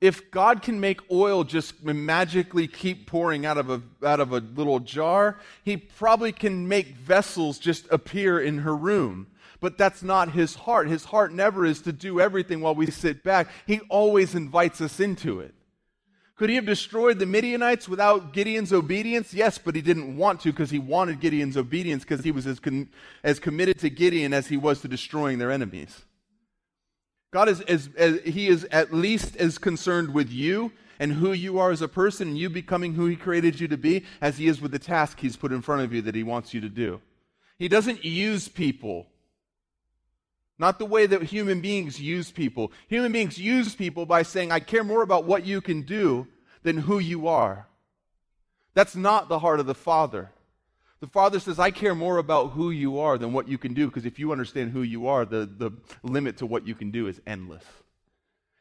If 0.00 0.30
God 0.30 0.62
can 0.62 0.78
make 0.78 1.00
oil 1.10 1.44
just 1.44 1.82
magically 1.82 2.68
keep 2.68 3.06
pouring 3.06 3.46
out 3.46 3.56
of 3.56 3.70
a, 3.70 3.82
out 4.04 4.20
of 4.20 4.32
a 4.32 4.40
little 4.40 4.78
jar, 4.78 5.38
he 5.64 5.76
probably 5.76 6.32
can 6.32 6.68
make 6.68 6.96
vessels 6.96 7.58
just 7.58 7.86
appear 7.90 8.38
in 8.38 8.58
her 8.58 8.76
room. 8.76 9.28
But 9.58 9.78
that's 9.78 10.02
not 10.02 10.32
his 10.32 10.54
heart. 10.54 10.88
His 10.88 11.04
heart 11.04 11.32
never 11.32 11.64
is 11.64 11.80
to 11.82 11.92
do 11.92 12.20
everything 12.20 12.60
while 12.60 12.74
we 12.74 12.90
sit 12.90 13.24
back. 13.24 13.48
He 13.66 13.80
always 13.88 14.34
invites 14.34 14.82
us 14.82 15.00
into 15.00 15.40
it. 15.40 15.54
Could 16.36 16.50
he 16.50 16.56
have 16.56 16.66
destroyed 16.66 17.18
the 17.18 17.24
Midianites 17.24 17.88
without 17.88 18.34
Gideon's 18.34 18.74
obedience? 18.74 19.32
Yes, 19.32 19.56
but 19.56 19.74
he 19.74 19.80
didn't 19.80 20.18
want 20.18 20.42
to 20.42 20.52
because 20.52 20.68
he 20.68 20.78
wanted 20.78 21.20
Gideon's 21.20 21.56
obedience 21.56 22.02
because 22.04 22.22
he 22.22 22.30
was 22.30 22.46
as, 22.46 22.60
as 23.24 23.38
committed 23.38 23.78
to 23.78 23.88
Gideon 23.88 24.34
as 24.34 24.48
he 24.48 24.58
was 24.58 24.82
to 24.82 24.88
destroying 24.88 25.38
their 25.38 25.50
enemies. 25.50 26.04
God 27.30 27.48
is, 27.48 27.60
as, 27.62 27.90
as, 27.96 28.20
he 28.22 28.48
is 28.48 28.64
at 28.70 28.92
least 28.92 29.36
as 29.36 29.58
concerned 29.58 30.14
with 30.14 30.30
you 30.30 30.72
and 30.98 31.12
who 31.12 31.32
you 31.32 31.58
are 31.58 31.70
as 31.70 31.82
a 31.82 31.88
person 31.88 32.28
and 32.28 32.38
you 32.38 32.48
becoming 32.48 32.94
who 32.94 33.06
he 33.06 33.16
created 33.16 33.60
you 33.60 33.68
to 33.68 33.76
be 33.76 34.04
as 34.20 34.38
he 34.38 34.46
is 34.46 34.60
with 34.60 34.72
the 34.72 34.78
task 34.78 35.20
he's 35.20 35.36
put 35.36 35.52
in 35.52 35.62
front 35.62 35.82
of 35.82 35.92
you 35.92 36.02
that 36.02 36.14
he 36.14 36.22
wants 36.22 36.54
you 36.54 36.60
to 36.60 36.68
do. 36.68 37.00
He 37.58 37.68
doesn't 37.68 38.04
use 38.04 38.48
people. 38.48 39.06
Not 40.58 40.78
the 40.78 40.86
way 40.86 41.06
that 41.06 41.22
human 41.22 41.60
beings 41.60 42.00
use 42.00 42.30
people. 42.30 42.72
Human 42.88 43.12
beings 43.12 43.38
use 43.38 43.74
people 43.74 44.06
by 44.06 44.22
saying, 44.22 44.52
I 44.52 44.60
care 44.60 44.84
more 44.84 45.02
about 45.02 45.24
what 45.24 45.44
you 45.44 45.60
can 45.60 45.82
do 45.82 46.26
than 46.62 46.78
who 46.78 46.98
you 46.98 47.28
are. 47.28 47.66
That's 48.72 48.96
not 48.96 49.28
the 49.28 49.38
heart 49.38 49.60
of 49.60 49.66
the 49.66 49.74
Father. 49.74 50.30
The 51.00 51.06
Father 51.06 51.38
says, 51.40 51.58
I 51.58 51.70
care 51.70 51.94
more 51.94 52.16
about 52.18 52.52
who 52.52 52.70
you 52.70 53.00
are 53.00 53.18
than 53.18 53.32
what 53.32 53.48
you 53.48 53.58
can 53.58 53.74
do, 53.74 53.86
because 53.86 54.06
if 54.06 54.18
you 54.18 54.32
understand 54.32 54.70
who 54.70 54.82
you 54.82 55.08
are, 55.08 55.24
the, 55.24 55.46
the 55.46 55.70
limit 56.02 56.38
to 56.38 56.46
what 56.46 56.66
you 56.66 56.74
can 56.74 56.90
do 56.90 57.06
is 57.06 57.20
endless. 57.26 57.64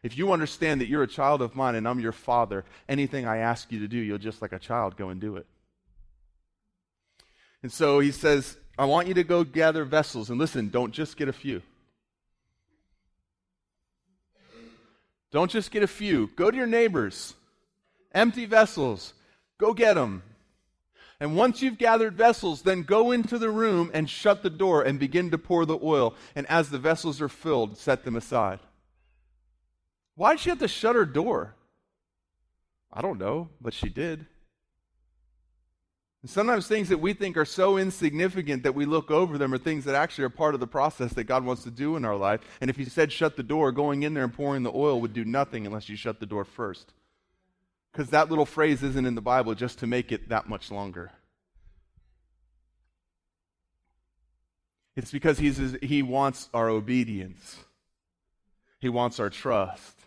If 0.03 0.17
you 0.17 0.33
understand 0.33 0.81
that 0.81 0.88
you're 0.88 1.03
a 1.03 1.07
child 1.07 1.41
of 1.41 1.55
mine 1.55 1.75
and 1.75 1.88
I'm 1.88 1.99
your 1.99 2.11
Father, 2.11 2.65
anything 2.89 3.25
I 3.25 3.38
ask 3.38 3.71
you 3.71 3.79
to 3.79 3.88
do, 3.88 3.97
you'll 3.97 4.17
just 4.17 4.41
like 4.41 4.51
a 4.51 4.59
child 4.59 4.97
go 4.97 5.09
and 5.09 5.19
do 5.19 5.38
it. 5.38 5.47
And 7.63 7.71
so 7.71 7.99
he 7.99 8.11
says, 8.11 8.57
I 8.77 8.86
want 8.86 9.07
you 9.07 9.13
to 9.15 9.23
go 9.23 9.43
gather 9.43 9.86
vessels. 9.86 10.29
And 10.29 10.38
listen, 10.38 10.69
don't 10.69 10.91
just 10.91 11.17
get 11.17 11.29
a 11.29 11.33
few. 11.33 11.61
Don't 15.31 15.49
just 15.49 15.71
get 15.71 15.81
a 15.81 15.88
few. 15.88 16.29
Go 16.36 16.51
to 16.51 16.57
your 16.57 16.67
neighbors. 16.67 17.33
Empty 18.13 18.45
vessels. 18.45 19.13
Go 19.57 19.73
get 19.73 19.95
them. 19.95 20.21
And 21.26 21.36
once 21.36 21.63
you've 21.63 21.80
gathered 21.80 22.13
vessels, 22.13 22.61
then 22.61 22.84
go 22.84 23.11
into 23.11 23.39
the 23.39 23.49
room 23.49 23.89
and 23.95 24.07
shut 24.07 24.43
the 24.43 24.49
door 24.51 24.84
and 24.84 24.99
begin 24.99 25.32
to 25.32 25.39
pour 25.39 25.65
the 25.65 25.80
oil. 25.82 26.13
And 26.36 26.45
as 26.45 26.69
the 26.69 26.78
vessels 26.78 27.19
are 27.19 27.28
filled, 27.28 27.80
set 27.80 28.05
them 28.05 28.15
aside. 28.15 28.59
Why 30.13 30.34
did 30.34 30.41
she 30.41 30.51
have 30.51 30.59
to 30.59 30.67
shut 30.67 30.95
her 30.95 31.03
door? 31.03 31.55
I 32.93 33.01
don't 33.01 33.17
know, 33.17 33.49
but 33.59 33.73
she 33.73 33.89
did. 33.89 34.28
And 36.21 36.30
sometimes 36.30 36.67
things 36.67 36.89
that 36.89 36.99
we 36.99 37.13
think 37.13 37.38
are 37.38 37.43
so 37.43 37.78
insignificant 37.78 38.61
that 38.61 38.76
we 38.76 38.86
look 38.86 39.09
over 39.09 39.39
them 39.39 39.51
are 39.51 39.57
things 39.57 39.86
that 39.86 39.95
actually 39.95 40.26
are 40.26 40.30
part 40.30 40.53
of 40.53 40.59
the 40.59 40.67
process 40.67 41.13
that 41.13 41.23
God 41.23 41.43
wants 41.43 41.63
to 41.63 41.71
do 41.71 41.95
in 41.95 42.05
our 42.05 42.15
life. 42.15 42.41
And 42.61 42.69
if 42.69 42.76
He 42.76 42.86
said 42.86 43.11
shut 43.11 43.36
the 43.36 43.41
door, 43.41 43.71
going 43.71 44.03
in 44.03 44.13
there 44.13 44.26
and 44.26 44.34
pouring 44.34 44.61
the 44.61 44.71
oil 44.71 45.01
would 45.01 45.13
do 45.13 45.26
nothing 45.26 45.65
unless 45.65 45.89
you 45.89 45.95
shut 45.95 46.19
the 46.19 46.28
door 46.28 46.45
first. 46.45 46.93
Because 47.96 48.10
that 48.10 48.30
little 48.30 48.46
phrase 48.46 48.84
isn't 48.84 49.06
in 49.06 49.16
the 49.16 49.22
Bible 49.22 49.56
just 49.56 49.80
to 49.80 49.88
make 49.88 50.12
it 50.12 50.28
that 50.28 50.50
much 50.50 50.70
longer. 50.70 51.14
It's 54.98 55.12
because 55.12 55.39
he's, 55.39 55.78
he 55.82 56.04
wants 56.04 56.50
our 56.54 56.68
obedience. 56.68 57.56
He 58.80 58.89
wants 58.89 59.18
our 59.18 59.30
trust. 59.30 59.98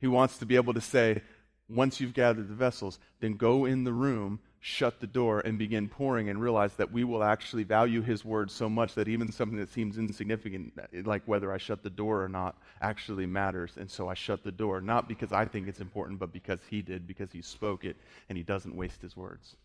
He 0.00 0.06
wants 0.06 0.38
to 0.38 0.46
be 0.46 0.56
able 0.56 0.72
to 0.72 0.80
say, 0.80 1.20
once 1.68 2.00
you've 2.00 2.14
gathered 2.14 2.48
the 2.48 2.54
vessels, 2.54 2.98
then 3.20 3.34
go 3.34 3.66
in 3.66 3.84
the 3.84 3.92
room 3.92 4.40
shut 4.64 5.00
the 5.00 5.08
door 5.08 5.40
and 5.40 5.58
begin 5.58 5.88
pouring 5.88 6.28
and 6.28 6.40
realize 6.40 6.72
that 6.74 6.92
we 6.92 7.02
will 7.02 7.24
actually 7.24 7.64
value 7.64 8.00
his 8.00 8.24
word 8.24 8.48
so 8.48 8.68
much 8.68 8.94
that 8.94 9.08
even 9.08 9.30
something 9.32 9.58
that 9.58 9.68
seems 9.68 9.98
insignificant, 9.98 10.72
like 11.04 11.22
whether 11.26 11.52
I 11.52 11.58
shut 11.58 11.82
the 11.82 11.90
door 11.90 12.22
or 12.22 12.28
not, 12.28 12.56
actually 12.80 13.26
matters. 13.26 13.72
And 13.76 13.90
so 13.90 14.08
I 14.08 14.14
shut 14.14 14.44
the 14.44 14.52
door, 14.52 14.80
not 14.80 15.08
because 15.08 15.32
I 15.32 15.46
think 15.46 15.66
it's 15.66 15.80
important, 15.80 16.20
but 16.20 16.32
because 16.32 16.60
he 16.70 16.80
did, 16.80 17.08
because 17.08 17.32
he 17.32 17.42
spoke 17.42 17.84
it, 17.84 17.96
and 18.28 18.38
he 18.38 18.44
doesn't 18.44 18.76
waste 18.76 19.02
his 19.02 19.16
words. 19.16 19.56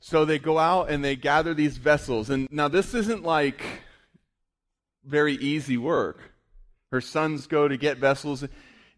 So 0.00 0.24
they 0.24 0.40
go 0.40 0.58
out 0.58 0.90
and 0.90 1.04
they 1.04 1.14
gather 1.14 1.54
these 1.54 1.76
vessels. 1.76 2.28
And 2.28 2.48
now 2.50 2.66
this 2.66 2.92
isn't 2.92 3.22
like 3.22 3.62
very 5.04 5.34
easy 5.34 5.76
work. 5.76 6.32
Her 6.90 7.00
sons 7.00 7.46
go 7.46 7.68
to 7.68 7.76
get 7.76 7.98
vessels 7.98 8.44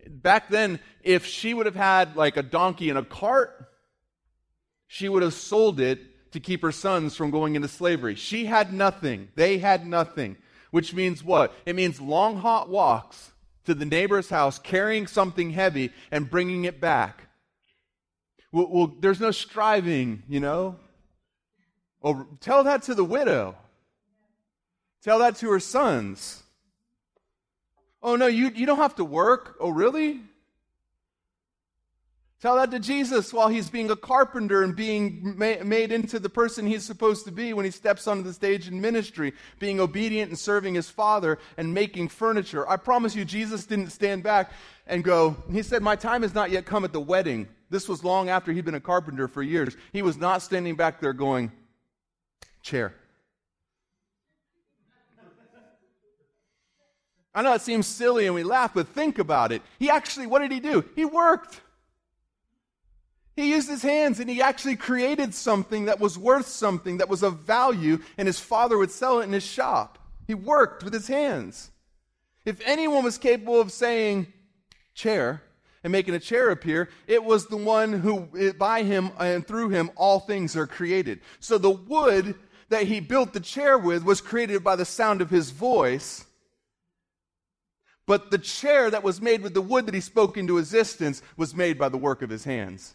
back 0.08 0.48
then, 0.48 0.80
if 1.02 1.26
she 1.26 1.54
would 1.54 1.66
have 1.66 1.76
had 1.76 2.16
like 2.16 2.36
a 2.36 2.42
donkey 2.42 2.88
and 2.88 2.98
a 2.98 3.04
cart, 3.04 3.68
she 4.86 5.08
would 5.08 5.22
have 5.22 5.34
sold 5.34 5.80
it 5.80 6.30
to 6.32 6.40
keep 6.40 6.62
her 6.62 6.72
sons 6.72 7.16
from 7.16 7.30
going 7.30 7.56
into 7.56 7.68
slavery. 7.68 8.14
She 8.14 8.46
had 8.46 8.72
nothing. 8.72 9.28
They 9.34 9.58
had 9.58 9.86
nothing. 9.86 10.36
Which 10.70 10.94
means 10.94 11.22
what? 11.22 11.54
It 11.66 11.76
means 11.76 12.00
long, 12.00 12.38
hot 12.38 12.68
walks 12.68 13.32
to 13.64 13.74
the 13.74 13.84
neighbor's 13.84 14.30
house, 14.30 14.58
carrying 14.58 15.06
something 15.06 15.50
heavy 15.50 15.92
and 16.10 16.30
bringing 16.30 16.64
it 16.64 16.80
back. 16.80 17.28
Well, 18.50 18.68
well 18.70 18.92
there's 19.00 19.20
no 19.20 19.30
striving, 19.30 20.22
you 20.28 20.40
know. 20.40 20.76
Well, 22.00 22.26
tell 22.40 22.64
that 22.64 22.82
to 22.84 22.94
the 22.94 23.04
widow. 23.04 23.56
Tell 25.02 25.18
that 25.20 25.36
to 25.36 25.50
her 25.50 25.60
sons. 25.60 26.41
Oh, 28.02 28.16
no, 28.16 28.26
you, 28.26 28.50
you 28.54 28.66
don't 28.66 28.78
have 28.78 28.96
to 28.96 29.04
work. 29.04 29.56
Oh, 29.60 29.70
really? 29.70 30.20
Tell 32.42 32.56
that 32.56 32.72
to 32.72 32.80
Jesus 32.80 33.32
while 33.32 33.46
he's 33.46 33.70
being 33.70 33.88
a 33.92 33.94
carpenter 33.94 34.64
and 34.64 34.74
being 34.74 35.34
ma- 35.38 35.62
made 35.62 35.92
into 35.92 36.18
the 36.18 36.28
person 36.28 36.66
he's 36.66 36.84
supposed 36.84 37.24
to 37.26 37.30
be 37.30 37.52
when 37.52 37.64
he 37.64 37.70
steps 37.70 38.08
onto 38.08 38.24
the 38.24 38.32
stage 38.32 38.66
in 38.66 38.80
ministry, 38.80 39.32
being 39.60 39.78
obedient 39.78 40.30
and 40.30 40.36
serving 40.36 40.74
his 40.74 40.90
father 40.90 41.38
and 41.56 41.72
making 41.72 42.08
furniture. 42.08 42.68
I 42.68 42.78
promise 42.78 43.14
you, 43.14 43.24
Jesus 43.24 43.64
didn't 43.64 43.90
stand 43.90 44.24
back 44.24 44.50
and 44.88 45.04
go, 45.04 45.36
He 45.52 45.62
said, 45.62 45.82
My 45.82 45.94
time 45.94 46.22
has 46.22 46.34
not 46.34 46.50
yet 46.50 46.66
come 46.66 46.84
at 46.84 46.92
the 46.92 47.00
wedding. 47.00 47.46
This 47.70 47.88
was 47.88 48.02
long 48.02 48.28
after 48.28 48.50
he'd 48.50 48.64
been 48.64 48.74
a 48.74 48.80
carpenter 48.80 49.28
for 49.28 49.44
years. 49.44 49.76
He 49.92 50.02
was 50.02 50.16
not 50.16 50.42
standing 50.42 50.74
back 50.74 51.00
there 51.00 51.12
going, 51.12 51.52
Chair. 52.60 52.92
I 57.34 57.42
know 57.42 57.54
it 57.54 57.62
seems 57.62 57.86
silly 57.86 58.26
and 58.26 58.34
we 58.34 58.42
laugh, 58.42 58.74
but 58.74 58.88
think 58.88 59.18
about 59.18 59.52
it. 59.52 59.62
He 59.78 59.88
actually, 59.88 60.26
what 60.26 60.40
did 60.40 60.52
he 60.52 60.60
do? 60.60 60.84
He 60.94 61.04
worked. 61.04 61.60
He 63.34 63.50
used 63.50 63.70
his 63.70 63.82
hands 63.82 64.20
and 64.20 64.28
he 64.28 64.42
actually 64.42 64.76
created 64.76 65.34
something 65.34 65.86
that 65.86 65.98
was 65.98 66.18
worth 66.18 66.46
something, 66.46 66.98
that 66.98 67.08
was 67.08 67.22
of 67.22 67.40
value, 67.40 67.98
and 68.18 68.26
his 68.26 68.38
father 68.38 68.76
would 68.76 68.90
sell 68.90 69.20
it 69.20 69.24
in 69.24 69.32
his 69.32 69.44
shop. 69.44 69.98
He 70.26 70.34
worked 70.34 70.84
with 70.84 70.92
his 70.92 71.08
hands. 71.08 71.70
If 72.44 72.60
anyone 72.66 73.04
was 73.04 73.16
capable 73.18 73.60
of 73.60 73.72
saying 73.72 74.30
chair 74.94 75.42
and 75.82 75.90
making 75.90 76.14
a 76.14 76.20
chair 76.20 76.50
appear, 76.50 76.90
it 77.06 77.24
was 77.24 77.46
the 77.46 77.56
one 77.56 77.94
who, 77.94 78.28
eh, 78.38 78.52
by 78.52 78.82
him 78.82 79.10
and 79.18 79.46
through 79.46 79.70
him, 79.70 79.90
all 79.96 80.20
things 80.20 80.54
are 80.54 80.66
created. 80.66 81.20
So 81.40 81.56
the 81.56 81.70
wood 81.70 82.34
that 82.68 82.86
he 82.86 83.00
built 83.00 83.32
the 83.32 83.40
chair 83.40 83.78
with 83.78 84.04
was 84.04 84.20
created 84.20 84.62
by 84.62 84.76
the 84.76 84.84
sound 84.84 85.22
of 85.22 85.30
his 85.30 85.50
voice 85.50 86.26
but 88.06 88.30
the 88.30 88.38
chair 88.38 88.90
that 88.90 89.02
was 89.02 89.20
made 89.20 89.42
with 89.42 89.54
the 89.54 89.62
wood 89.62 89.86
that 89.86 89.94
he 89.94 90.00
spoke 90.00 90.36
into 90.36 90.58
existence 90.58 91.22
was 91.36 91.54
made 91.54 91.78
by 91.78 91.88
the 91.88 91.98
work 91.98 92.22
of 92.22 92.30
his 92.30 92.44
hands. 92.44 92.94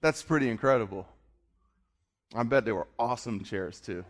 That's 0.00 0.22
pretty 0.22 0.48
incredible. 0.48 1.06
I 2.34 2.42
bet 2.44 2.64
they 2.64 2.72
were 2.72 2.86
awesome 2.98 3.42
chairs 3.42 3.80
too, 3.80 4.04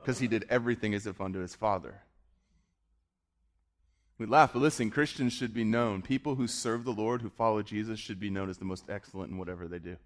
because 0.00 0.18
he 0.18 0.26
did 0.26 0.46
everything 0.48 0.94
as 0.94 1.06
if 1.06 1.20
unto 1.20 1.40
his 1.40 1.54
Father. 1.54 2.00
We 4.18 4.26
laugh, 4.26 4.52
but 4.52 4.62
listen, 4.62 4.90
Christians 4.90 5.32
should 5.32 5.52
be 5.52 5.64
known. 5.64 6.00
People 6.00 6.36
who 6.36 6.46
serve 6.46 6.84
the 6.84 6.92
Lord, 6.92 7.22
who 7.22 7.28
follow 7.28 7.62
Jesus, 7.62 7.98
should 7.98 8.20
be 8.20 8.30
known 8.30 8.48
as 8.48 8.58
the 8.58 8.64
most 8.64 8.88
excellent 8.88 9.32
in 9.32 9.38
whatever 9.38 9.66
they 9.66 9.78
do. 9.78 9.96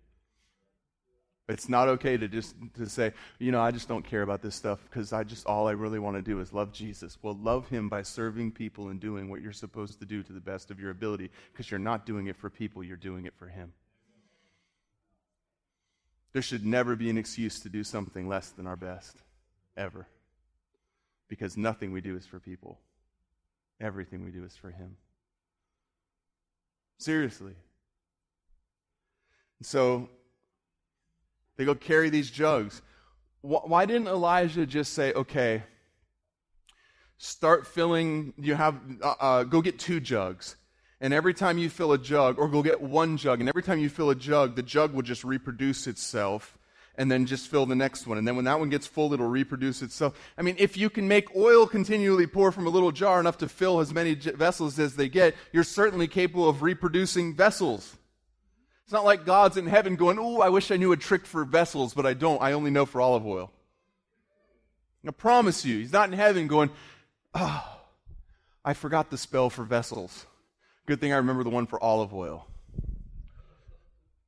It's 1.49 1.69
not 1.69 1.87
okay 1.89 2.17
to 2.17 2.27
just 2.27 2.57
to 2.75 2.89
say, 2.89 3.13
you 3.39 3.53
know, 3.53 3.61
I 3.61 3.71
just 3.71 3.87
don't 3.87 4.05
care 4.05 4.23
about 4.23 4.43
this 4.43 4.57
stuff 4.57 4.81
because 4.85 5.13
I 5.13 5.23
just 5.23 5.47
all 5.47 5.69
I 5.69 5.73
really 5.73 6.01
want 6.01 6.17
to 6.17 6.23
do 6.23 6.41
is 6.41 6.53
love 6.53 6.73
Jesus. 6.73 7.17
Well, 7.23 7.39
love 7.41 7.69
him 7.69 7.89
by 7.89 8.03
serving 8.03 8.51
people 8.53 8.89
and 8.89 8.99
doing 8.99 9.31
what 9.31 9.43
you're 9.43 9.53
supposed 9.53 10.01
to 10.01 10.07
do 10.07 10.25
to 10.25 10.33
the 10.33 10.41
best 10.41 10.73
of 10.73 10.81
your 10.81 10.91
ability 10.91 11.31
because 11.53 11.71
you're 11.71 11.79
not 11.79 12.05
doing 12.05 12.27
it 12.27 12.37
for 12.37 12.51
people, 12.51 12.83
you're 12.83 12.97
doing 12.97 13.27
it 13.27 13.35
for 13.37 13.47
him. 13.47 13.73
There 16.33 16.43
should 16.43 16.67
never 16.67 16.97
be 16.97 17.11
an 17.11 17.17
excuse 17.17 17.61
to 17.61 17.69
do 17.69 17.85
something 17.85 18.29
less 18.29 18.51
than 18.51 18.67
our 18.67 18.77
best 18.77 19.17
ever. 19.77 20.09
Because 21.29 21.57
nothing 21.57 21.93
we 21.93 22.01
do 22.01 22.17
is 22.17 22.27
for 22.27 22.41
people. 22.41 22.79
Everything 23.81 24.25
we 24.25 24.33
do 24.33 24.45
is 24.45 24.57
for 24.57 24.71
him. 24.71 24.97
Seriously. 26.99 27.55
So 29.63 30.09
they 31.57 31.65
go 31.65 31.75
carry 31.75 32.11
these 32.11 32.31
jugs. 32.31 32.83
Why 33.43 33.87
didn't 33.87 34.09
Elijah 34.09 34.67
just 34.67 34.93
say, 34.93 35.13
okay, 35.13 35.63
start 37.19 37.67
filling, 37.67 38.35
you 38.39 38.55
have, 38.55 38.81
uh, 39.03 39.15
uh, 39.21 39.45
go 39.45 39.63
get 39.63 39.79
two 39.79 40.01
jugs. 40.01 40.57
And 41.01 41.13
every 41.13 41.35
time 41.35 41.59
you 41.59 41.69
fill 41.69 41.93
a 41.93 41.99
jug, 41.99 42.39
or 42.39 42.49
go 42.49 42.63
get 42.63 42.81
one 42.81 43.17
jug, 43.19 43.41
and 43.41 43.49
every 43.49 43.63
time 43.63 43.79
you 43.79 43.89
fill 43.89 44.11
a 44.11 44.15
jug, 44.15 44.57
the 44.57 44.63
jug 44.63 44.95
will 44.95 45.03
just 45.03 45.25
reproduce 45.25 45.87
itself 45.87 46.57
and 46.99 47.11
then 47.11 47.27
just 47.27 47.49
fill 47.49 47.67
the 47.67 47.75
next 47.75 48.07
one. 48.07 48.17
And 48.17 48.27
then 48.27 48.37
when 48.37 48.47
that 48.47 48.59
one 48.59 48.71
gets 48.71 48.87
full, 48.87 49.13
it'll 49.13 49.29
reproduce 49.29 49.83
itself. 49.83 50.19
I 50.39 50.43
mean, 50.43 50.57
if 50.59 50.77
you 50.77 50.89
can 50.89 51.07
make 51.07 51.37
oil 51.37 51.67
continually 51.67 52.27
pour 52.27 52.51
from 52.51 52.67
a 52.67 52.71
little 52.71 52.91
jar 52.93 53.21
enough 53.21 53.37
to 53.39 53.49
fill 53.49 53.81
as 53.81 53.93
many 53.93 54.15
vessels 54.15 54.79
as 54.79 54.97
they 54.97 55.09
get, 55.09 55.35
you're 55.53 55.65
certainly 55.65 56.09
capable 56.09 56.49
of 56.49 56.63
reproducing 56.63 57.35
vessels. 57.35 57.97
It's 58.87 58.93
not 58.93 59.05
like 59.05 59.25
God's 59.25 59.57
in 59.57 59.67
heaven 59.67 59.97
going, 59.97 60.17
Oh, 60.17 60.41
I 60.41 60.49
wish 60.49 60.71
I 60.71 60.77
knew 60.77 60.93
a 60.93 60.97
trick 60.97 61.27
for 61.27 61.45
vessels, 61.45 61.93
but 61.93 62.07
I 62.07 62.15
don't. 62.15 62.41
I 62.41 62.53
only 62.53 62.71
know 62.71 62.87
for 62.87 63.01
olive 63.01 63.27
oil. 63.27 63.51
I 65.05 65.11
promise 65.11 65.65
you, 65.65 65.79
He's 65.79 65.93
not 65.93 66.09
in 66.09 66.17
heaven 66.17 66.47
going, 66.47 66.71
Oh, 67.35 67.65
I 68.65 68.75
forgot 68.75 69.11
the 69.11 69.19
spell 69.19 69.51
for 69.51 69.65
vessels. 69.65 70.25
Good 70.87 71.01
thing 71.01 71.13
I 71.13 71.17
remember 71.17 71.43
the 71.43 71.51
one 71.51 71.67
for 71.67 71.83
olive 71.83 72.15
oil. 72.15 72.47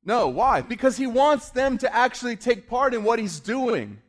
No, 0.03 0.27
why? 0.27 0.61
Because 0.61 0.97
he 0.97 1.07
wants 1.07 1.51
them 1.51 1.77
to 1.77 1.95
actually 1.95 2.35
take 2.35 2.67
part 2.67 2.93
in 2.93 3.05
what 3.05 3.17
he's 3.17 3.39
doing. 3.39 4.01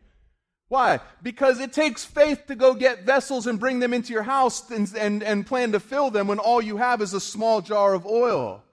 Why? 0.66 0.98
Because 1.22 1.60
it 1.60 1.72
takes 1.72 2.04
faith 2.04 2.46
to 2.48 2.56
go 2.56 2.74
get 2.74 3.04
vessels 3.04 3.46
and 3.46 3.60
bring 3.60 3.78
them 3.78 3.94
into 3.94 4.12
your 4.12 4.24
house 4.24 4.68
and, 4.72 4.92
and, 4.96 5.22
and 5.22 5.46
plan 5.46 5.70
to 5.72 5.78
fill 5.78 6.10
them 6.10 6.26
when 6.26 6.40
all 6.40 6.60
you 6.60 6.76
have 6.78 7.00
is 7.00 7.14
a 7.14 7.20
small 7.20 7.60
jar 7.60 7.94
of 7.94 8.04
oil. 8.04 8.64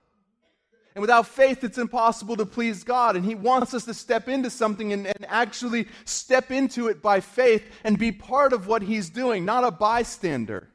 And 0.97 1.01
without 1.03 1.27
faith, 1.27 1.63
it's 1.63 1.77
impossible 1.77 2.35
to 2.37 2.45
please 2.47 2.83
God. 2.83 3.15
And 3.15 3.23
He 3.23 3.35
wants 3.35 3.75
us 3.75 3.85
to 3.85 3.93
step 3.93 4.27
into 4.27 4.49
something 4.49 4.93
and, 4.93 5.05
and, 5.05 5.27
actually 5.27 5.87
step 6.05 6.49
into 6.49 6.87
it 6.87 7.03
by 7.03 7.19
faith 7.19 7.63
and 7.83 7.99
be 7.99 8.11
part 8.11 8.51
of 8.51 8.65
what 8.65 8.81
He's 8.81 9.11
doing, 9.11 9.45
not 9.45 9.63
a 9.63 9.69
bystander. 9.69 10.69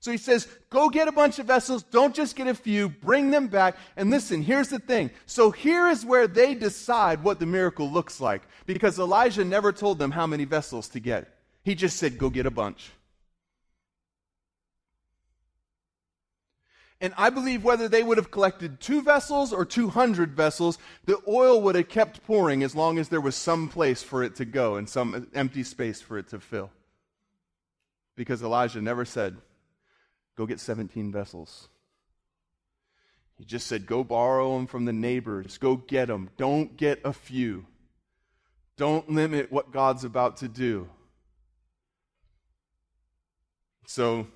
So 0.00 0.10
he 0.10 0.18
says, 0.18 0.46
go 0.68 0.90
get 0.90 1.08
a 1.08 1.12
bunch 1.12 1.38
of 1.38 1.46
vessels. 1.46 1.82
Don't 1.82 2.14
just 2.14 2.36
get 2.36 2.46
a 2.46 2.54
few. 2.54 2.90
Bring 2.90 3.30
them 3.30 3.46
back. 3.48 3.78
And 3.96 4.10
listen, 4.10 4.42
here's 4.42 4.68
the 4.68 4.80
thing. 4.80 5.10
So 5.24 5.50
here 5.50 5.88
is 5.88 6.04
where 6.04 6.28
they 6.28 6.54
decide 6.54 7.24
what 7.24 7.40
the 7.40 7.46
miracle 7.46 7.90
looks 7.90 8.20
like. 8.20 8.42
Because 8.66 8.98
Elijah 8.98 9.46
never 9.46 9.72
told 9.72 9.98
them 9.98 10.10
how 10.10 10.26
many 10.26 10.44
vessels 10.44 10.88
to 10.90 11.00
get. 11.00 11.26
He 11.64 11.74
just 11.74 11.96
said, 11.96 12.18
go 12.18 12.28
get 12.28 12.44
a 12.44 12.50
bunch. 12.50 12.90
And 17.00 17.14
I 17.16 17.30
believe 17.30 17.62
whether 17.62 17.88
they 17.88 18.02
would 18.02 18.18
have 18.18 18.32
collected 18.32 18.80
two 18.80 19.02
vessels 19.02 19.52
or 19.52 19.64
200 19.64 20.32
vessels, 20.32 20.78
the 21.04 21.18
oil 21.28 21.60
would 21.62 21.76
have 21.76 21.88
kept 21.88 22.26
pouring 22.26 22.64
as 22.64 22.74
long 22.74 22.98
as 22.98 23.08
there 23.08 23.20
was 23.20 23.36
some 23.36 23.68
place 23.68 24.02
for 24.02 24.24
it 24.24 24.34
to 24.36 24.44
go 24.44 24.76
and 24.76 24.88
some 24.88 25.28
empty 25.32 25.62
space 25.62 26.00
for 26.00 26.18
it 26.18 26.28
to 26.28 26.40
fill. 26.40 26.70
Because 28.16 28.42
Elijah 28.42 28.82
never 28.82 29.04
said, 29.04 29.36
Go 30.36 30.46
get 30.46 30.60
17 30.60 31.10
vessels. 31.10 31.68
He 33.38 33.44
just 33.44 33.66
said, 33.68 33.86
Go 33.86 34.02
borrow 34.02 34.56
them 34.56 34.66
from 34.66 34.84
the 34.84 34.92
neighbors. 34.92 35.58
Go 35.58 35.76
get 35.76 36.06
them. 36.06 36.30
Don't 36.36 36.76
get 36.76 37.00
a 37.04 37.12
few. 37.12 37.66
Don't 38.76 39.08
limit 39.10 39.50
what 39.50 39.72
God's 39.72 40.04
about 40.04 40.36
to 40.38 40.48
do. 40.48 40.88
So, 43.86 44.26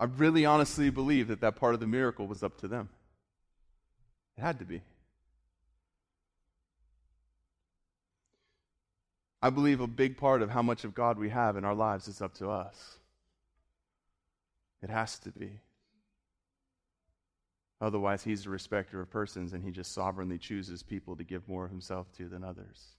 I 0.00 0.04
really 0.04 0.46
honestly 0.46 0.88
believe 0.88 1.28
that 1.28 1.42
that 1.42 1.56
part 1.56 1.74
of 1.74 1.80
the 1.80 1.86
miracle 1.86 2.26
was 2.26 2.42
up 2.42 2.56
to 2.62 2.68
them. 2.68 2.88
It 4.38 4.40
had 4.40 4.58
to 4.60 4.64
be. 4.64 4.80
I 9.42 9.50
believe 9.50 9.80
a 9.80 9.86
big 9.86 10.16
part 10.16 10.40
of 10.40 10.50
how 10.50 10.62
much 10.62 10.84
of 10.84 10.94
God 10.94 11.18
we 11.18 11.28
have 11.28 11.58
in 11.58 11.66
our 11.66 11.74
lives 11.74 12.08
is 12.08 12.22
up 12.22 12.32
to 12.34 12.48
us. 12.48 12.98
It 14.82 14.88
has 14.88 15.18
to 15.20 15.30
be. 15.30 15.60
Otherwise, 17.78 18.24
he's 18.24 18.46
a 18.46 18.50
respecter 18.50 19.02
of 19.02 19.10
persons 19.10 19.52
and 19.52 19.62
he 19.62 19.70
just 19.70 19.92
sovereignly 19.92 20.38
chooses 20.38 20.82
people 20.82 21.14
to 21.16 21.24
give 21.24 21.46
more 21.46 21.66
of 21.66 21.70
himself 21.70 22.10
to 22.16 22.26
than 22.26 22.42
others. 22.42 22.96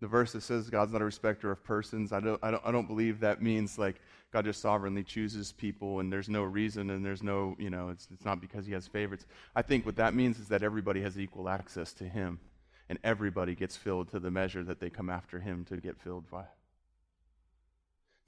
The 0.00 0.06
verse 0.06 0.32
that 0.32 0.42
says 0.42 0.70
God's 0.70 0.92
not 0.92 1.02
a 1.02 1.04
respecter 1.04 1.50
of 1.50 1.64
persons, 1.64 2.12
I 2.12 2.20
don't, 2.20 2.38
I 2.42 2.50
don't, 2.52 2.62
I 2.66 2.70
don't 2.70 2.86
believe 2.86 3.20
that 3.20 3.42
means 3.42 3.78
like 3.78 4.00
God 4.32 4.44
just 4.44 4.60
sovereignly 4.60 5.02
chooses 5.02 5.52
people 5.52 6.00
and 6.00 6.12
there's 6.12 6.28
no 6.28 6.42
reason 6.44 6.90
and 6.90 7.04
there's 7.04 7.22
no, 7.22 7.56
you 7.58 7.70
know, 7.70 7.88
it's, 7.88 8.06
it's 8.12 8.24
not 8.24 8.40
because 8.40 8.66
he 8.66 8.72
has 8.72 8.86
favorites. 8.86 9.26
I 9.56 9.62
think 9.62 9.84
what 9.84 9.96
that 9.96 10.14
means 10.14 10.38
is 10.38 10.48
that 10.48 10.62
everybody 10.62 11.00
has 11.00 11.18
equal 11.18 11.48
access 11.48 11.92
to 11.94 12.04
him 12.04 12.38
and 12.88 12.98
everybody 13.02 13.54
gets 13.54 13.76
filled 13.76 14.10
to 14.10 14.20
the 14.20 14.30
measure 14.30 14.62
that 14.64 14.80
they 14.80 14.90
come 14.90 15.10
after 15.10 15.40
him 15.40 15.64
to 15.66 15.78
get 15.78 15.98
filled 15.98 16.30
by. 16.30 16.44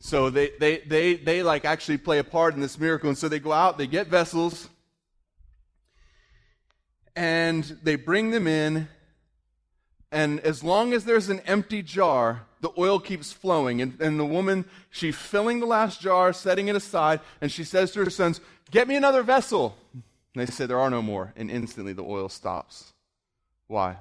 So 0.00 0.30
they, 0.30 0.50
they, 0.58 0.78
they, 0.78 1.14
they 1.14 1.42
like 1.42 1.64
actually 1.64 1.98
play 1.98 2.18
a 2.18 2.24
part 2.24 2.54
in 2.54 2.60
this 2.60 2.78
miracle. 2.78 3.10
And 3.10 3.18
so 3.18 3.28
they 3.28 3.38
go 3.38 3.52
out, 3.52 3.78
they 3.78 3.86
get 3.86 4.08
vessels, 4.08 4.68
and 7.14 7.64
they 7.82 7.96
bring 7.96 8.30
them 8.30 8.46
in. 8.46 8.88
And 10.12 10.40
as 10.40 10.64
long 10.64 10.92
as 10.92 11.04
there's 11.04 11.28
an 11.28 11.40
empty 11.40 11.82
jar, 11.82 12.42
the 12.60 12.70
oil 12.76 12.98
keeps 12.98 13.32
flowing. 13.32 13.80
And, 13.80 14.00
and 14.00 14.18
the 14.18 14.24
woman, 14.24 14.64
she's 14.90 15.16
filling 15.16 15.60
the 15.60 15.66
last 15.66 16.00
jar, 16.00 16.32
setting 16.32 16.68
it 16.68 16.76
aside, 16.76 17.20
and 17.40 17.50
she 17.50 17.64
says 17.64 17.92
to 17.92 18.04
her 18.04 18.10
sons, 18.10 18.40
Get 18.70 18.88
me 18.88 18.96
another 18.96 19.22
vessel. 19.22 19.76
And 19.92 20.02
they 20.34 20.46
say, 20.46 20.66
There 20.66 20.80
are 20.80 20.90
no 20.90 21.02
more. 21.02 21.32
And 21.36 21.50
instantly 21.50 21.92
the 21.92 22.04
oil 22.04 22.28
stops. 22.28 22.92
Why? 23.68 23.96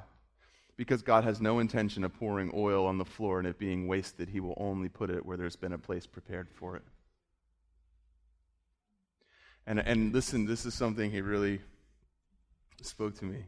because 0.80 1.01
God 1.01 1.26
has 1.26 1.41
no 1.41 1.60
intention 1.60 2.05
of 2.05 2.14
pouring 2.14 2.53
oil 2.55 2.86
on 2.86 2.97
the 2.97 3.03
floor 3.03 3.38
and 3.38 3.45
it 3.45 3.60
being 3.60 3.86
wasted. 3.86 4.30
He 4.30 4.39
will 4.39 4.53
only 4.55 4.88
put 4.88 5.10
it 5.10 5.26
where 5.26 5.36
there's 5.36 5.57
been 5.57 5.74
a 5.74 5.78
place 5.78 6.07
prepared 6.07 6.47
for 6.49 6.78
it. 6.78 6.84
And, 9.68 9.80
and 9.80 10.14
listen, 10.14 10.45
this 10.45 10.66
is 10.66 10.74
something 10.74 11.12
he 11.12 11.20
really 11.20 11.60
spoke 12.82 13.18
to 13.18 13.26
me. 13.26 13.43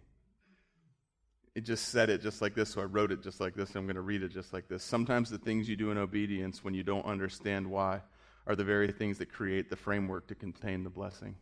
It 1.53 1.61
just 1.61 1.89
said 1.89 2.09
it 2.09 2.21
just 2.21 2.41
like 2.41 2.55
this, 2.55 2.69
so 2.69 2.81
I 2.81 2.85
wrote 2.85 3.11
it 3.11 3.21
just 3.21 3.41
like 3.41 3.55
this, 3.55 3.69
and 3.69 3.77
I'm 3.77 3.85
going 3.85 3.95
to 3.95 4.01
read 4.01 4.23
it 4.23 4.29
just 4.29 4.53
like 4.53 4.69
this. 4.69 4.83
Sometimes 4.83 5.29
the 5.29 5.37
things 5.37 5.67
you 5.67 5.75
do 5.75 5.91
in 5.91 5.97
obedience 5.97 6.63
when 6.63 6.73
you 6.73 6.83
don't 6.83 7.05
understand 7.05 7.69
why 7.69 8.01
are 8.47 8.55
the 8.55 8.63
very 8.63 8.91
things 8.91 9.17
that 9.17 9.31
create 9.31 9.69
the 9.69 9.75
framework 9.75 10.27
to 10.27 10.35
contain 10.35 10.83
the 10.83 10.89
blessing. 10.89 11.35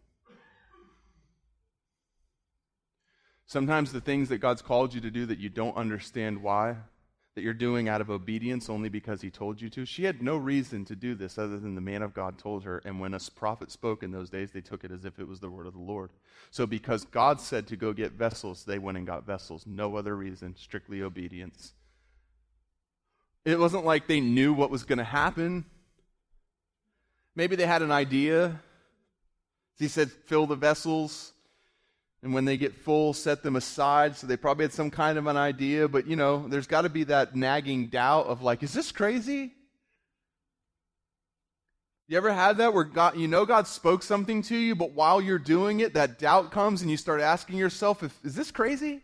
Sometimes 3.45 3.91
the 3.91 4.01
things 4.01 4.29
that 4.29 4.39
God's 4.39 4.61
called 4.61 4.93
you 4.93 5.01
to 5.01 5.11
do 5.11 5.25
that 5.27 5.39
you 5.39 5.49
don't 5.49 5.75
understand 5.75 6.41
why, 6.41 6.75
that 7.39 7.45
you're 7.45 7.53
doing 7.53 7.87
out 7.87 8.01
of 8.01 8.09
obedience 8.09 8.69
only 8.69 8.89
because 8.89 9.21
He 9.21 9.29
told 9.29 9.61
you 9.61 9.69
to. 9.69 9.85
She 9.85 10.03
had 10.03 10.21
no 10.21 10.35
reason 10.35 10.83
to 10.83 10.95
do 10.95 11.15
this 11.15 11.37
other 11.37 11.57
than 11.57 11.73
the 11.73 11.79
man 11.79 12.01
of 12.01 12.13
God 12.13 12.37
told 12.37 12.65
her. 12.65 12.81
And 12.83 12.99
when 12.99 13.13
a 13.13 13.19
prophet 13.33 13.71
spoke 13.71 14.03
in 14.03 14.11
those 14.11 14.29
days, 14.29 14.51
they 14.51 14.59
took 14.59 14.83
it 14.83 14.91
as 14.91 15.05
if 15.05 15.19
it 15.19 15.27
was 15.27 15.39
the 15.39 15.49
word 15.49 15.65
of 15.65 15.71
the 15.71 15.79
Lord. 15.79 16.09
So 16.51 16.65
because 16.65 17.05
God 17.05 17.39
said 17.39 17.65
to 17.67 17.77
go 17.77 17.93
get 17.93 18.11
vessels, 18.11 18.65
they 18.65 18.77
went 18.77 18.97
and 18.97 19.07
got 19.07 19.25
vessels. 19.25 19.63
No 19.65 19.95
other 19.95 20.17
reason, 20.17 20.53
strictly 20.57 21.01
obedience. 21.01 21.71
It 23.45 23.57
wasn't 23.57 23.85
like 23.85 24.07
they 24.07 24.19
knew 24.19 24.51
what 24.51 24.69
was 24.69 24.83
going 24.83 24.97
to 24.97 25.05
happen. 25.05 25.63
Maybe 27.35 27.55
they 27.55 27.67
had 27.67 27.81
an 27.81 27.91
idea. 27.93 28.59
He 29.77 29.87
said, 29.87 30.11
fill 30.11 30.45
the 30.45 30.57
vessels. 30.57 31.31
And 32.21 32.33
when 32.33 32.45
they 32.45 32.57
get 32.57 32.75
full, 32.75 33.13
set 33.13 33.43
them 33.43 33.55
aside. 33.55 34.15
So 34.17 34.27
they 34.27 34.35
probably 34.35 34.65
had 34.65 34.73
some 34.73 34.91
kind 34.91 35.17
of 35.17 35.27
an 35.27 35.37
idea, 35.37 35.87
but 35.87 36.05
you 36.05 36.15
know, 36.15 36.47
there's 36.47 36.67
got 36.67 36.81
to 36.81 36.89
be 36.89 37.05
that 37.05 37.35
nagging 37.35 37.87
doubt 37.87 38.27
of 38.27 38.41
like, 38.41 38.61
is 38.61 38.73
this 38.73 38.91
crazy? 38.91 39.53
You 42.09 42.17
ever 42.17 42.33
had 42.33 42.57
that 42.57 42.73
where 42.73 42.83
God, 42.83 43.17
you 43.17 43.27
know 43.27 43.45
God 43.45 43.67
spoke 43.67 44.01
something 44.01 44.41
to 44.43 44.57
you, 44.57 44.75
but 44.75 44.93
while 44.93 45.21
you're 45.21 45.37
doing 45.37 45.79
it, 45.79 45.93
that 45.93 46.17
doubt 46.17 46.51
comes 46.51 46.81
and 46.81 46.89
you 46.89 46.97
start 46.97 47.21
asking 47.21 47.57
yourself, 47.57 48.01
if, 48.01 48.17
is 48.25 48.33
this 48.33 48.49
crazy? 48.49 49.01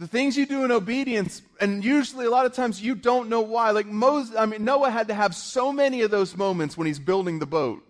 The 0.00 0.08
things 0.08 0.36
you 0.36 0.46
do 0.46 0.64
in 0.64 0.72
obedience, 0.72 1.42
and 1.60 1.84
usually 1.84 2.26
a 2.26 2.30
lot 2.30 2.44
of 2.44 2.54
times 2.54 2.82
you 2.82 2.94
don't 2.94 3.28
know 3.28 3.40
why. 3.40 3.70
Like 3.70 3.86
Moses, 3.86 4.36
I 4.36 4.46
mean, 4.46 4.64
Noah 4.64 4.90
had 4.90 5.08
to 5.08 5.14
have 5.14 5.34
so 5.34 5.72
many 5.72 6.02
of 6.02 6.10
those 6.10 6.36
moments 6.36 6.76
when 6.76 6.86
he's 6.86 6.98
building 6.98 7.38
the 7.38 7.46
boat 7.46 7.82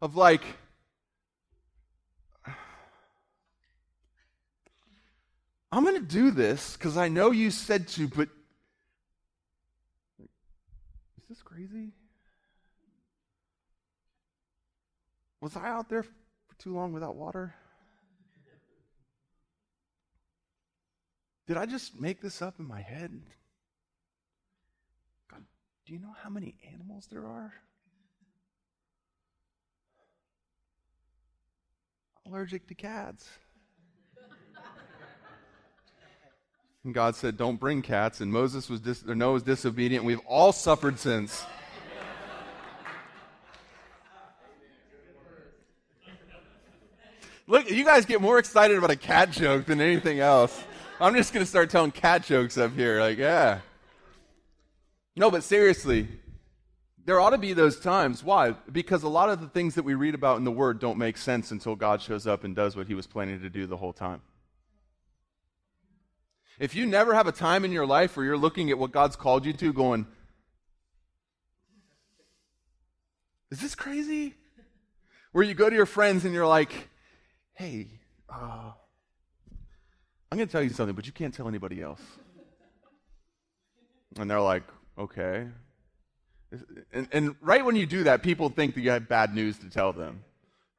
of 0.00 0.16
like, 0.16 0.42
I'm 5.72 5.84
going 5.84 5.94
to 5.94 6.00
do 6.00 6.30
this 6.30 6.76
because 6.76 6.96
I 6.96 7.08
know 7.08 7.30
you 7.30 7.50
said 7.50 7.86
to, 7.88 8.08
but 8.08 8.28
is 10.18 11.28
this 11.28 11.42
crazy? 11.42 11.92
Was 15.40 15.56
I 15.56 15.68
out 15.68 15.88
there 15.88 16.02
for 16.02 16.10
too 16.58 16.74
long 16.74 16.92
without 16.92 17.14
water? 17.14 17.54
Did 21.46 21.56
I 21.56 21.66
just 21.66 22.00
make 22.00 22.20
this 22.20 22.42
up 22.42 22.58
in 22.58 22.66
my 22.66 22.80
head? 22.80 23.10
God, 25.30 25.42
do 25.86 25.92
you 25.92 25.98
know 25.98 26.14
how 26.22 26.30
many 26.30 26.54
animals 26.72 27.08
there 27.10 27.26
are? 27.26 27.52
Allergic 32.30 32.66
to 32.68 32.74
cats. 32.74 33.28
And 36.84 36.94
God 36.94 37.14
said, 37.16 37.36
Don't 37.36 37.58
bring 37.58 37.82
cats. 37.82 38.20
And 38.20 38.32
Moses 38.32 38.70
was 38.70 38.80
dis- 38.80 39.04
or 39.06 39.14
Noah 39.14 39.34
was 39.34 39.42
disobedient. 39.42 40.04
We've 40.04 40.20
all 40.26 40.52
suffered 40.52 40.98
since. 40.98 41.44
Look, 47.46 47.68
you 47.68 47.84
guys 47.84 48.06
get 48.06 48.20
more 48.20 48.38
excited 48.38 48.78
about 48.78 48.90
a 48.90 48.96
cat 48.96 49.32
joke 49.32 49.66
than 49.66 49.80
anything 49.80 50.20
else. 50.20 50.62
I'm 51.00 51.16
just 51.16 51.32
going 51.32 51.44
to 51.44 51.50
start 51.50 51.68
telling 51.68 51.90
cat 51.90 52.22
jokes 52.22 52.56
up 52.56 52.74
here. 52.74 53.00
Like, 53.00 53.18
yeah. 53.18 53.58
No, 55.16 55.32
but 55.32 55.42
seriously, 55.42 56.06
there 57.10 57.18
ought 57.18 57.30
to 57.30 57.38
be 57.38 57.54
those 57.54 57.80
times. 57.80 58.22
Why? 58.22 58.52
Because 58.70 59.02
a 59.02 59.08
lot 59.08 59.30
of 59.30 59.40
the 59.40 59.48
things 59.48 59.74
that 59.74 59.82
we 59.82 59.94
read 59.94 60.14
about 60.14 60.38
in 60.38 60.44
the 60.44 60.52
Word 60.52 60.78
don't 60.78 60.96
make 60.96 61.18
sense 61.18 61.50
until 61.50 61.74
God 61.74 62.00
shows 62.00 62.24
up 62.24 62.44
and 62.44 62.54
does 62.54 62.76
what 62.76 62.86
He 62.86 62.94
was 62.94 63.08
planning 63.08 63.40
to 63.40 63.50
do 63.50 63.66
the 63.66 63.76
whole 63.76 63.92
time. 63.92 64.22
If 66.60 66.76
you 66.76 66.86
never 66.86 67.12
have 67.12 67.26
a 67.26 67.32
time 67.32 67.64
in 67.64 67.72
your 67.72 67.84
life 67.84 68.16
where 68.16 68.24
you're 68.24 68.36
looking 68.36 68.70
at 68.70 68.78
what 68.78 68.92
God's 68.92 69.16
called 69.16 69.44
you 69.44 69.52
to, 69.54 69.72
going, 69.72 70.06
Is 73.50 73.60
this 73.60 73.74
crazy? 73.74 74.34
Where 75.32 75.42
you 75.42 75.54
go 75.54 75.68
to 75.68 75.74
your 75.74 75.86
friends 75.86 76.24
and 76.24 76.32
you're 76.32 76.46
like, 76.46 76.90
Hey, 77.54 77.88
uh, 78.32 78.70
I'm 80.30 80.38
going 80.38 80.46
to 80.46 80.52
tell 80.52 80.62
you 80.62 80.70
something, 80.70 80.94
but 80.94 81.06
you 81.06 81.12
can't 81.12 81.34
tell 81.34 81.48
anybody 81.48 81.82
else. 81.82 82.02
And 84.16 84.30
they're 84.30 84.40
like, 84.40 84.62
Okay. 84.96 85.48
And, 86.92 87.08
and, 87.12 87.36
right 87.40 87.64
when 87.64 87.76
you 87.76 87.86
do 87.86 88.04
that, 88.04 88.22
people 88.22 88.48
think 88.48 88.74
that 88.74 88.80
you 88.80 88.90
have 88.90 89.08
bad 89.08 89.34
news 89.34 89.58
to 89.58 89.70
tell 89.70 89.92
them, 89.92 90.24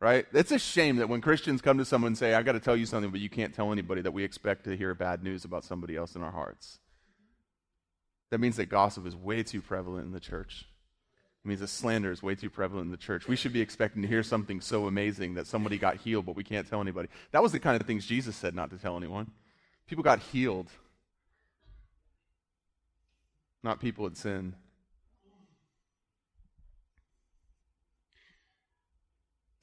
right? 0.02 0.26
It's 0.34 0.52
a 0.52 0.60
shame 0.60 0.98
that 0.98 1.08
when 1.08 1.22
Christians 1.22 1.62
come 1.62 1.78
to 1.78 1.86
someone 1.86 2.08
and 2.08 2.18
say, 2.18 2.34
I've 2.34 2.44
got 2.44 2.54
to 2.54 2.60
tell 2.60 2.76
you 2.76 2.86
something, 2.86 3.10
but 3.10 3.22
you 3.22 3.30
can't 3.30 3.54
tell 3.54 3.72
anybody, 3.72 4.02
that 4.02 4.12
we 4.12 4.26
expect 4.26 4.66
to 4.66 4.76
hear 4.76 4.94
bad 4.94 5.24
news 5.24 5.46
about 5.46 5.64
somebody 5.64 5.96
else 5.96 6.16
in 6.16 6.24
our 6.24 6.32
hearts. 6.32 6.80
That 8.32 8.40
means 8.40 8.58
that 8.58 8.68
gossip 8.68 9.08
is 9.08 9.16
way 9.16 9.44
too 9.44 9.62
prevalent 9.62 10.06
in 10.06 10.12
the 10.12 10.20
church. 10.20 10.66
It 11.44 11.48
means 11.48 11.62
that 11.62 11.68
slander 11.68 12.12
is 12.12 12.22
way 12.22 12.36
too 12.36 12.50
prevalent 12.50 12.86
in 12.86 12.92
the 12.92 12.98
church. 12.98 13.28
We 13.28 13.36
should 13.36 13.54
be 13.54 13.62
expecting 13.62 14.02
to 14.02 14.08
hear 14.08 14.24
something 14.24 14.62
so 14.62 14.88
amazing 14.88 15.36
that 15.36 15.48
somebody 15.48 15.78
got 15.78 15.98
healed, 15.98 16.26
but 16.26 16.36
we 16.36 16.44
can't 16.44 16.70
tell 16.70 16.82
anybody. 16.82 17.08
That 17.32 17.42
was 17.42 17.52
the 17.52 17.60
kind 17.60 17.80
of 17.80 17.88
things 17.88 18.06
Jesus 18.06 18.36
said 18.36 18.54
not 18.54 18.70
to 18.72 18.78
tell 18.78 18.98
anyone. 18.98 19.32
People 19.88 20.04
got 20.04 20.20
healed, 20.20 20.70
not 23.64 23.80
people 23.80 24.04
had 24.04 24.18
sinned. 24.18 24.54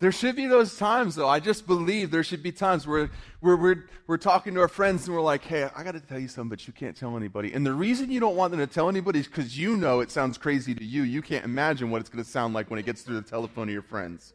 There 0.01 0.13
should 0.13 0.37
be 0.37 0.47
those 0.47 0.77
times, 0.77 1.17
though. 1.17 1.29
I 1.29 1.41
just 1.41 1.67
believe 1.67 2.13
there 2.13 2.23
should 2.23 2.43
be 2.43 2.53
times 2.53 2.87
where, 2.87 3.11
where 3.41 3.57
we're, 3.57 3.87
we're 4.07 4.17
talking 4.17 4.55
to 4.55 4.61
our 4.61 4.69
friends 4.69 5.07
and 5.07 5.17
we're 5.17 5.23
like, 5.23 5.43
hey, 5.43 5.69
I 5.75 5.83
got 5.83 5.93
to 5.93 6.01
tell 6.01 6.21
you 6.21 6.29
something, 6.29 6.51
but 6.51 6.69
you 6.69 6.73
can't 6.73 6.97
tell 6.97 7.17
anybody. 7.17 7.53
And 7.53 7.67
the 7.67 7.73
reason 7.73 8.09
you 8.09 8.21
don't 8.21 8.37
want 8.37 8.53
them 8.53 8.61
to 8.61 8.69
tell 8.69 8.89
anybody 8.89 9.19
is 9.19 9.27
because 9.27 9.59
you 9.59 9.77
know 9.77 9.99
it 9.99 10.13
sounds 10.13 10.39
crazy 10.39 10.73
to 10.73 10.85
you. 10.85 11.03
You 11.03 11.21
can't 11.21 11.45
imagine 11.45 11.91
what 11.91 12.01
it's 12.01 12.09
going 12.09 12.23
to 12.23 12.31
sound 12.31 12.55
like 12.55 12.71
when 12.71 12.79
it 12.79 12.87
gets 12.87 13.03
through 13.03 13.17
the 13.17 13.29
telephone 13.29 13.67
to 13.67 13.73
your 13.73 13.83
friends. 13.83 14.35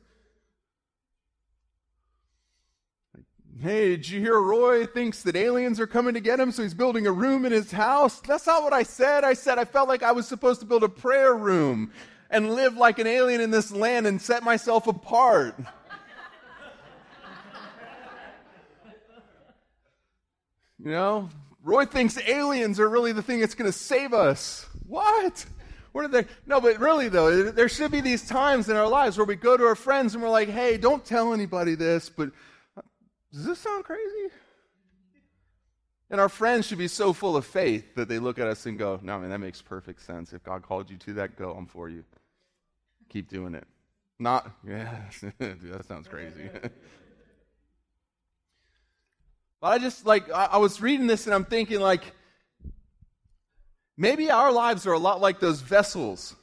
Hey, 3.61 3.91
did 3.91 4.09
you 4.09 4.20
hear 4.20 4.41
Roy 4.41 4.86
thinks 4.86 5.24
that 5.24 5.38
aliens 5.38 5.80
are 5.80 5.88
coming 5.88 6.16
to 6.16 6.20
get 6.20 6.39
him, 6.39 6.51
so 6.51 6.64
he's 6.64 6.74
building 6.74 7.07
a 7.07 7.11
room 7.11 7.45
in 7.45 7.53
his 7.53 7.72
house? 7.72 8.20
That's 8.20 8.47
not 8.47 8.64
what 8.64 8.74
I 8.74 8.84
said. 8.84 9.24
I 9.24 9.34
said 9.34 9.59
I 9.59 9.64
felt 9.64 9.88
like 9.88 10.03
I 10.03 10.11
was 10.11 10.28
supposed 10.28 10.59
to 10.59 10.66
build 10.66 10.84
a 10.84 10.89
prayer 10.89 11.36
room 11.36 11.93
and 12.34 12.55
live 12.55 12.75
like 12.75 12.99
an 12.99 13.07
alien 13.07 13.39
in 13.39 13.51
this 13.51 13.71
land 13.71 14.07
and 14.07 14.21
set 14.21 14.43
myself 14.43 14.88
apart. 14.88 15.55
you 20.79 20.91
know, 20.91 21.29
Roy 21.63 21.86
thinks 21.86 22.17
aliens 22.27 22.79
are 22.79 22.89
really 22.89 23.13
the 23.13 23.21
thing 23.21 23.39
that's 23.39 23.55
going 23.55 23.71
to 23.71 23.77
save 23.77 24.13
us. 24.13 24.65
What? 24.88 25.45
What 25.93 26.05
are 26.05 26.07
they? 26.07 26.25
No, 26.47 26.59
but 26.59 26.79
really 26.79 27.07
though, 27.07 27.51
there 27.51 27.69
should 27.69 27.91
be 27.91 28.01
these 28.01 28.27
times 28.27 28.67
in 28.67 28.75
our 28.75 28.88
lives 28.89 29.15
where 29.15 29.27
we 29.27 29.36
go 29.36 29.55
to 29.55 29.63
our 29.63 29.75
friends 29.75 30.15
and 30.15 30.23
we're 30.23 30.29
like, 30.29 30.49
"Hey, 30.49 30.75
don't 30.77 31.05
tell 31.05 31.34
anybody 31.34 31.75
this, 31.75 32.09
but 32.09 32.31
uh, 32.75 32.81
does 33.31 33.45
this 33.45 33.59
sound 33.59 33.86
crazy?" 33.86 34.34
And 36.09 36.19
our 36.19 36.29
friends 36.29 36.67
should 36.67 36.79
be 36.79 36.88
so 36.88 37.13
full 37.13 37.38
of 37.38 37.45
faith 37.45 37.95
that 37.95 38.07
they 38.07 38.19
look 38.19 38.39
at 38.39 38.47
us 38.47 38.65
and 38.65 38.77
go, 38.77 38.99
No, 39.01 39.19
man, 39.19 39.31
that 39.31 39.39
makes 39.39 39.61
perfect 39.63 40.01
sense. 40.01 40.31
If 40.31 40.43
God 40.43 40.61
called 40.61 40.91
you 40.91 40.97
to 40.97 41.13
that, 41.13 41.36
go, 41.36 41.51
I'm 41.51 41.65
for 41.65 41.89
you. 41.89 42.03
Keep 43.14 43.30
doing 43.30 43.53
it. 43.53 43.68
Not, 44.18 44.51
yeah, 44.68 45.01
that 45.38 45.86
sounds 45.88 46.07
crazy. 46.07 46.49
but 49.61 49.68
I 49.68 49.78
just, 49.78 50.07
like, 50.07 50.32
I, 50.32 50.45
I 50.53 50.57
was 50.57 50.82
reading 50.82 51.05
this 51.05 51.28
and 51.28 51.36
I'm 51.36 51.45
thinking, 51.45 51.80
like, 51.80 52.01
maybe 53.95 54.32
our 54.32 54.51
lives 54.51 54.88
are 54.88 54.93
a 54.93 54.99
lot 54.99 55.22
like 55.22 55.39
those 55.39 55.61
vessels. 55.61 56.36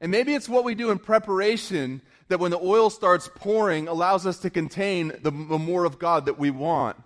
And 0.00 0.12
maybe 0.12 0.34
it's 0.34 0.48
what 0.48 0.62
we 0.62 0.76
do 0.76 0.92
in 0.92 1.00
preparation 1.00 2.00
that 2.28 2.38
when 2.38 2.52
the 2.52 2.60
oil 2.60 2.90
starts 2.90 3.28
pouring 3.34 3.88
allows 3.88 4.24
us 4.24 4.38
to 4.38 4.50
contain 4.50 5.08
the, 5.08 5.32
the 5.32 5.58
more 5.58 5.84
of 5.84 5.98
God 5.98 6.26
that 6.26 6.38
we 6.38 6.52
want. 6.52 6.96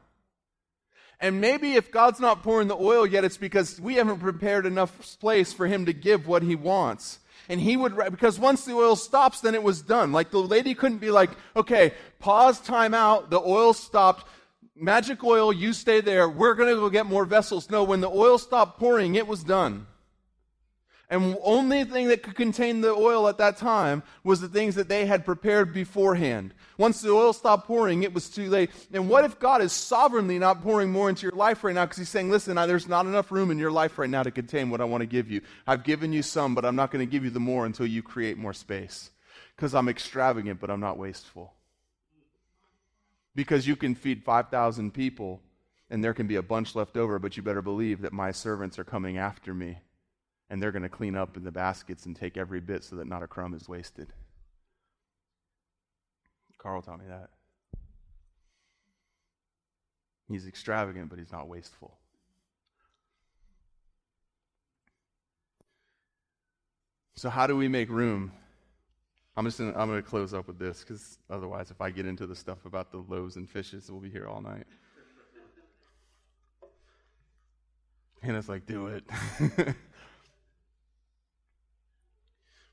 And 1.20 1.40
maybe 1.40 1.74
if 1.74 1.90
God's 1.90 2.20
not 2.20 2.42
pouring 2.42 2.68
the 2.68 2.76
oil 2.76 3.06
yet, 3.06 3.24
it's 3.24 3.36
because 3.36 3.80
we 3.80 3.94
haven't 3.94 4.20
prepared 4.20 4.66
enough 4.66 5.18
place 5.20 5.52
for 5.52 5.66
Him 5.66 5.86
to 5.86 5.92
give 5.92 6.26
what 6.26 6.42
He 6.42 6.56
wants. 6.56 7.18
And 7.48 7.60
He 7.60 7.76
would, 7.76 7.96
because 8.10 8.38
once 8.38 8.64
the 8.64 8.74
oil 8.74 8.96
stops, 8.96 9.40
then 9.40 9.54
it 9.54 9.62
was 9.62 9.82
done. 9.82 10.12
Like 10.12 10.30
the 10.30 10.38
lady 10.38 10.74
couldn't 10.74 10.98
be 10.98 11.10
like, 11.10 11.30
okay, 11.56 11.92
pause, 12.18 12.60
time 12.60 12.94
out, 12.94 13.30
the 13.30 13.40
oil 13.40 13.72
stopped, 13.72 14.26
magic 14.76 15.22
oil, 15.22 15.52
you 15.52 15.72
stay 15.72 16.00
there, 16.00 16.28
we're 16.28 16.54
going 16.54 16.74
to 16.74 16.80
go 16.80 16.90
get 16.90 17.06
more 17.06 17.24
vessels. 17.24 17.70
No, 17.70 17.84
when 17.84 18.00
the 18.00 18.10
oil 18.10 18.38
stopped 18.38 18.78
pouring, 18.78 19.14
it 19.14 19.26
was 19.26 19.44
done. 19.44 19.86
And 21.10 21.36
only 21.42 21.84
thing 21.84 22.08
that 22.08 22.22
could 22.22 22.34
contain 22.34 22.80
the 22.80 22.90
oil 22.90 23.28
at 23.28 23.38
that 23.38 23.56
time 23.56 24.02
was 24.24 24.40
the 24.40 24.48
things 24.48 24.74
that 24.74 24.88
they 24.88 25.06
had 25.06 25.24
prepared 25.24 25.72
beforehand. 25.72 26.54
Once 26.76 27.00
the 27.00 27.10
oil 27.10 27.32
stopped 27.32 27.66
pouring, 27.66 28.02
it 28.02 28.12
was 28.12 28.28
too 28.28 28.50
late. 28.50 28.70
And 28.92 29.08
what 29.08 29.24
if 29.24 29.38
God 29.38 29.62
is 29.62 29.72
sovereignly 29.72 30.38
not 30.38 30.62
pouring 30.62 30.90
more 30.90 31.08
into 31.08 31.22
your 31.22 31.36
life 31.36 31.62
right 31.62 31.74
now 31.74 31.84
because 31.84 31.98
He's 31.98 32.08
saying, 32.08 32.30
listen, 32.30 32.56
there's 32.56 32.88
not 32.88 33.06
enough 33.06 33.30
room 33.30 33.50
in 33.50 33.58
your 33.58 33.70
life 33.70 33.98
right 33.98 34.10
now 34.10 34.22
to 34.22 34.30
contain 34.30 34.70
what 34.70 34.80
I 34.80 34.84
want 34.84 35.02
to 35.02 35.06
give 35.06 35.30
you. 35.30 35.40
I've 35.66 35.84
given 35.84 36.12
you 36.12 36.22
some, 36.22 36.54
but 36.54 36.64
I'm 36.64 36.76
not 36.76 36.90
going 36.90 37.06
to 37.06 37.10
give 37.10 37.24
you 37.24 37.30
the 37.30 37.40
more 37.40 37.66
until 37.66 37.86
you 37.86 38.02
create 38.02 38.38
more 38.38 38.52
space. 38.52 39.10
Because 39.54 39.74
I'm 39.74 39.88
extravagant, 39.88 40.60
but 40.60 40.70
I'm 40.70 40.80
not 40.80 40.98
wasteful. 40.98 41.52
Because 43.36 43.66
you 43.66 43.76
can 43.76 43.94
feed 43.94 44.24
5,000 44.24 44.92
people 44.92 45.40
and 45.90 46.02
there 46.02 46.14
can 46.14 46.26
be 46.26 46.36
a 46.36 46.42
bunch 46.42 46.74
left 46.74 46.96
over, 46.96 47.18
but 47.18 47.36
you 47.36 47.42
better 47.42 47.62
believe 47.62 48.00
that 48.00 48.12
my 48.12 48.32
servants 48.32 48.78
are 48.78 48.84
coming 48.84 49.18
after 49.18 49.54
me 49.54 49.78
and 50.50 50.60
they're 50.62 50.72
going 50.72 50.82
to 50.82 50.88
clean 50.88 51.14
up 51.14 51.36
in 51.36 51.44
the 51.44 51.52
baskets 51.52 52.06
and 52.06 52.16
take 52.16 52.36
every 52.36 52.60
bit 52.60 52.82
so 52.82 52.96
that 52.96 53.06
not 53.06 53.22
a 53.22 53.28
crumb 53.28 53.54
is 53.54 53.68
wasted. 53.68 54.12
Carl 56.64 56.80
taught 56.80 56.98
me 56.98 57.04
that. 57.08 57.28
He's 60.28 60.46
extravagant, 60.46 61.10
but 61.10 61.18
he's 61.18 61.30
not 61.30 61.46
wasteful. 61.46 61.98
So, 67.16 67.28
how 67.28 67.46
do 67.46 67.54
we 67.54 67.68
make 67.68 67.90
room? 67.90 68.32
I'm 69.36 69.44
just 69.44 69.58
gonna, 69.58 69.74
I'm 69.76 69.88
going 69.88 70.02
to 70.02 70.08
close 70.08 70.32
up 70.32 70.46
with 70.46 70.58
this 70.58 70.80
because 70.80 71.18
otherwise, 71.28 71.70
if 71.70 71.82
I 71.82 71.90
get 71.90 72.06
into 72.06 72.26
the 72.26 72.34
stuff 72.34 72.64
about 72.64 72.90
the 72.90 73.04
loaves 73.08 73.36
and 73.36 73.48
fishes, 73.48 73.90
we'll 73.90 74.00
be 74.00 74.10
here 74.10 74.26
all 74.26 74.40
night. 74.40 74.66
It's 78.26 78.48
like, 78.48 78.64
do 78.64 78.86
it. 78.86 79.04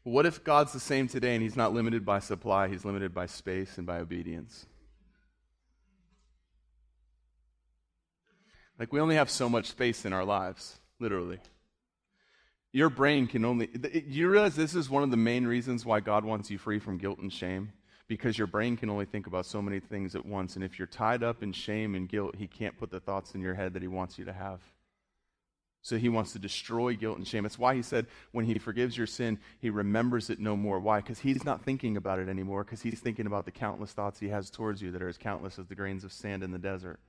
What 0.03 0.25
if 0.25 0.43
God's 0.43 0.73
the 0.73 0.79
same 0.79 1.07
today 1.07 1.35
and 1.35 1.43
He's 1.43 1.55
not 1.55 1.73
limited 1.73 2.05
by 2.05 2.19
supply, 2.19 2.67
He's 2.67 2.85
limited 2.85 3.13
by 3.13 3.27
space 3.27 3.77
and 3.77 3.85
by 3.85 3.99
obedience? 3.99 4.65
Like, 8.79 8.91
we 8.91 8.99
only 8.99 9.15
have 9.15 9.29
so 9.29 9.47
much 9.47 9.67
space 9.67 10.05
in 10.05 10.13
our 10.13 10.25
lives, 10.25 10.79
literally. 10.99 11.39
Your 12.73 12.89
brain 12.89 13.27
can 13.27 13.45
only. 13.45 13.69
You 14.07 14.29
realize 14.29 14.55
this 14.55 14.73
is 14.73 14.89
one 14.89 15.03
of 15.03 15.11
the 15.11 15.17
main 15.17 15.45
reasons 15.45 15.85
why 15.85 15.99
God 15.99 16.25
wants 16.25 16.49
you 16.49 16.57
free 16.57 16.79
from 16.79 16.97
guilt 16.97 17.19
and 17.19 17.31
shame? 17.31 17.73
Because 18.07 18.37
your 18.37 18.47
brain 18.47 18.77
can 18.77 18.89
only 18.89 19.05
think 19.05 19.27
about 19.27 19.45
so 19.45 19.61
many 19.61 19.79
things 19.79 20.15
at 20.15 20.25
once. 20.25 20.55
And 20.55 20.63
if 20.63 20.79
you're 20.79 20.87
tied 20.87 21.21
up 21.21 21.43
in 21.43 21.51
shame 21.51 21.93
and 21.93 22.09
guilt, 22.09 22.35
He 22.37 22.47
can't 22.47 22.77
put 22.77 22.89
the 22.89 22.99
thoughts 22.99 23.35
in 23.35 23.41
your 23.41 23.53
head 23.53 23.73
that 23.73 23.83
He 23.83 23.87
wants 23.87 24.17
you 24.17 24.25
to 24.25 24.33
have. 24.33 24.61
So 25.83 25.97
he 25.97 26.09
wants 26.09 26.33
to 26.33 26.39
destroy 26.39 26.95
guilt 26.95 27.17
and 27.17 27.27
shame. 27.27 27.43
That's 27.43 27.57
why 27.57 27.73
he 27.73 27.81
said 27.81 28.05
when 28.31 28.45
he 28.45 28.59
forgives 28.59 28.95
your 28.95 29.07
sin, 29.07 29.39
he 29.59 29.71
remembers 29.71 30.29
it 30.29 30.39
no 30.39 30.55
more. 30.55 30.79
Why? 30.79 31.01
Because 31.01 31.19
he's 31.19 31.43
not 31.43 31.63
thinking 31.63 31.97
about 31.97 32.19
it 32.19 32.29
anymore, 32.29 32.63
because 32.63 32.83
he's 32.83 32.99
thinking 32.99 33.25
about 33.25 33.45
the 33.45 33.51
countless 33.51 33.91
thoughts 33.91 34.19
he 34.19 34.29
has 34.29 34.51
towards 34.51 34.81
you 34.81 34.91
that 34.91 35.01
are 35.01 35.09
as 35.09 35.17
countless 35.17 35.57
as 35.57 35.65
the 35.67 35.75
grains 35.75 36.03
of 36.03 36.13
sand 36.13 36.43
in 36.43 36.51
the 36.51 36.59
desert. 36.59 36.99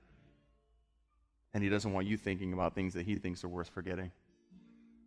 And 1.53 1.63
he 1.63 1.69
doesn't 1.69 1.93
want 1.93 2.07
you 2.07 2.17
thinking 2.17 2.51
about 2.51 2.73
things 2.73 2.95
that 2.95 3.05
he 3.05 3.15
thinks 3.15 3.43
are 3.43 3.49
worth 3.49 3.69
forgetting. 3.69 4.11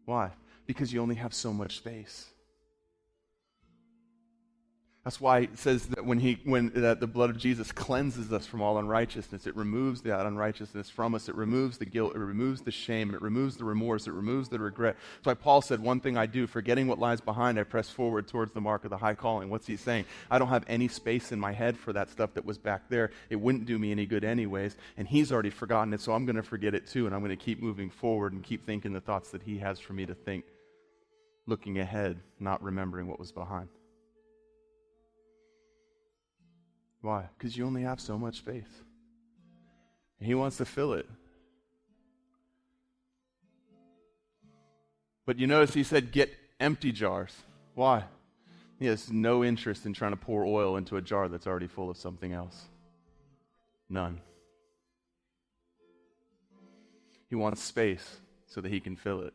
Why? 0.05 0.31
Because 0.67 0.93
you 0.93 1.03
only 1.03 1.17
have 1.17 1.35
so 1.35 1.53
much 1.53 1.79
space. 1.79 2.27
That's 5.07 5.21
why 5.21 5.39
it 5.39 5.57
says 5.57 5.87
that 5.87 6.05
when, 6.05 6.19
he, 6.19 6.41
when 6.43 6.73
that 6.75 6.99
the 6.99 7.07
blood 7.07 7.31
of 7.31 7.39
Jesus 7.39 7.71
cleanses 7.71 8.33
us 8.33 8.45
from 8.45 8.61
all 8.61 8.77
unrighteousness, 8.79 9.47
it 9.47 9.55
removes 9.55 10.03
that 10.03 10.27
unrighteousness 10.27 10.91
from 10.91 11.15
us. 11.15 11.29
It 11.29 11.37
removes 11.37 11.79
the 11.79 11.85
guilt. 11.85 12.17
It 12.17 12.19
removes 12.19 12.63
the 12.63 12.73
shame. 12.73 13.15
It 13.15 13.23
removes 13.23 13.57
the 13.57 13.65
remorse. 13.65 14.09
It 14.09 14.15
removes 14.15 14.49
the 14.49 14.59
regret. 14.59 14.97
That's 15.19 15.27
why 15.27 15.35
Paul 15.35 15.63
said, 15.63 15.79
One 15.79 16.01
thing 16.01 16.17
I 16.17 16.27
do, 16.27 16.49
forgetting 16.49 16.89
what 16.89 16.99
lies 16.99 17.21
behind, 17.21 17.57
I 17.57 17.63
press 17.63 17.89
forward 17.89 18.27
towards 18.27 18.51
the 18.51 18.61
mark 18.61 18.83
of 18.83 18.91
the 18.91 18.97
high 18.97 19.15
calling. 19.15 19.49
What's 19.49 19.69
he 19.69 19.77
saying? 19.77 20.07
I 20.29 20.41
don't 20.41 20.49
have 20.49 20.65
any 20.67 20.89
space 20.89 21.31
in 21.31 21.39
my 21.39 21.53
head 21.53 21.79
for 21.79 21.93
that 21.93 22.11
stuff 22.11 22.35
that 22.35 22.45
was 22.45 22.59
back 22.59 22.89
there. 22.89 23.13
It 23.31 23.37
wouldn't 23.37 23.67
do 23.67 23.79
me 23.79 23.93
any 23.93 24.07
good, 24.07 24.25
anyways. 24.25 24.77
And 24.97 25.07
he's 25.07 25.31
already 25.31 25.51
forgotten 25.51 25.95
it, 25.95 26.01
so 26.01 26.15
I'm 26.15 26.27
going 26.27 26.35
to 26.35 26.43
forget 26.43 26.75
it 26.75 26.89
too. 26.89 27.07
And 27.07 27.15
I'm 27.15 27.21
going 27.21 27.31
to 27.31 27.37
keep 27.37 27.63
moving 27.63 27.91
forward 27.91 28.33
and 28.33 28.43
keep 28.43 28.67
thinking 28.67 28.93
the 28.93 29.01
thoughts 29.01 29.31
that 29.31 29.45
he 29.45 29.59
has 29.59 29.79
for 29.79 29.93
me 29.93 30.05
to 30.05 30.15
think, 30.15 30.47
looking 31.47 31.79
ahead, 31.79 32.19
not 32.41 32.61
remembering 32.61 33.07
what 33.07 33.21
was 33.21 33.31
behind. 33.31 33.69
Why? 37.01 37.29
Because 37.37 37.57
you 37.57 37.67
only 37.67 37.83
have 37.83 38.01
so 38.01 38.19
much 38.19 38.39
space. 38.39 38.65
And 40.19 40.27
he 40.27 40.35
wants 40.35 40.57
to 40.57 40.65
fill 40.65 40.95
it. 40.95 41.09
But 45.25 45.39
you 45.39 45.47
notice 45.47 45.75
he 45.75 45.83
said, 45.83 46.13
get 46.13 46.33
empty 46.61 46.93
jars. 46.93 47.35
Why? 47.75 48.05
He 48.79 48.87
has 48.87 49.11
no 49.11 49.43
interest 49.43 49.87
in 49.87 49.93
trying 49.93 50.13
to 50.13 50.17
pour 50.17 50.45
oil 50.45 50.77
into 50.77 50.97
a 50.97 51.03
jar 51.03 51.29
that's 51.29 51.47
already 51.47 51.67
full 51.67 51.91
of 51.91 51.97
something 51.97 52.33
else. 52.33 52.65
None. 53.89 54.21
He 57.29 57.35
wants 57.35 57.63
space 57.63 58.21
so 58.47 58.61
that 58.61 58.71
he 58.71 58.81
can 58.81 58.97
fill 58.97 59.23
it. 59.23 59.35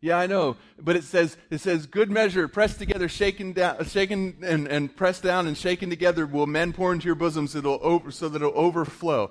Yeah, 0.00 0.18
I 0.18 0.26
know. 0.26 0.56
But 0.78 0.96
it 0.96 1.04
says, 1.04 1.36
it 1.50 1.58
says, 1.58 1.86
good 1.86 2.10
measure, 2.10 2.48
pressed 2.48 2.78
together, 2.78 3.08
shaken 3.08 3.52
down, 3.52 3.84
shaken 3.86 4.36
and, 4.42 4.68
and 4.68 4.94
pressed 4.94 5.22
down 5.22 5.46
and 5.46 5.56
shaken 5.56 5.90
together 5.90 6.26
will 6.26 6.46
men 6.46 6.72
pour 6.72 6.92
into 6.92 7.06
your 7.06 7.14
bosoms 7.14 7.54
it'll 7.54 7.80
over, 7.82 8.10
so 8.10 8.28
that 8.28 8.42
it'll 8.42 8.52
overflow. 8.54 9.30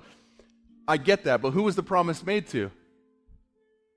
I 0.88 0.96
get 0.96 1.24
that, 1.24 1.40
but 1.42 1.52
who 1.52 1.62
was 1.62 1.76
the 1.76 1.82
promise 1.82 2.24
made 2.24 2.46
to? 2.48 2.70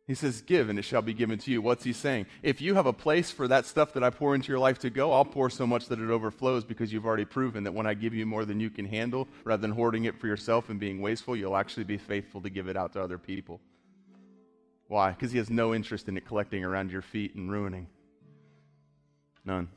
He 0.09 0.15
says, 0.15 0.41
Give, 0.41 0.70
and 0.70 0.80
it 0.80 0.84
shall 0.84 1.03
be 1.03 1.13
given 1.13 1.38
to 1.38 1.51
you. 1.51 1.61
What's 1.61 1.84
he 1.84 1.93
saying? 1.93 2.26
If 2.41 2.61
you 2.61 2.74
have 2.74 2.88
a 2.88 2.93
place 2.93 3.30
for 3.30 3.47
that 3.47 3.67
stuff 3.67 3.93
that 3.93 4.03
I 4.03 4.09
pour 4.09 4.34
into 4.34 4.47
your 4.47 4.57
life 4.57 4.80
to 4.80 4.89
go, 4.89 5.11
I'll 5.11 5.24
pour 5.24 5.51
so 5.51 5.67
much 5.67 5.86
that 5.88 5.99
it 5.99 6.09
overflows 6.09 6.63
because 6.63 6.91
you've 6.91 7.05
already 7.05 7.26
proven 7.26 7.63
that 7.65 7.76
when 7.76 7.86
I 7.86 7.93
give 7.93 8.15
you 8.15 8.26
more 8.26 8.43
than 8.43 8.59
you 8.59 8.72
can 8.72 8.86
handle, 8.86 9.28
rather 9.43 9.61
than 9.61 9.70
hoarding 9.70 10.05
it 10.05 10.20
for 10.20 10.26
yourself 10.26 10.70
and 10.70 10.80
being 10.80 10.99
wasteful, 10.99 11.36
you'll 11.36 11.55
actually 11.55 11.84
be 11.84 11.97
faithful 11.97 12.41
to 12.41 12.49
give 12.49 12.67
it 12.67 12.76
out 12.76 12.93
to 12.93 13.03
other 13.03 13.20
people. 13.20 13.61
Why? 14.89 15.11
Because 15.11 15.31
he 15.31 15.37
has 15.37 15.51
no 15.51 15.75
interest 15.75 16.09
in 16.09 16.17
it 16.17 16.25
collecting 16.25 16.65
around 16.65 16.91
your 16.91 17.03
feet 17.03 17.35
and 17.35 17.51
ruining. 17.51 17.87
None. 19.45 19.69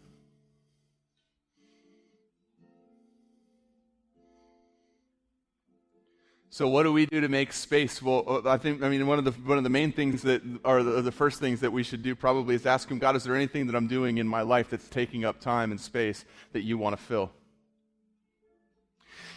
So 6.49 6.67
what 6.67 6.85
do 6.85 6.93
we 6.93 7.05
do 7.05 7.21
to 7.21 7.29
make 7.29 7.53
space? 7.53 8.01
Well, 8.03 8.25
uh, 8.27 8.51
I 8.51 8.57
think 8.57 8.83
I 8.83 8.89
mean 8.89 9.07
one 9.07 9.19
of 9.19 9.27
the 9.27 9.33
one 9.33 9.59
of 9.59 9.65
the 9.65 9.71
main 9.71 9.93
things 9.93 10.23
that 10.23 10.43
are 10.65 10.83
the, 10.83 11.03
the, 11.03 11.13
first 11.13 11.41
things 11.41 11.61
that 11.61 11.73
we 11.73 11.83
should 11.83 12.03
do 12.03 12.15
probably 12.15 12.55
is 12.55 12.65
ask 12.65 12.91
him, 12.91 12.99
God, 12.99 13.15
is 13.15 13.25
there 13.25 13.35
anything 13.35 13.67
that 13.67 13.77
I'm 13.77 13.89
doing 13.89 14.17
in 14.17 14.27
my 14.27 14.43
life 14.43 14.71
that's 14.71 14.89
taking 14.89 15.27
up 15.27 15.41
time 15.41 15.71
and 15.71 15.81
space 15.81 16.25
that 16.53 16.63
you 16.63 16.79
want 16.79 16.97
to 16.97 17.03
fill? 17.03 17.31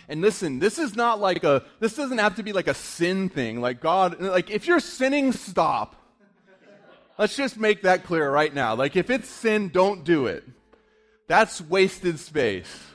And 0.08 0.22
listen, 0.22 0.60
this 0.60 0.78
is 0.78 0.96
not 0.96 1.20
like 1.20 1.44
a, 1.44 1.64
this 1.80 1.96
doesn't 1.96 2.18
have 2.18 2.36
to 2.36 2.44
be 2.44 2.54
like 2.54 2.68
a 2.68 2.74
sin 2.74 3.30
thing. 3.30 3.62
Like 3.62 3.82
God, 3.82 4.20
like 4.20 4.50
if 4.50 4.68
you're 4.68 4.80
sinning, 4.80 5.32
stop. 5.32 5.96
Let's 7.18 7.36
just 7.36 7.58
make 7.58 7.84
that 7.84 8.04
clear 8.04 8.30
right 8.30 8.54
now. 8.54 8.76
Like 8.76 8.96
if 8.96 9.10
it's 9.10 9.30
sin, 9.30 9.70
don't 9.70 10.04
do 10.04 10.28
it. 10.28 10.44
That's 11.28 11.62
wasted 11.62 12.20
space. 12.20 12.95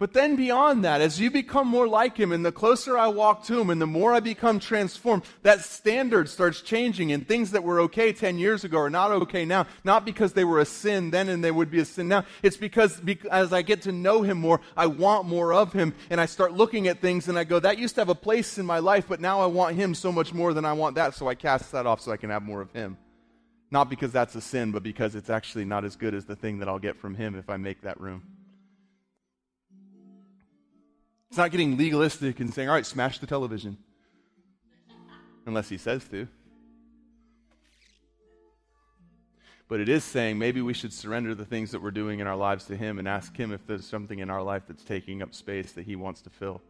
But 0.00 0.14
then 0.14 0.34
beyond 0.34 0.82
that, 0.86 1.02
as 1.02 1.20
you 1.20 1.30
become 1.30 1.68
more 1.68 1.86
like 1.86 2.16
Him 2.16 2.32
and 2.32 2.42
the 2.42 2.50
closer 2.50 2.96
I 2.96 3.08
walk 3.08 3.44
to 3.44 3.60
Him 3.60 3.68
and 3.68 3.82
the 3.82 3.86
more 3.86 4.14
I 4.14 4.20
become 4.20 4.58
transformed, 4.58 5.24
that 5.42 5.60
standard 5.60 6.30
starts 6.30 6.62
changing 6.62 7.12
and 7.12 7.28
things 7.28 7.50
that 7.50 7.64
were 7.64 7.80
okay 7.80 8.10
10 8.10 8.38
years 8.38 8.64
ago 8.64 8.78
are 8.78 8.88
not 8.88 9.10
okay 9.10 9.44
now. 9.44 9.66
Not 9.84 10.06
because 10.06 10.32
they 10.32 10.42
were 10.42 10.58
a 10.58 10.64
sin 10.64 11.10
then 11.10 11.28
and 11.28 11.44
they 11.44 11.50
would 11.50 11.70
be 11.70 11.80
a 11.80 11.84
sin 11.84 12.08
now. 12.08 12.24
It's 12.42 12.56
because 12.56 12.98
as 13.30 13.52
I 13.52 13.60
get 13.60 13.82
to 13.82 13.92
know 13.92 14.22
Him 14.22 14.38
more, 14.38 14.62
I 14.74 14.86
want 14.86 15.28
more 15.28 15.52
of 15.52 15.74
Him 15.74 15.94
and 16.08 16.18
I 16.18 16.24
start 16.24 16.54
looking 16.54 16.88
at 16.88 17.02
things 17.02 17.28
and 17.28 17.38
I 17.38 17.44
go, 17.44 17.58
that 17.58 17.76
used 17.76 17.96
to 17.96 18.00
have 18.00 18.08
a 18.08 18.14
place 18.14 18.56
in 18.56 18.64
my 18.64 18.78
life, 18.78 19.04
but 19.06 19.20
now 19.20 19.42
I 19.42 19.46
want 19.46 19.76
Him 19.76 19.94
so 19.94 20.10
much 20.10 20.32
more 20.32 20.54
than 20.54 20.64
I 20.64 20.72
want 20.72 20.94
that. 20.94 21.14
So 21.14 21.28
I 21.28 21.34
cast 21.34 21.72
that 21.72 21.84
off 21.84 22.00
so 22.00 22.10
I 22.10 22.16
can 22.16 22.30
have 22.30 22.42
more 22.42 22.62
of 22.62 22.72
Him. 22.72 22.96
Not 23.70 23.90
because 23.90 24.12
that's 24.12 24.34
a 24.34 24.40
sin, 24.40 24.72
but 24.72 24.82
because 24.82 25.14
it's 25.14 25.28
actually 25.28 25.66
not 25.66 25.84
as 25.84 25.94
good 25.94 26.14
as 26.14 26.24
the 26.24 26.36
thing 26.36 26.60
that 26.60 26.68
I'll 26.68 26.78
get 26.78 26.96
from 26.96 27.16
Him 27.16 27.34
if 27.34 27.50
I 27.50 27.58
make 27.58 27.82
that 27.82 28.00
room. 28.00 28.22
It's 31.30 31.38
not 31.38 31.52
getting 31.52 31.76
legalistic 31.76 32.40
and 32.40 32.52
saying, 32.52 32.68
all 32.68 32.74
right, 32.74 32.84
smash 32.84 33.20
the 33.20 33.26
television. 33.26 33.76
Unless 35.46 35.68
he 35.68 35.78
says 35.78 36.04
to. 36.08 36.26
But 39.68 39.78
it 39.78 39.88
is 39.88 40.02
saying 40.02 40.40
maybe 40.40 40.60
we 40.60 40.74
should 40.74 40.92
surrender 40.92 41.36
the 41.36 41.44
things 41.44 41.70
that 41.70 41.80
we're 41.80 41.92
doing 41.92 42.18
in 42.18 42.26
our 42.26 42.34
lives 42.34 42.64
to 42.64 42.76
him 42.76 42.98
and 42.98 43.06
ask 43.06 43.36
him 43.36 43.52
if 43.52 43.64
there's 43.64 43.86
something 43.86 44.18
in 44.18 44.28
our 44.28 44.42
life 44.42 44.64
that's 44.66 44.82
taking 44.82 45.22
up 45.22 45.32
space 45.32 45.70
that 45.72 45.84
he 45.84 45.94
wants 45.94 46.20
to 46.22 46.30
fill. 46.30 46.60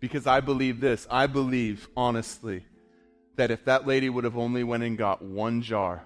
Because 0.00 0.26
I 0.26 0.40
believe 0.40 0.80
this. 0.80 1.06
I 1.08 1.28
believe, 1.28 1.86
honestly, 1.96 2.66
that 3.36 3.52
if 3.52 3.64
that 3.66 3.86
lady 3.86 4.10
would 4.10 4.24
have 4.24 4.36
only 4.36 4.64
went 4.64 4.82
and 4.82 4.98
got 4.98 5.22
one 5.22 5.62
jar, 5.62 6.02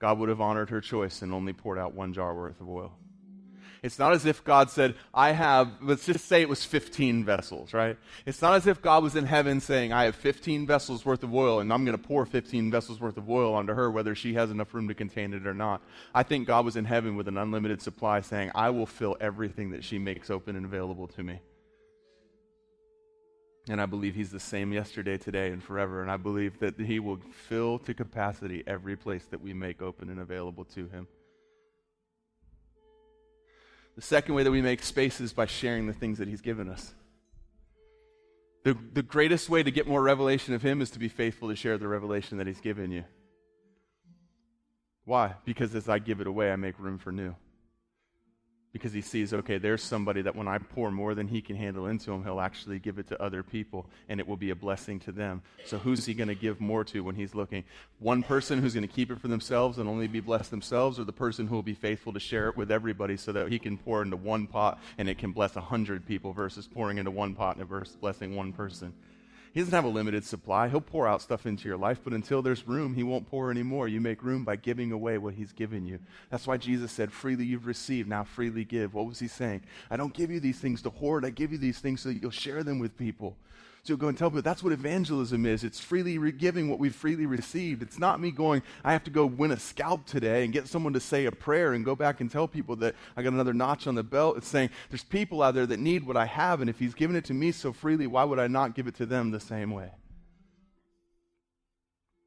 God 0.00 0.18
would 0.18 0.28
have 0.28 0.40
honored 0.40 0.70
her 0.70 0.80
choice 0.80 1.22
and 1.22 1.32
only 1.32 1.52
poured 1.52 1.78
out 1.78 1.94
one 1.94 2.12
jar 2.12 2.34
worth 2.34 2.60
of 2.60 2.68
oil. 2.68 2.98
It's 3.82 3.98
not 3.98 4.12
as 4.12 4.26
if 4.26 4.42
God 4.44 4.70
said, 4.70 4.94
I 5.12 5.32
have, 5.32 5.70
let's 5.82 6.06
just 6.06 6.26
say 6.26 6.42
it 6.42 6.48
was 6.48 6.64
15 6.64 7.24
vessels, 7.24 7.72
right? 7.72 7.96
It's 8.24 8.42
not 8.42 8.54
as 8.54 8.66
if 8.66 8.82
God 8.82 9.02
was 9.02 9.16
in 9.16 9.26
heaven 9.26 9.60
saying, 9.60 9.92
I 9.92 10.04
have 10.04 10.16
15 10.16 10.66
vessels 10.66 11.04
worth 11.04 11.22
of 11.22 11.34
oil 11.34 11.60
and 11.60 11.72
I'm 11.72 11.84
going 11.84 11.96
to 11.96 12.02
pour 12.02 12.26
15 12.26 12.70
vessels 12.70 13.00
worth 13.00 13.16
of 13.16 13.28
oil 13.28 13.54
onto 13.54 13.74
her, 13.74 13.90
whether 13.90 14.14
she 14.14 14.34
has 14.34 14.50
enough 14.50 14.72
room 14.74 14.88
to 14.88 14.94
contain 14.94 15.34
it 15.34 15.46
or 15.46 15.54
not. 15.54 15.82
I 16.14 16.22
think 16.22 16.46
God 16.46 16.64
was 16.64 16.76
in 16.76 16.84
heaven 16.84 17.16
with 17.16 17.28
an 17.28 17.36
unlimited 17.36 17.82
supply 17.82 18.20
saying, 18.20 18.50
I 18.54 18.70
will 18.70 18.86
fill 18.86 19.16
everything 19.20 19.70
that 19.70 19.84
she 19.84 19.98
makes 19.98 20.30
open 20.30 20.56
and 20.56 20.66
available 20.66 21.06
to 21.08 21.22
me. 21.22 21.40
And 23.68 23.80
I 23.80 23.86
believe 23.86 24.14
He's 24.14 24.30
the 24.30 24.40
same 24.40 24.72
yesterday, 24.72 25.18
today, 25.18 25.50
and 25.50 25.62
forever. 25.62 26.00
And 26.00 26.10
I 26.10 26.16
believe 26.16 26.60
that 26.60 26.78
He 26.78 27.00
will 27.00 27.18
fill 27.48 27.78
to 27.80 27.94
capacity 27.94 28.62
every 28.66 28.96
place 28.96 29.24
that 29.30 29.40
we 29.40 29.52
make 29.52 29.82
open 29.82 30.08
and 30.08 30.20
available 30.20 30.64
to 30.66 30.86
Him. 30.88 31.08
The 33.96 34.02
second 34.02 34.34
way 34.34 34.42
that 34.42 34.50
we 34.50 34.62
make 34.62 34.82
space 34.82 35.20
is 35.20 35.32
by 35.32 35.46
sharing 35.46 35.86
the 35.86 35.92
things 35.92 36.18
that 36.18 36.28
He's 36.28 36.42
given 36.42 36.68
us. 36.68 36.94
The, 38.64 38.76
the 38.92 39.02
greatest 39.02 39.48
way 39.48 39.62
to 39.62 39.70
get 39.70 39.88
more 39.88 40.02
revelation 40.02 40.54
of 40.54 40.62
Him 40.62 40.82
is 40.82 40.90
to 40.90 40.98
be 40.98 41.08
faithful 41.08 41.48
to 41.48 41.56
share 41.56 41.78
the 41.78 41.88
revelation 41.88 42.38
that 42.38 42.46
He's 42.46 42.60
given 42.60 42.90
you. 42.90 43.04
Why? 45.04 45.34
Because 45.44 45.74
as 45.74 45.88
I 45.88 45.98
give 45.98 46.20
it 46.20 46.26
away, 46.26 46.52
I 46.52 46.56
make 46.56 46.78
room 46.78 46.98
for 46.98 47.12
new 47.12 47.34
because 48.76 48.92
he 48.92 49.00
sees, 49.00 49.32
okay, 49.32 49.58
there's 49.58 49.82
somebody 49.82 50.22
that 50.22 50.36
when 50.36 50.46
I 50.46 50.58
pour 50.58 50.90
more 50.90 51.14
than 51.14 51.28
he 51.28 51.40
can 51.40 51.56
handle 51.56 51.86
into 51.86 52.12
him, 52.12 52.22
he'll 52.22 52.40
actually 52.40 52.78
give 52.78 52.98
it 52.98 53.08
to 53.08 53.22
other 53.22 53.42
people 53.42 53.86
and 54.08 54.20
it 54.20 54.28
will 54.28 54.36
be 54.36 54.50
a 54.50 54.54
blessing 54.54 55.00
to 55.00 55.12
them. 55.12 55.42
So 55.64 55.78
who's 55.78 56.04
he 56.04 56.14
going 56.14 56.28
to 56.28 56.34
give 56.34 56.60
more 56.60 56.84
to 56.84 57.00
when 57.00 57.14
he's 57.14 57.34
looking? 57.34 57.64
One 57.98 58.22
person 58.22 58.60
who's 58.60 58.74
going 58.74 58.86
to 58.86 58.92
keep 58.92 59.10
it 59.10 59.20
for 59.20 59.28
themselves 59.28 59.78
and 59.78 59.88
only 59.88 60.06
be 60.06 60.20
blessed 60.20 60.50
themselves, 60.50 61.00
or 61.00 61.04
the 61.04 61.12
person 61.12 61.46
who 61.46 61.54
will 61.54 61.62
be 61.62 61.74
faithful 61.74 62.12
to 62.12 62.20
share 62.20 62.48
it 62.48 62.56
with 62.56 62.70
everybody 62.70 63.16
so 63.16 63.32
that 63.32 63.50
he 63.50 63.58
can 63.58 63.78
pour 63.78 64.02
into 64.02 64.16
one 64.16 64.46
pot 64.46 64.78
and 64.98 65.08
it 65.08 65.18
can 65.18 65.32
bless 65.32 65.56
a 65.56 65.60
hundred 65.60 66.06
people 66.06 66.32
versus 66.32 66.66
pouring 66.66 66.98
into 66.98 67.10
one 67.10 67.34
pot 67.34 67.56
and 67.56 67.86
blessing 68.00 68.36
one 68.36 68.52
person? 68.52 68.92
He 69.56 69.62
doesn't 69.62 69.72
have 69.72 69.86
a 69.86 69.88
limited 69.88 70.22
supply. 70.22 70.68
He'll 70.68 70.82
pour 70.82 71.08
out 71.08 71.22
stuff 71.22 71.46
into 71.46 71.66
your 71.66 71.78
life, 71.78 72.00
but 72.04 72.12
until 72.12 72.42
there's 72.42 72.68
room, 72.68 72.94
He 72.94 73.02
won't 73.02 73.26
pour 73.26 73.50
anymore. 73.50 73.88
You 73.88 74.02
make 74.02 74.22
room 74.22 74.44
by 74.44 74.56
giving 74.56 74.92
away 74.92 75.16
what 75.16 75.32
He's 75.32 75.52
given 75.52 75.86
you. 75.86 75.98
That's 76.28 76.46
why 76.46 76.58
Jesus 76.58 76.92
said, 76.92 77.10
Freely 77.10 77.46
you've 77.46 77.66
received, 77.66 78.06
now 78.06 78.22
freely 78.22 78.66
give. 78.66 78.92
What 78.92 79.06
was 79.06 79.18
He 79.18 79.28
saying? 79.28 79.62
I 79.90 79.96
don't 79.96 80.12
give 80.12 80.30
you 80.30 80.40
these 80.40 80.58
things 80.58 80.82
to 80.82 80.90
hoard, 80.90 81.24
I 81.24 81.30
give 81.30 81.52
you 81.52 81.56
these 81.56 81.78
things 81.78 82.02
so 82.02 82.10
that 82.10 82.20
you'll 82.20 82.30
share 82.32 82.64
them 82.64 82.78
with 82.78 82.98
people. 82.98 83.34
So 83.86 83.96
go 83.96 84.08
and 84.08 84.18
tell 84.18 84.30
people 84.30 84.42
that's 84.42 84.64
what 84.64 84.72
evangelism 84.72 85.46
is. 85.46 85.62
It's 85.62 85.78
freely 85.78 86.18
re- 86.18 86.32
giving 86.32 86.68
what 86.68 86.80
we've 86.80 86.94
freely 86.94 87.24
received. 87.24 87.82
It's 87.82 88.00
not 88.00 88.18
me 88.18 88.32
going, 88.32 88.62
I 88.82 88.92
have 88.92 89.04
to 89.04 89.12
go 89.12 89.26
win 89.26 89.52
a 89.52 89.58
scalp 89.60 90.06
today 90.06 90.42
and 90.42 90.52
get 90.52 90.66
someone 90.66 90.92
to 90.94 90.98
say 91.00 91.26
a 91.26 91.30
prayer 91.30 91.72
and 91.72 91.84
go 91.84 91.94
back 91.94 92.20
and 92.20 92.28
tell 92.28 92.48
people 92.48 92.74
that 92.76 92.96
I 93.16 93.22
got 93.22 93.32
another 93.32 93.54
notch 93.54 93.86
on 93.86 93.94
the 93.94 94.02
belt. 94.02 94.38
It's 94.38 94.48
saying 94.48 94.70
there's 94.90 95.04
people 95.04 95.40
out 95.40 95.54
there 95.54 95.66
that 95.66 95.78
need 95.78 96.04
what 96.04 96.16
I 96.16 96.26
have, 96.26 96.60
and 96.60 96.68
if 96.68 96.80
He's 96.80 96.94
given 96.94 97.14
it 97.14 97.26
to 97.26 97.34
me 97.34 97.52
so 97.52 97.72
freely, 97.72 98.08
why 98.08 98.24
would 98.24 98.40
I 98.40 98.48
not 98.48 98.74
give 98.74 98.88
it 98.88 98.96
to 98.96 99.06
them 99.06 99.30
the 99.30 99.38
same 99.38 99.70
way? 99.70 99.92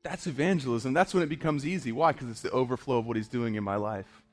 That's 0.02 0.28
evangelism. 0.28 0.94
That's 0.94 1.14
when 1.14 1.24
it 1.24 1.30
becomes 1.30 1.68
easy. 1.68 1.92
Why? 1.92 2.14
Because 2.14 2.30
it's 2.30 2.42
the 2.42 2.52
overflow 2.52 3.00
of 3.00 3.06
what 3.06 3.18
He's 3.18 3.28
doing 3.28 3.56
in 3.56 3.66
my 3.66 3.76
life. 3.76 4.24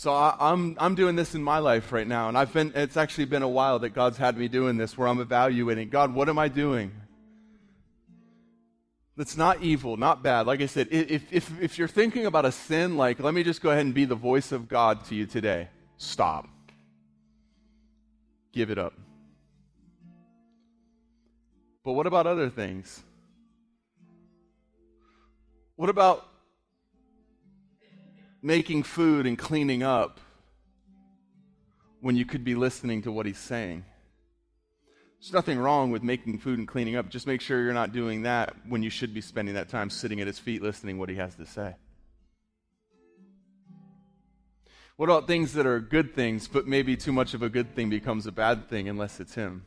So 0.00 0.14
I, 0.14 0.30
am 0.30 0.34
I'm, 0.40 0.76
I'm 0.80 0.94
doing 0.94 1.14
this 1.14 1.34
in 1.34 1.42
my 1.42 1.58
life 1.58 1.92
right 1.92 2.06
now, 2.06 2.28
and 2.28 2.38
I've 2.38 2.54
been. 2.54 2.72
It's 2.74 2.96
actually 2.96 3.26
been 3.26 3.42
a 3.42 3.48
while 3.48 3.80
that 3.80 3.90
God's 3.90 4.16
had 4.16 4.34
me 4.34 4.48
doing 4.48 4.78
this, 4.78 4.96
where 4.96 5.06
I'm 5.06 5.20
evaluating 5.20 5.90
God. 5.90 6.14
What 6.14 6.30
am 6.30 6.38
I 6.38 6.48
doing? 6.48 6.90
That's 9.18 9.36
not 9.36 9.62
evil, 9.62 9.98
not 9.98 10.22
bad. 10.22 10.46
Like 10.46 10.62
I 10.62 10.66
said, 10.68 10.88
if 10.90 11.30
if 11.30 11.52
if 11.60 11.78
you're 11.78 11.86
thinking 11.86 12.24
about 12.24 12.46
a 12.46 12.50
sin, 12.50 12.96
like 12.96 13.20
let 13.20 13.34
me 13.34 13.42
just 13.42 13.60
go 13.60 13.68
ahead 13.68 13.84
and 13.84 13.92
be 13.92 14.06
the 14.06 14.14
voice 14.14 14.52
of 14.52 14.70
God 14.70 15.04
to 15.08 15.14
you 15.14 15.26
today. 15.26 15.68
Stop. 15.98 16.48
Give 18.54 18.70
it 18.70 18.78
up. 18.78 18.94
But 21.84 21.92
what 21.92 22.06
about 22.06 22.26
other 22.26 22.48
things? 22.48 23.02
What 25.76 25.90
about 25.90 26.26
making 28.42 28.82
food 28.82 29.26
and 29.26 29.38
cleaning 29.38 29.82
up 29.82 30.20
when 32.00 32.16
you 32.16 32.24
could 32.24 32.44
be 32.44 32.54
listening 32.54 33.02
to 33.02 33.12
what 33.12 33.26
he's 33.26 33.38
saying. 33.38 33.84
There's 35.20 35.32
nothing 35.34 35.58
wrong 35.58 35.90
with 35.90 36.02
making 36.02 36.38
food 36.38 36.58
and 36.58 36.66
cleaning 36.66 36.96
up. 36.96 37.10
Just 37.10 37.26
make 37.26 37.42
sure 37.42 37.62
you're 37.62 37.74
not 37.74 37.92
doing 37.92 38.22
that 38.22 38.54
when 38.66 38.82
you 38.82 38.88
should 38.88 39.12
be 39.12 39.20
spending 39.20 39.54
that 39.54 39.68
time 39.68 39.90
sitting 39.90 40.20
at 40.20 40.26
his 40.26 40.38
feet 40.38 40.62
listening 40.62 40.98
what 40.98 41.10
he 41.10 41.16
has 41.16 41.34
to 41.34 41.44
say. 41.44 41.74
What 44.96 45.10
about 45.10 45.26
things 45.26 45.52
that 45.54 45.66
are 45.66 45.78
good 45.78 46.14
things, 46.14 46.48
but 46.48 46.66
maybe 46.66 46.96
too 46.96 47.12
much 47.12 47.34
of 47.34 47.42
a 47.42 47.50
good 47.50 47.74
thing 47.74 47.90
becomes 47.90 48.26
a 48.26 48.32
bad 48.32 48.68
thing 48.68 48.88
unless 48.88 49.20
it's 49.20 49.34
him? 49.34 49.64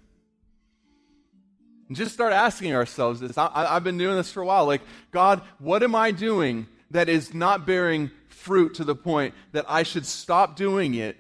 And 1.88 1.98
just 1.98 2.14
start 2.14 2.34
asking 2.34 2.74
ourselves 2.74 3.20
this. 3.20 3.38
I, 3.38 3.74
have 3.74 3.84
been 3.84 3.98
doing 3.98 4.16
this 4.16 4.32
for 4.32 4.42
a 4.42 4.46
while. 4.46 4.66
Like, 4.66 4.82
God, 5.12 5.42
what 5.60 5.84
am 5.84 5.94
I 5.94 6.12
doing 6.12 6.68
that 6.94 7.10
is 7.10 7.34
not 7.34 7.66
bearing 7.66 8.10
fruit 8.30 8.76
to 8.76 8.84
the 8.84 8.96
point 8.96 9.34
that 9.52 9.66
I 9.68 9.84
should 9.84 10.06
stop 10.06 10.56
doing 10.56 10.96
it 10.96 11.18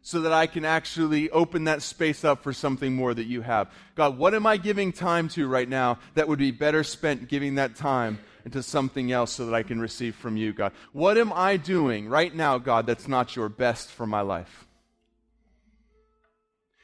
so 0.00 0.22
that 0.22 0.32
I 0.32 0.46
can 0.46 0.64
actually 0.64 1.28
open 1.30 1.64
that 1.64 1.82
space 1.82 2.24
up 2.24 2.42
for 2.42 2.52
something 2.52 2.94
more 2.94 3.12
that 3.12 3.26
you 3.26 3.42
have. 3.42 3.70
God, 3.94 4.16
what 4.16 4.34
am 4.34 4.46
I 4.46 4.56
giving 4.56 4.92
time 4.92 5.28
to 5.30 5.46
right 5.46 5.68
now 5.68 5.98
that 6.14 6.28
would 6.28 6.38
be 6.38 6.50
better 6.50 6.82
spent 6.82 7.28
giving 7.28 7.56
that 7.56 7.76
time 7.76 8.18
into 8.44 8.62
something 8.62 9.12
else 9.12 9.32
so 9.32 9.44
that 9.44 9.54
I 9.54 9.62
can 9.62 9.80
receive 9.80 10.14
from 10.14 10.36
you, 10.36 10.52
God? 10.52 10.72
What 10.92 11.18
am 11.18 11.32
I 11.32 11.58
doing 11.58 12.08
right 12.08 12.34
now, 12.34 12.56
God, 12.58 12.86
that's 12.86 13.08
not 13.08 13.36
your 13.36 13.48
best 13.48 13.90
for 13.90 14.06
my 14.06 14.22
life? 14.22 14.67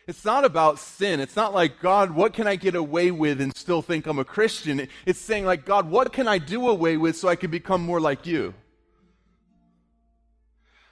It's 0.06 0.24
not 0.24 0.44
about 0.44 0.78
sin. 0.78 1.18
It's 1.20 1.36
not 1.36 1.54
like, 1.54 1.80
God, 1.80 2.10
what 2.10 2.34
can 2.34 2.46
I 2.46 2.56
get 2.56 2.74
away 2.74 3.10
with 3.10 3.40
and 3.40 3.56
still 3.56 3.80
think 3.80 4.06
I'm 4.06 4.18
a 4.18 4.24
Christian? 4.24 4.86
It's 5.06 5.18
saying, 5.18 5.46
like, 5.46 5.64
God, 5.64 5.90
what 5.90 6.12
can 6.12 6.28
I 6.28 6.38
do 6.38 6.68
away 6.68 6.96
with 6.96 7.16
so 7.16 7.28
I 7.28 7.36
can 7.36 7.50
become 7.50 7.82
more 7.82 8.00
like 8.00 8.26
you? 8.26 8.52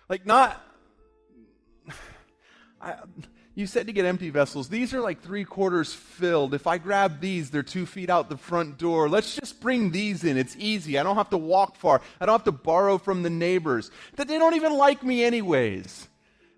Like, 0.08 0.24
not. 0.24 0.62
I, 2.80 2.96
you 3.54 3.66
said 3.66 3.86
to 3.86 3.92
get 3.92 4.06
empty 4.06 4.30
vessels. 4.30 4.70
These 4.70 4.94
are 4.94 5.00
like 5.00 5.20
three 5.20 5.44
quarters 5.44 5.92
filled. 5.92 6.54
If 6.54 6.66
I 6.66 6.78
grab 6.78 7.20
these, 7.20 7.50
they're 7.50 7.62
two 7.62 7.84
feet 7.84 8.08
out 8.08 8.30
the 8.30 8.38
front 8.38 8.78
door. 8.78 9.10
Let's 9.10 9.34
just 9.34 9.60
bring 9.60 9.90
these 9.90 10.24
in. 10.24 10.38
It's 10.38 10.56
easy. 10.58 10.98
I 10.98 11.02
don't 11.02 11.16
have 11.16 11.30
to 11.30 11.38
walk 11.38 11.76
far. 11.76 12.00
I 12.18 12.24
don't 12.24 12.32
have 12.32 12.44
to 12.44 12.52
borrow 12.52 12.96
from 12.96 13.22
the 13.22 13.30
neighbors. 13.30 13.90
That 14.16 14.26
they 14.26 14.38
don't 14.38 14.54
even 14.54 14.72
like 14.72 15.02
me, 15.02 15.22
anyways. 15.22 16.08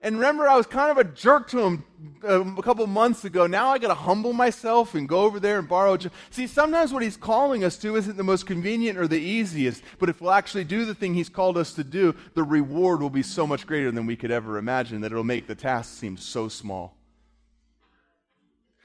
And 0.05 0.17
remember, 0.17 0.47
I 0.47 0.55
was 0.55 0.67
kind 0.67 0.91
of 0.91 0.99
a 0.99 1.05
jerk 1.05 1.49
to 1.49 1.61
him 1.61 1.85
um, 2.29 2.59
a 2.59 2.63
couple 2.63 2.87
months 2.87 3.25
ago. 3.25 3.47
Now 3.47 3.71
I 3.71 3.79
got 3.79 3.89
to 3.89 3.95
humble 3.95 4.35
myself 4.35 4.95
and 4.95 5.09
go 5.09 5.21
over 5.21 5.41
there 5.41 5.59
and 5.59 5.67
borrow. 5.67 5.97
See, 6.29 6.47
sometimes 6.47 6.93
what 6.93 7.03
he's 7.03 7.17
calling 7.17 7.65
us 7.65 7.79
to 7.79 7.97
isn't 7.97 8.19
the 8.19 8.23
most 8.23 8.47
convenient 8.47 8.99
or 8.99 9.09
the 9.09 9.19
easiest, 9.19 9.83
but 9.99 10.11
if 10.11 10.21
we'll 10.21 10.33
actually 10.33 10.65
do 10.65 10.85
the 10.85 10.95
thing 10.95 11.15
he's 11.15 11.31
called 11.31 11.57
us 11.57 11.73
to 11.73 11.85
do, 11.85 12.15
the 12.35 12.43
reward 12.43 13.01
will 13.01 13.09
be 13.09 13.23
so 13.23 13.47
much 13.47 13.67
greater 13.67 13.91
than 13.91 14.05
we 14.05 14.15
could 14.15 14.31
ever 14.31 14.59
imagine 14.59 15.01
that 15.01 15.11
it'll 15.11 15.25
make 15.25 15.47
the 15.47 15.55
task 15.55 15.99
seem 15.99 16.19
so 16.19 16.49
small. 16.49 16.99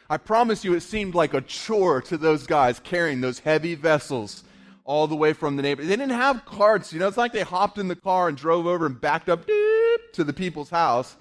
I 0.10 0.16
promise 0.16 0.64
you, 0.64 0.74
it 0.74 0.82
seemed 0.82 1.16
like 1.16 1.34
a 1.34 1.42
chore 1.42 2.02
to 2.04 2.18
those 2.18 2.48
guys 2.48 2.80
carrying 2.80 3.20
those 3.20 3.40
heavy 3.40 3.76
vessels 3.76 4.46
all 4.86 5.06
the 5.06 5.18
way 5.18 5.34
from 5.34 5.58
the 5.58 5.64
neighbor. 5.64 5.84
They 5.84 5.98
didn't 5.98 6.12
have 6.12 6.46
carts, 6.46 6.94
you 6.94 7.00
know. 7.00 7.08
It's 7.10 7.18
like 7.18 7.34
they 7.34 7.42
hopped 7.42 7.78
in 7.78 7.90
the 7.90 7.96
car 7.96 8.30
and 8.30 8.38
drove 8.38 8.66
over 8.66 8.86
and 8.86 9.00
backed 9.00 9.28
up 9.28 9.46
to 10.14 10.24
the 10.24 10.34
people's 10.34 10.70
house, 10.70 11.16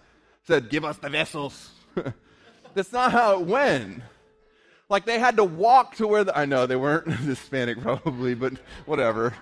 said, 0.47 0.71
Give 0.71 0.85
us 0.85 0.99
the 0.99 1.09
vessels. 1.09 1.71
That's 2.75 2.93
not 2.93 3.13
how 3.13 3.41
it 3.41 3.47
went. 3.47 4.03
Like 4.89 5.05
they 5.05 5.19
had 5.19 5.37
to 5.37 5.45
walk 5.45 5.97
to 5.97 6.07
where 6.07 6.25
the, 6.25 6.37
I 6.37 6.47
know 6.47 6.67
they 6.67 6.77
weren't 6.77 7.09
Hispanic 7.13 7.81
probably, 7.81 8.35
but 8.35 8.55
whatever. 8.87 9.35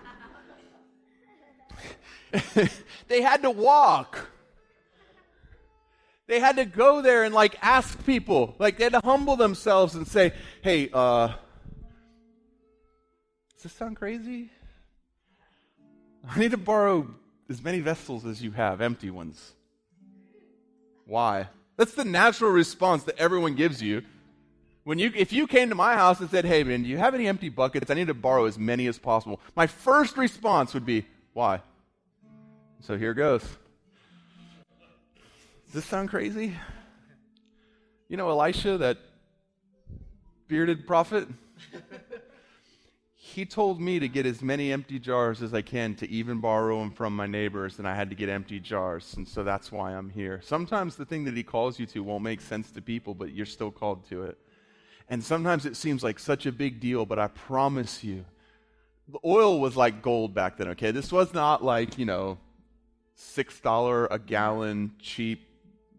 they 3.09 3.22
had 3.22 3.43
to 3.43 3.51
walk. 3.51 4.28
They 6.26 6.41
had 6.41 6.57
to 6.57 6.64
go 6.64 7.03
there 7.03 7.22
and 7.22 7.32
like 7.32 7.57
ask 7.62 8.05
people. 8.05 8.57
Like 8.59 8.78
they 8.78 8.84
had 8.84 8.95
to 8.95 9.01
humble 9.05 9.37
themselves 9.37 9.95
and 9.95 10.09
say, 10.09 10.32
"Hey, 10.62 10.91
uh 10.93 11.28
does 13.57 13.62
this 13.62 13.72
sound 13.72 13.97
crazy? 13.97 14.51
I 16.28 16.39
need 16.39 16.51
to 16.51 16.57
borrow 16.57 17.09
as 17.49 17.63
many 17.63 17.81
vessels 17.81 18.25
as 18.25 18.43
you 18.43 18.51
have, 18.53 18.81
empty 18.81 19.11
ones. 19.11 19.53
Why? 21.07 21.49
That's 21.77 21.95
the 21.95 22.05
natural 22.05 22.51
response 22.51 23.05
that 23.05 23.19
everyone 23.19 23.55
gives 23.55 23.83
you. 23.83 24.03
When 24.85 24.99
you, 24.99 25.13
if 25.15 25.33
you 25.33 25.47
came 25.47 25.69
to 25.69 25.75
my 25.75 25.95
house 25.95 26.21
and 26.21 26.31
said, 26.31 26.45
hey, 26.45 26.63
man, 26.65 26.83
do 26.83 26.89
you 26.89 26.99
have 26.99 27.15
any 27.15 27.27
empty 27.27 27.49
buckets? 27.49 27.91
I 27.91 27.95
need 27.95 28.07
to 28.07 28.15
borrow 28.15 28.45
as 28.45 28.59
many 28.59 28.87
as 28.87 28.99
possible. 28.99 29.41
My 29.55 29.67
first 29.67 30.17
response 30.17 30.75
would 30.75 30.87
be, 30.87 31.05
why? 31.33 31.61
So 32.81 32.97
here 32.97 33.15
goes. 33.15 33.43
Does 35.67 35.75
this 35.75 35.85
sound 35.85 36.09
crazy? 36.09 36.55
You 38.09 38.17
know 38.17 38.31
Elisha, 38.31 38.79
that 38.79 38.99
bearded 40.47 40.87
prophet? 40.87 41.27
he 43.37 43.45
told 43.45 43.82
me 43.82 43.99
to 43.99 44.09
get 44.09 44.24
as 44.24 44.41
many 44.41 44.72
empty 44.72 44.99
jars 44.99 45.43
as 45.43 45.53
I 45.53 45.61
can 45.61 45.95
to 45.97 46.09
even 46.09 46.41
borrow 46.41 46.78
them 46.78 46.91
from 46.91 47.14
my 47.14 47.26
neighbors, 47.26 47.78
and 47.78 47.87
I 47.87 47.95
had 47.95 48.09
to 48.09 48.16
get 48.16 48.30
empty 48.30 48.59
jars. 48.59 49.12
And 49.14 49.28
so 49.28 49.45
that's 49.45 49.70
why 49.70 49.93
I'm 49.93 50.09
here. 50.09 50.41
Sometimes 50.43 50.97
the 50.97 51.05
thing 51.05 51.24
that 51.24 51.37
he 51.37 51.43
calls 51.43 51.78
you 51.78 51.84
to 51.89 52.03
won't 52.03 52.24
make 52.24 52.41
sense 52.41 52.70
to 52.70 52.80
people, 52.80 53.14
but 53.14 53.34
you're 53.34 53.45
still 53.45 53.70
called 53.70 54.09
to 54.09 54.22
it. 54.22 54.39
And 55.11 55.22
sometimes 55.22 55.66
it 55.66 55.76
seems 55.76 56.03
like 56.03 56.18
such 56.18 56.47
a 56.47 56.51
big 56.51 56.80
deal, 56.80 57.05
but 57.05 57.18
I 57.18 57.28
promise 57.28 58.03
you, 58.03 58.24
the 59.07 59.18
oil 59.22 59.61
was 59.61 59.76
like 59.76 60.01
gold 60.01 60.32
back 60.32 60.57
then, 60.57 60.68
okay? 60.68 60.91
This 60.91 61.12
was 61.12 61.34
not 61.34 61.62
like, 61.62 61.99
you 61.99 62.07
know, 62.07 62.39
$6 63.18 64.07
a 64.11 64.18
gallon 64.18 64.93
cheap 64.99 65.47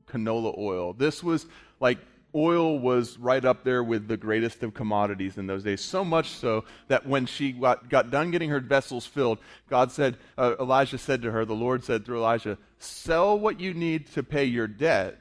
canola 0.07 0.57
oil. 0.57 0.93
This 0.93 1.23
was 1.23 1.45
like 1.79 1.99
oil 2.37 2.77
was 2.77 3.17
right 3.17 3.43
up 3.43 3.63
there 3.63 3.83
with 3.83 4.07
the 4.07 4.15
greatest 4.15 4.61
of 4.63 4.73
commodities 4.73 5.37
in 5.37 5.47
those 5.47 5.63
days. 5.63 5.81
So 5.81 6.05
much 6.05 6.29
so 6.29 6.63
that 6.87 7.07
when 7.07 7.25
she 7.25 7.51
got, 7.51 7.89
got 7.89 8.11
done 8.11 8.31
getting 8.31 8.51
her 8.51 8.59
vessels 8.59 9.05
filled, 9.05 9.39
God 9.69 9.91
said, 9.91 10.17
uh, 10.37 10.55
Elijah 10.59 10.99
said 10.99 11.23
to 11.23 11.31
her, 11.31 11.43
the 11.43 11.53
Lord 11.53 11.83
said 11.83 12.05
through 12.05 12.19
Elijah, 12.19 12.57
sell 12.77 13.37
what 13.37 13.59
you 13.59 13.73
need 13.73 14.07
to 14.13 14.21
pay 14.21 14.45
your 14.45 14.67
debt, 14.67 15.17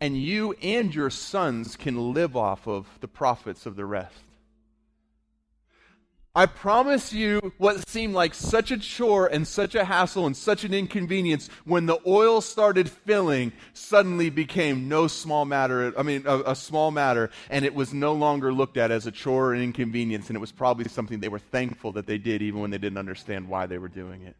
and 0.00 0.16
you 0.16 0.52
and 0.62 0.94
your 0.94 1.10
sons 1.10 1.76
can 1.76 2.14
live 2.14 2.36
off 2.36 2.66
of 2.66 2.86
the 3.00 3.08
profits 3.08 3.66
of 3.66 3.76
the 3.76 3.84
rest. 3.84 4.22
I 6.34 6.46
promise 6.46 7.12
you, 7.12 7.52
what 7.58 7.86
seemed 7.86 8.14
like 8.14 8.32
such 8.32 8.70
a 8.70 8.78
chore 8.78 9.26
and 9.26 9.46
such 9.46 9.74
a 9.74 9.84
hassle 9.84 10.24
and 10.24 10.34
such 10.34 10.64
an 10.64 10.72
inconvenience, 10.72 11.50
when 11.66 11.84
the 11.84 11.98
oil 12.06 12.40
started 12.40 12.88
filling, 12.88 13.52
suddenly 13.74 14.30
became 14.30 14.88
no 14.88 15.08
small 15.08 15.44
matter. 15.44 15.92
I 15.98 16.02
mean, 16.02 16.24
a, 16.26 16.38
a, 16.52 16.56
small 16.56 16.90
matter, 16.90 17.28
and 17.50 17.66
it 17.66 17.74
was 17.74 17.92
no 17.92 18.14
longer 18.14 18.50
looked 18.50 18.78
at 18.78 18.90
as 18.90 19.06
a 19.06 19.12
chore 19.12 19.52
and 19.52 19.62
inconvenience, 19.62 20.28
and 20.28 20.36
it 20.36 20.40
was 20.40 20.52
probably 20.52 20.88
something 20.88 21.20
they 21.20 21.28
were 21.28 21.38
thankful 21.38 21.92
that 21.92 22.06
they 22.06 22.16
did, 22.16 22.40
even 22.40 22.62
when 22.62 22.70
they 22.70 22.78
didn't 22.78 22.98
understand 22.98 23.46
why 23.46 23.66
they 23.66 23.76
were 23.76 23.88
doing 23.88 24.22
it. 24.22 24.34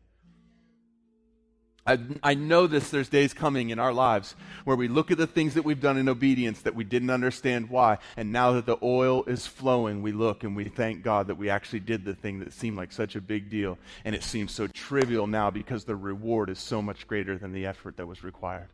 I, 1.85 1.99
I 2.22 2.35
know 2.35 2.68
this, 2.68 2.91
there's 2.91 3.09
days 3.09 3.35
coming 3.35 3.70
in 3.70 3.80
our 3.80 3.93
lives 3.93 4.37
where 4.64 4.76
we 4.76 4.87
look 4.87 5.11
at 5.11 5.18
the 5.18 5.26
things 5.26 5.55
that 5.55 5.64
we've 5.64 5.80
done 5.80 5.97
in 5.97 6.09
obedience 6.09 6.61
that 6.61 6.76
we 6.76 6.85
didn't 6.85 7.11
understand 7.11 7.70
why. 7.70 7.99
And 8.16 8.30
now 8.30 8.53
that 8.53 8.66
the 8.66 8.78
oil 8.83 9.24
is 9.24 9.49
flowing, 9.49 10.01
we 10.01 10.12
look 10.12 10.45
and 10.45 10.55
we 10.55 10.66
thank 10.66 11.03
God 11.03 11.26
that 11.26 11.35
we 11.35 11.51
actually 11.51 11.80
did 11.80 12.05
the 12.05 12.14
thing 12.14 12.39
that 12.39 12.53
seemed 12.53 12.76
like 12.76 12.93
such 12.93 13.16
a 13.16 13.20
big 13.20 13.51
deal. 13.51 13.78
And 14.05 14.14
it 14.14 14.22
seems 14.22 14.53
so 14.53 14.68
trivial 14.68 15.26
now 15.26 15.51
because 15.51 15.85
the 15.85 15.97
reward 15.97 16.51
is 16.51 16.61
so 16.61 16.80
much 16.80 17.09
greater 17.09 17.37
than 17.37 17.53
the 17.53 17.66
effort 17.66 17.97
that 17.97 18.07
was 18.07 18.22
required. 18.22 18.68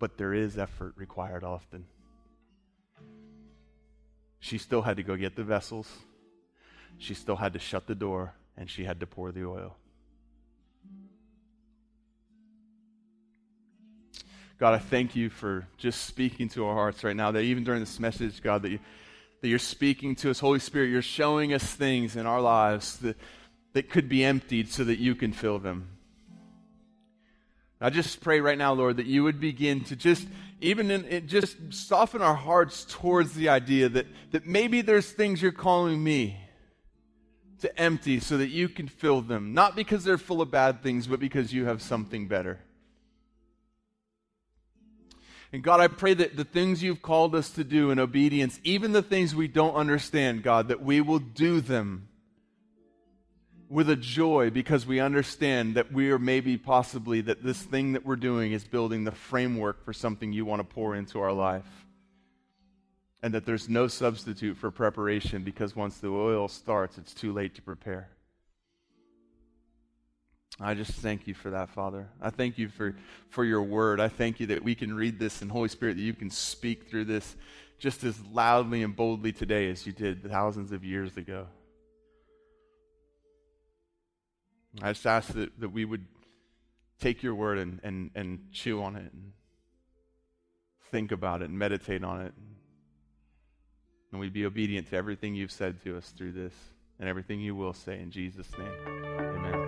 But 0.00 0.18
there 0.18 0.34
is 0.34 0.58
effort 0.58 0.94
required 0.96 1.44
often. 1.44 1.84
She 4.40 4.58
still 4.58 4.82
had 4.82 4.96
to 4.96 5.04
go 5.04 5.14
get 5.14 5.36
the 5.36 5.44
vessels, 5.44 5.88
she 6.98 7.14
still 7.14 7.36
had 7.36 7.52
to 7.52 7.60
shut 7.60 7.86
the 7.86 7.94
door, 7.94 8.34
and 8.56 8.68
she 8.68 8.82
had 8.82 8.98
to 8.98 9.06
pour 9.06 9.30
the 9.30 9.46
oil. 9.46 9.76
God, 14.58 14.74
I 14.74 14.78
thank 14.78 15.16
you 15.16 15.30
for 15.30 15.66
just 15.76 16.06
speaking 16.06 16.48
to 16.50 16.66
our 16.66 16.74
hearts 16.74 17.02
right 17.02 17.16
now, 17.16 17.32
that 17.32 17.42
even 17.42 17.64
during 17.64 17.80
this 17.80 17.98
message, 17.98 18.42
God, 18.42 18.62
that, 18.62 18.70
you, 18.70 18.78
that 19.40 19.48
you're 19.48 19.58
speaking 19.58 20.14
to 20.16 20.30
us. 20.30 20.38
Holy 20.38 20.60
Spirit, 20.60 20.90
you're 20.90 21.02
showing 21.02 21.52
us 21.52 21.64
things 21.64 22.16
in 22.16 22.26
our 22.26 22.40
lives 22.40 22.98
that, 22.98 23.16
that 23.72 23.90
could 23.90 24.08
be 24.08 24.24
emptied 24.24 24.70
so 24.70 24.84
that 24.84 24.98
you 24.98 25.14
can 25.14 25.32
fill 25.32 25.58
them. 25.58 25.88
I 27.80 27.90
just 27.90 28.20
pray 28.20 28.40
right 28.40 28.56
now, 28.56 28.74
Lord, 28.74 28.98
that 28.98 29.06
you 29.06 29.24
would 29.24 29.40
begin 29.40 29.82
to 29.84 29.96
just, 29.96 30.28
even 30.60 30.92
in, 30.92 31.04
it, 31.06 31.26
just 31.26 31.56
soften 31.70 32.22
our 32.22 32.36
hearts 32.36 32.86
towards 32.88 33.32
the 33.32 33.48
idea 33.48 33.88
that, 33.88 34.06
that 34.30 34.46
maybe 34.46 34.82
there's 34.82 35.10
things 35.10 35.42
you're 35.42 35.50
calling 35.50 36.02
me 36.02 36.38
to 37.62 37.80
empty 37.80 38.20
so 38.20 38.38
that 38.38 38.48
you 38.48 38.68
can 38.68 38.86
fill 38.86 39.20
them. 39.20 39.54
Not 39.54 39.74
because 39.74 40.04
they're 40.04 40.18
full 40.18 40.40
of 40.40 40.52
bad 40.52 40.84
things, 40.84 41.08
but 41.08 41.18
because 41.18 41.52
you 41.52 41.64
have 41.64 41.82
something 41.82 42.28
better. 42.28 42.60
And 45.52 45.62
God, 45.62 45.80
I 45.80 45.88
pray 45.88 46.14
that 46.14 46.34
the 46.34 46.44
things 46.44 46.82
you've 46.82 47.02
called 47.02 47.34
us 47.34 47.50
to 47.50 47.64
do 47.64 47.90
in 47.90 47.98
obedience, 47.98 48.58
even 48.64 48.92
the 48.92 49.02
things 49.02 49.34
we 49.34 49.48
don't 49.48 49.74
understand, 49.74 50.42
God, 50.42 50.68
that 50.68 50.82
we 50.82 51.02
will 51.02 51.18
do 51.18 51.60
them 51.60 52.08
with 53.68 53.90
a 53.90 53.96
joy 53.96 54.50
because 54.50 54.86
we 54.86 54.98
understand 55.00 55.74
that 55.76 55.92
we 55.92 56.10
are 56.10 56.18
maybe 56.18 56.56
possibly 56.56 57.20
that 57.22 57.42
this 57.42 57.60
thing 57.60 57.92
that 57.92 58.04
we're 58.04 58.16
doing 58.16 58.52
is 58.52 58.64
building 58.64 59.04
the 59.04 59.12
framework 59.12 59.84
for 59.84 59.92
something 59.92 60.32
you 60.32 60.44
want 60.46 60.60
to 60.60 60.74
pour 60.74 60.94
into 60.94 61.20
our 61.20 61.32
life. 61.32 61.86
And 63.22 63.34
that 63.34 63.46
there's 63.46 63.68
no 63.68 63.88
substitute 63.88 64.56
for 64.56 64.70
preparation 64.70 65.42
because 65.42 65.76
once 65.76 65.98
the 65.98 66.08
oil 66.08 66.48
starts, 66.48 66.98
it's 66.98 67.14
too 67.14 67.32
late 67.32 67.54
to 67.54 67.62
prepare. 67.62 68.08
I 70.60 70.74
just 70.74 70.92
thank 70.92 71.26
you 71.26 71.34
for 71.34 71.50
that, 71.50 71.70
Father. 71.70 72.08
I 72.20 72.30
thank 72.30 72.58
you 72.58 72.68
for, 72.68 72.94
for 73.30 73.44
your 73.44 73.62
word. 73.62 74.00
I 74.00 74.08
thank 74.08 74.38
you 74.38 74.46
that 74.48 74.62
we 74.62 74.74
can 74.74 74.94
read 74.94 75.18
this 75.18 75.42
and 75.42 75.50
Holy 75.50 75.68
Spirit, 75.68 75.96
that 75.96 76.02
you 76.02 76.14
can 76.14 76.30
speak 76.30 76.88
through 76.88 77.06
this 77.06 77.36
just 77.78 78.04
as 78.04 78.20
loudly 78.32 78.82
and 78.82 78.94
boldly 78.94 79.32
today 79.32 79.70
as 79.70 79.86
you 79.86 79.92
did 79.92 80.30
thousands 80.30 80.72
of 80.72 80.84
years 80.84 81.16
ago. 81.16 81.46
I 84.80 84.92
just 84.92 85.06
ask 85.06 85.32
that, 85.32 85.58
that 85.60 85.70
we 85.70 85.84
would 85.84 86.06
take 87.00 87.22
your 87.22 87.34
word 87.34 87.58
and, 87.58 87.80
and, 87.82 88.10
and 88.14 88.52
chew 88.52 88.82
on 88.82 88.96
it 88.96 89.12
and 89.12 89.32
think 90.90 91.10
about 91.12 91.42
it 91.42 91.48
and 91.50 91.58
meditate 91.58 92.04
on 92.04 92.20
it. 92.20 92.32
And 94.12 94.20
we'd 94.20 94.32
be 94.32 94.46
obedient 94.46 94.90
to 94.90 94.96
everything 94.96 95.34
you've 95.34 95.50
said 95.50 95.82
to 95.82 95.96
us 95.96 96.10
through 96.10 96.32
this 96.32 96.54
and 97.00 97.08
everything 97.08 97.40
you 97.40 97.56
will 97.56 97.72
say 97.72 97.98
in 98.00 98.10
Jesus' 98.10 98.48
name. 98.56 98.72
Amen. 99.18 99.61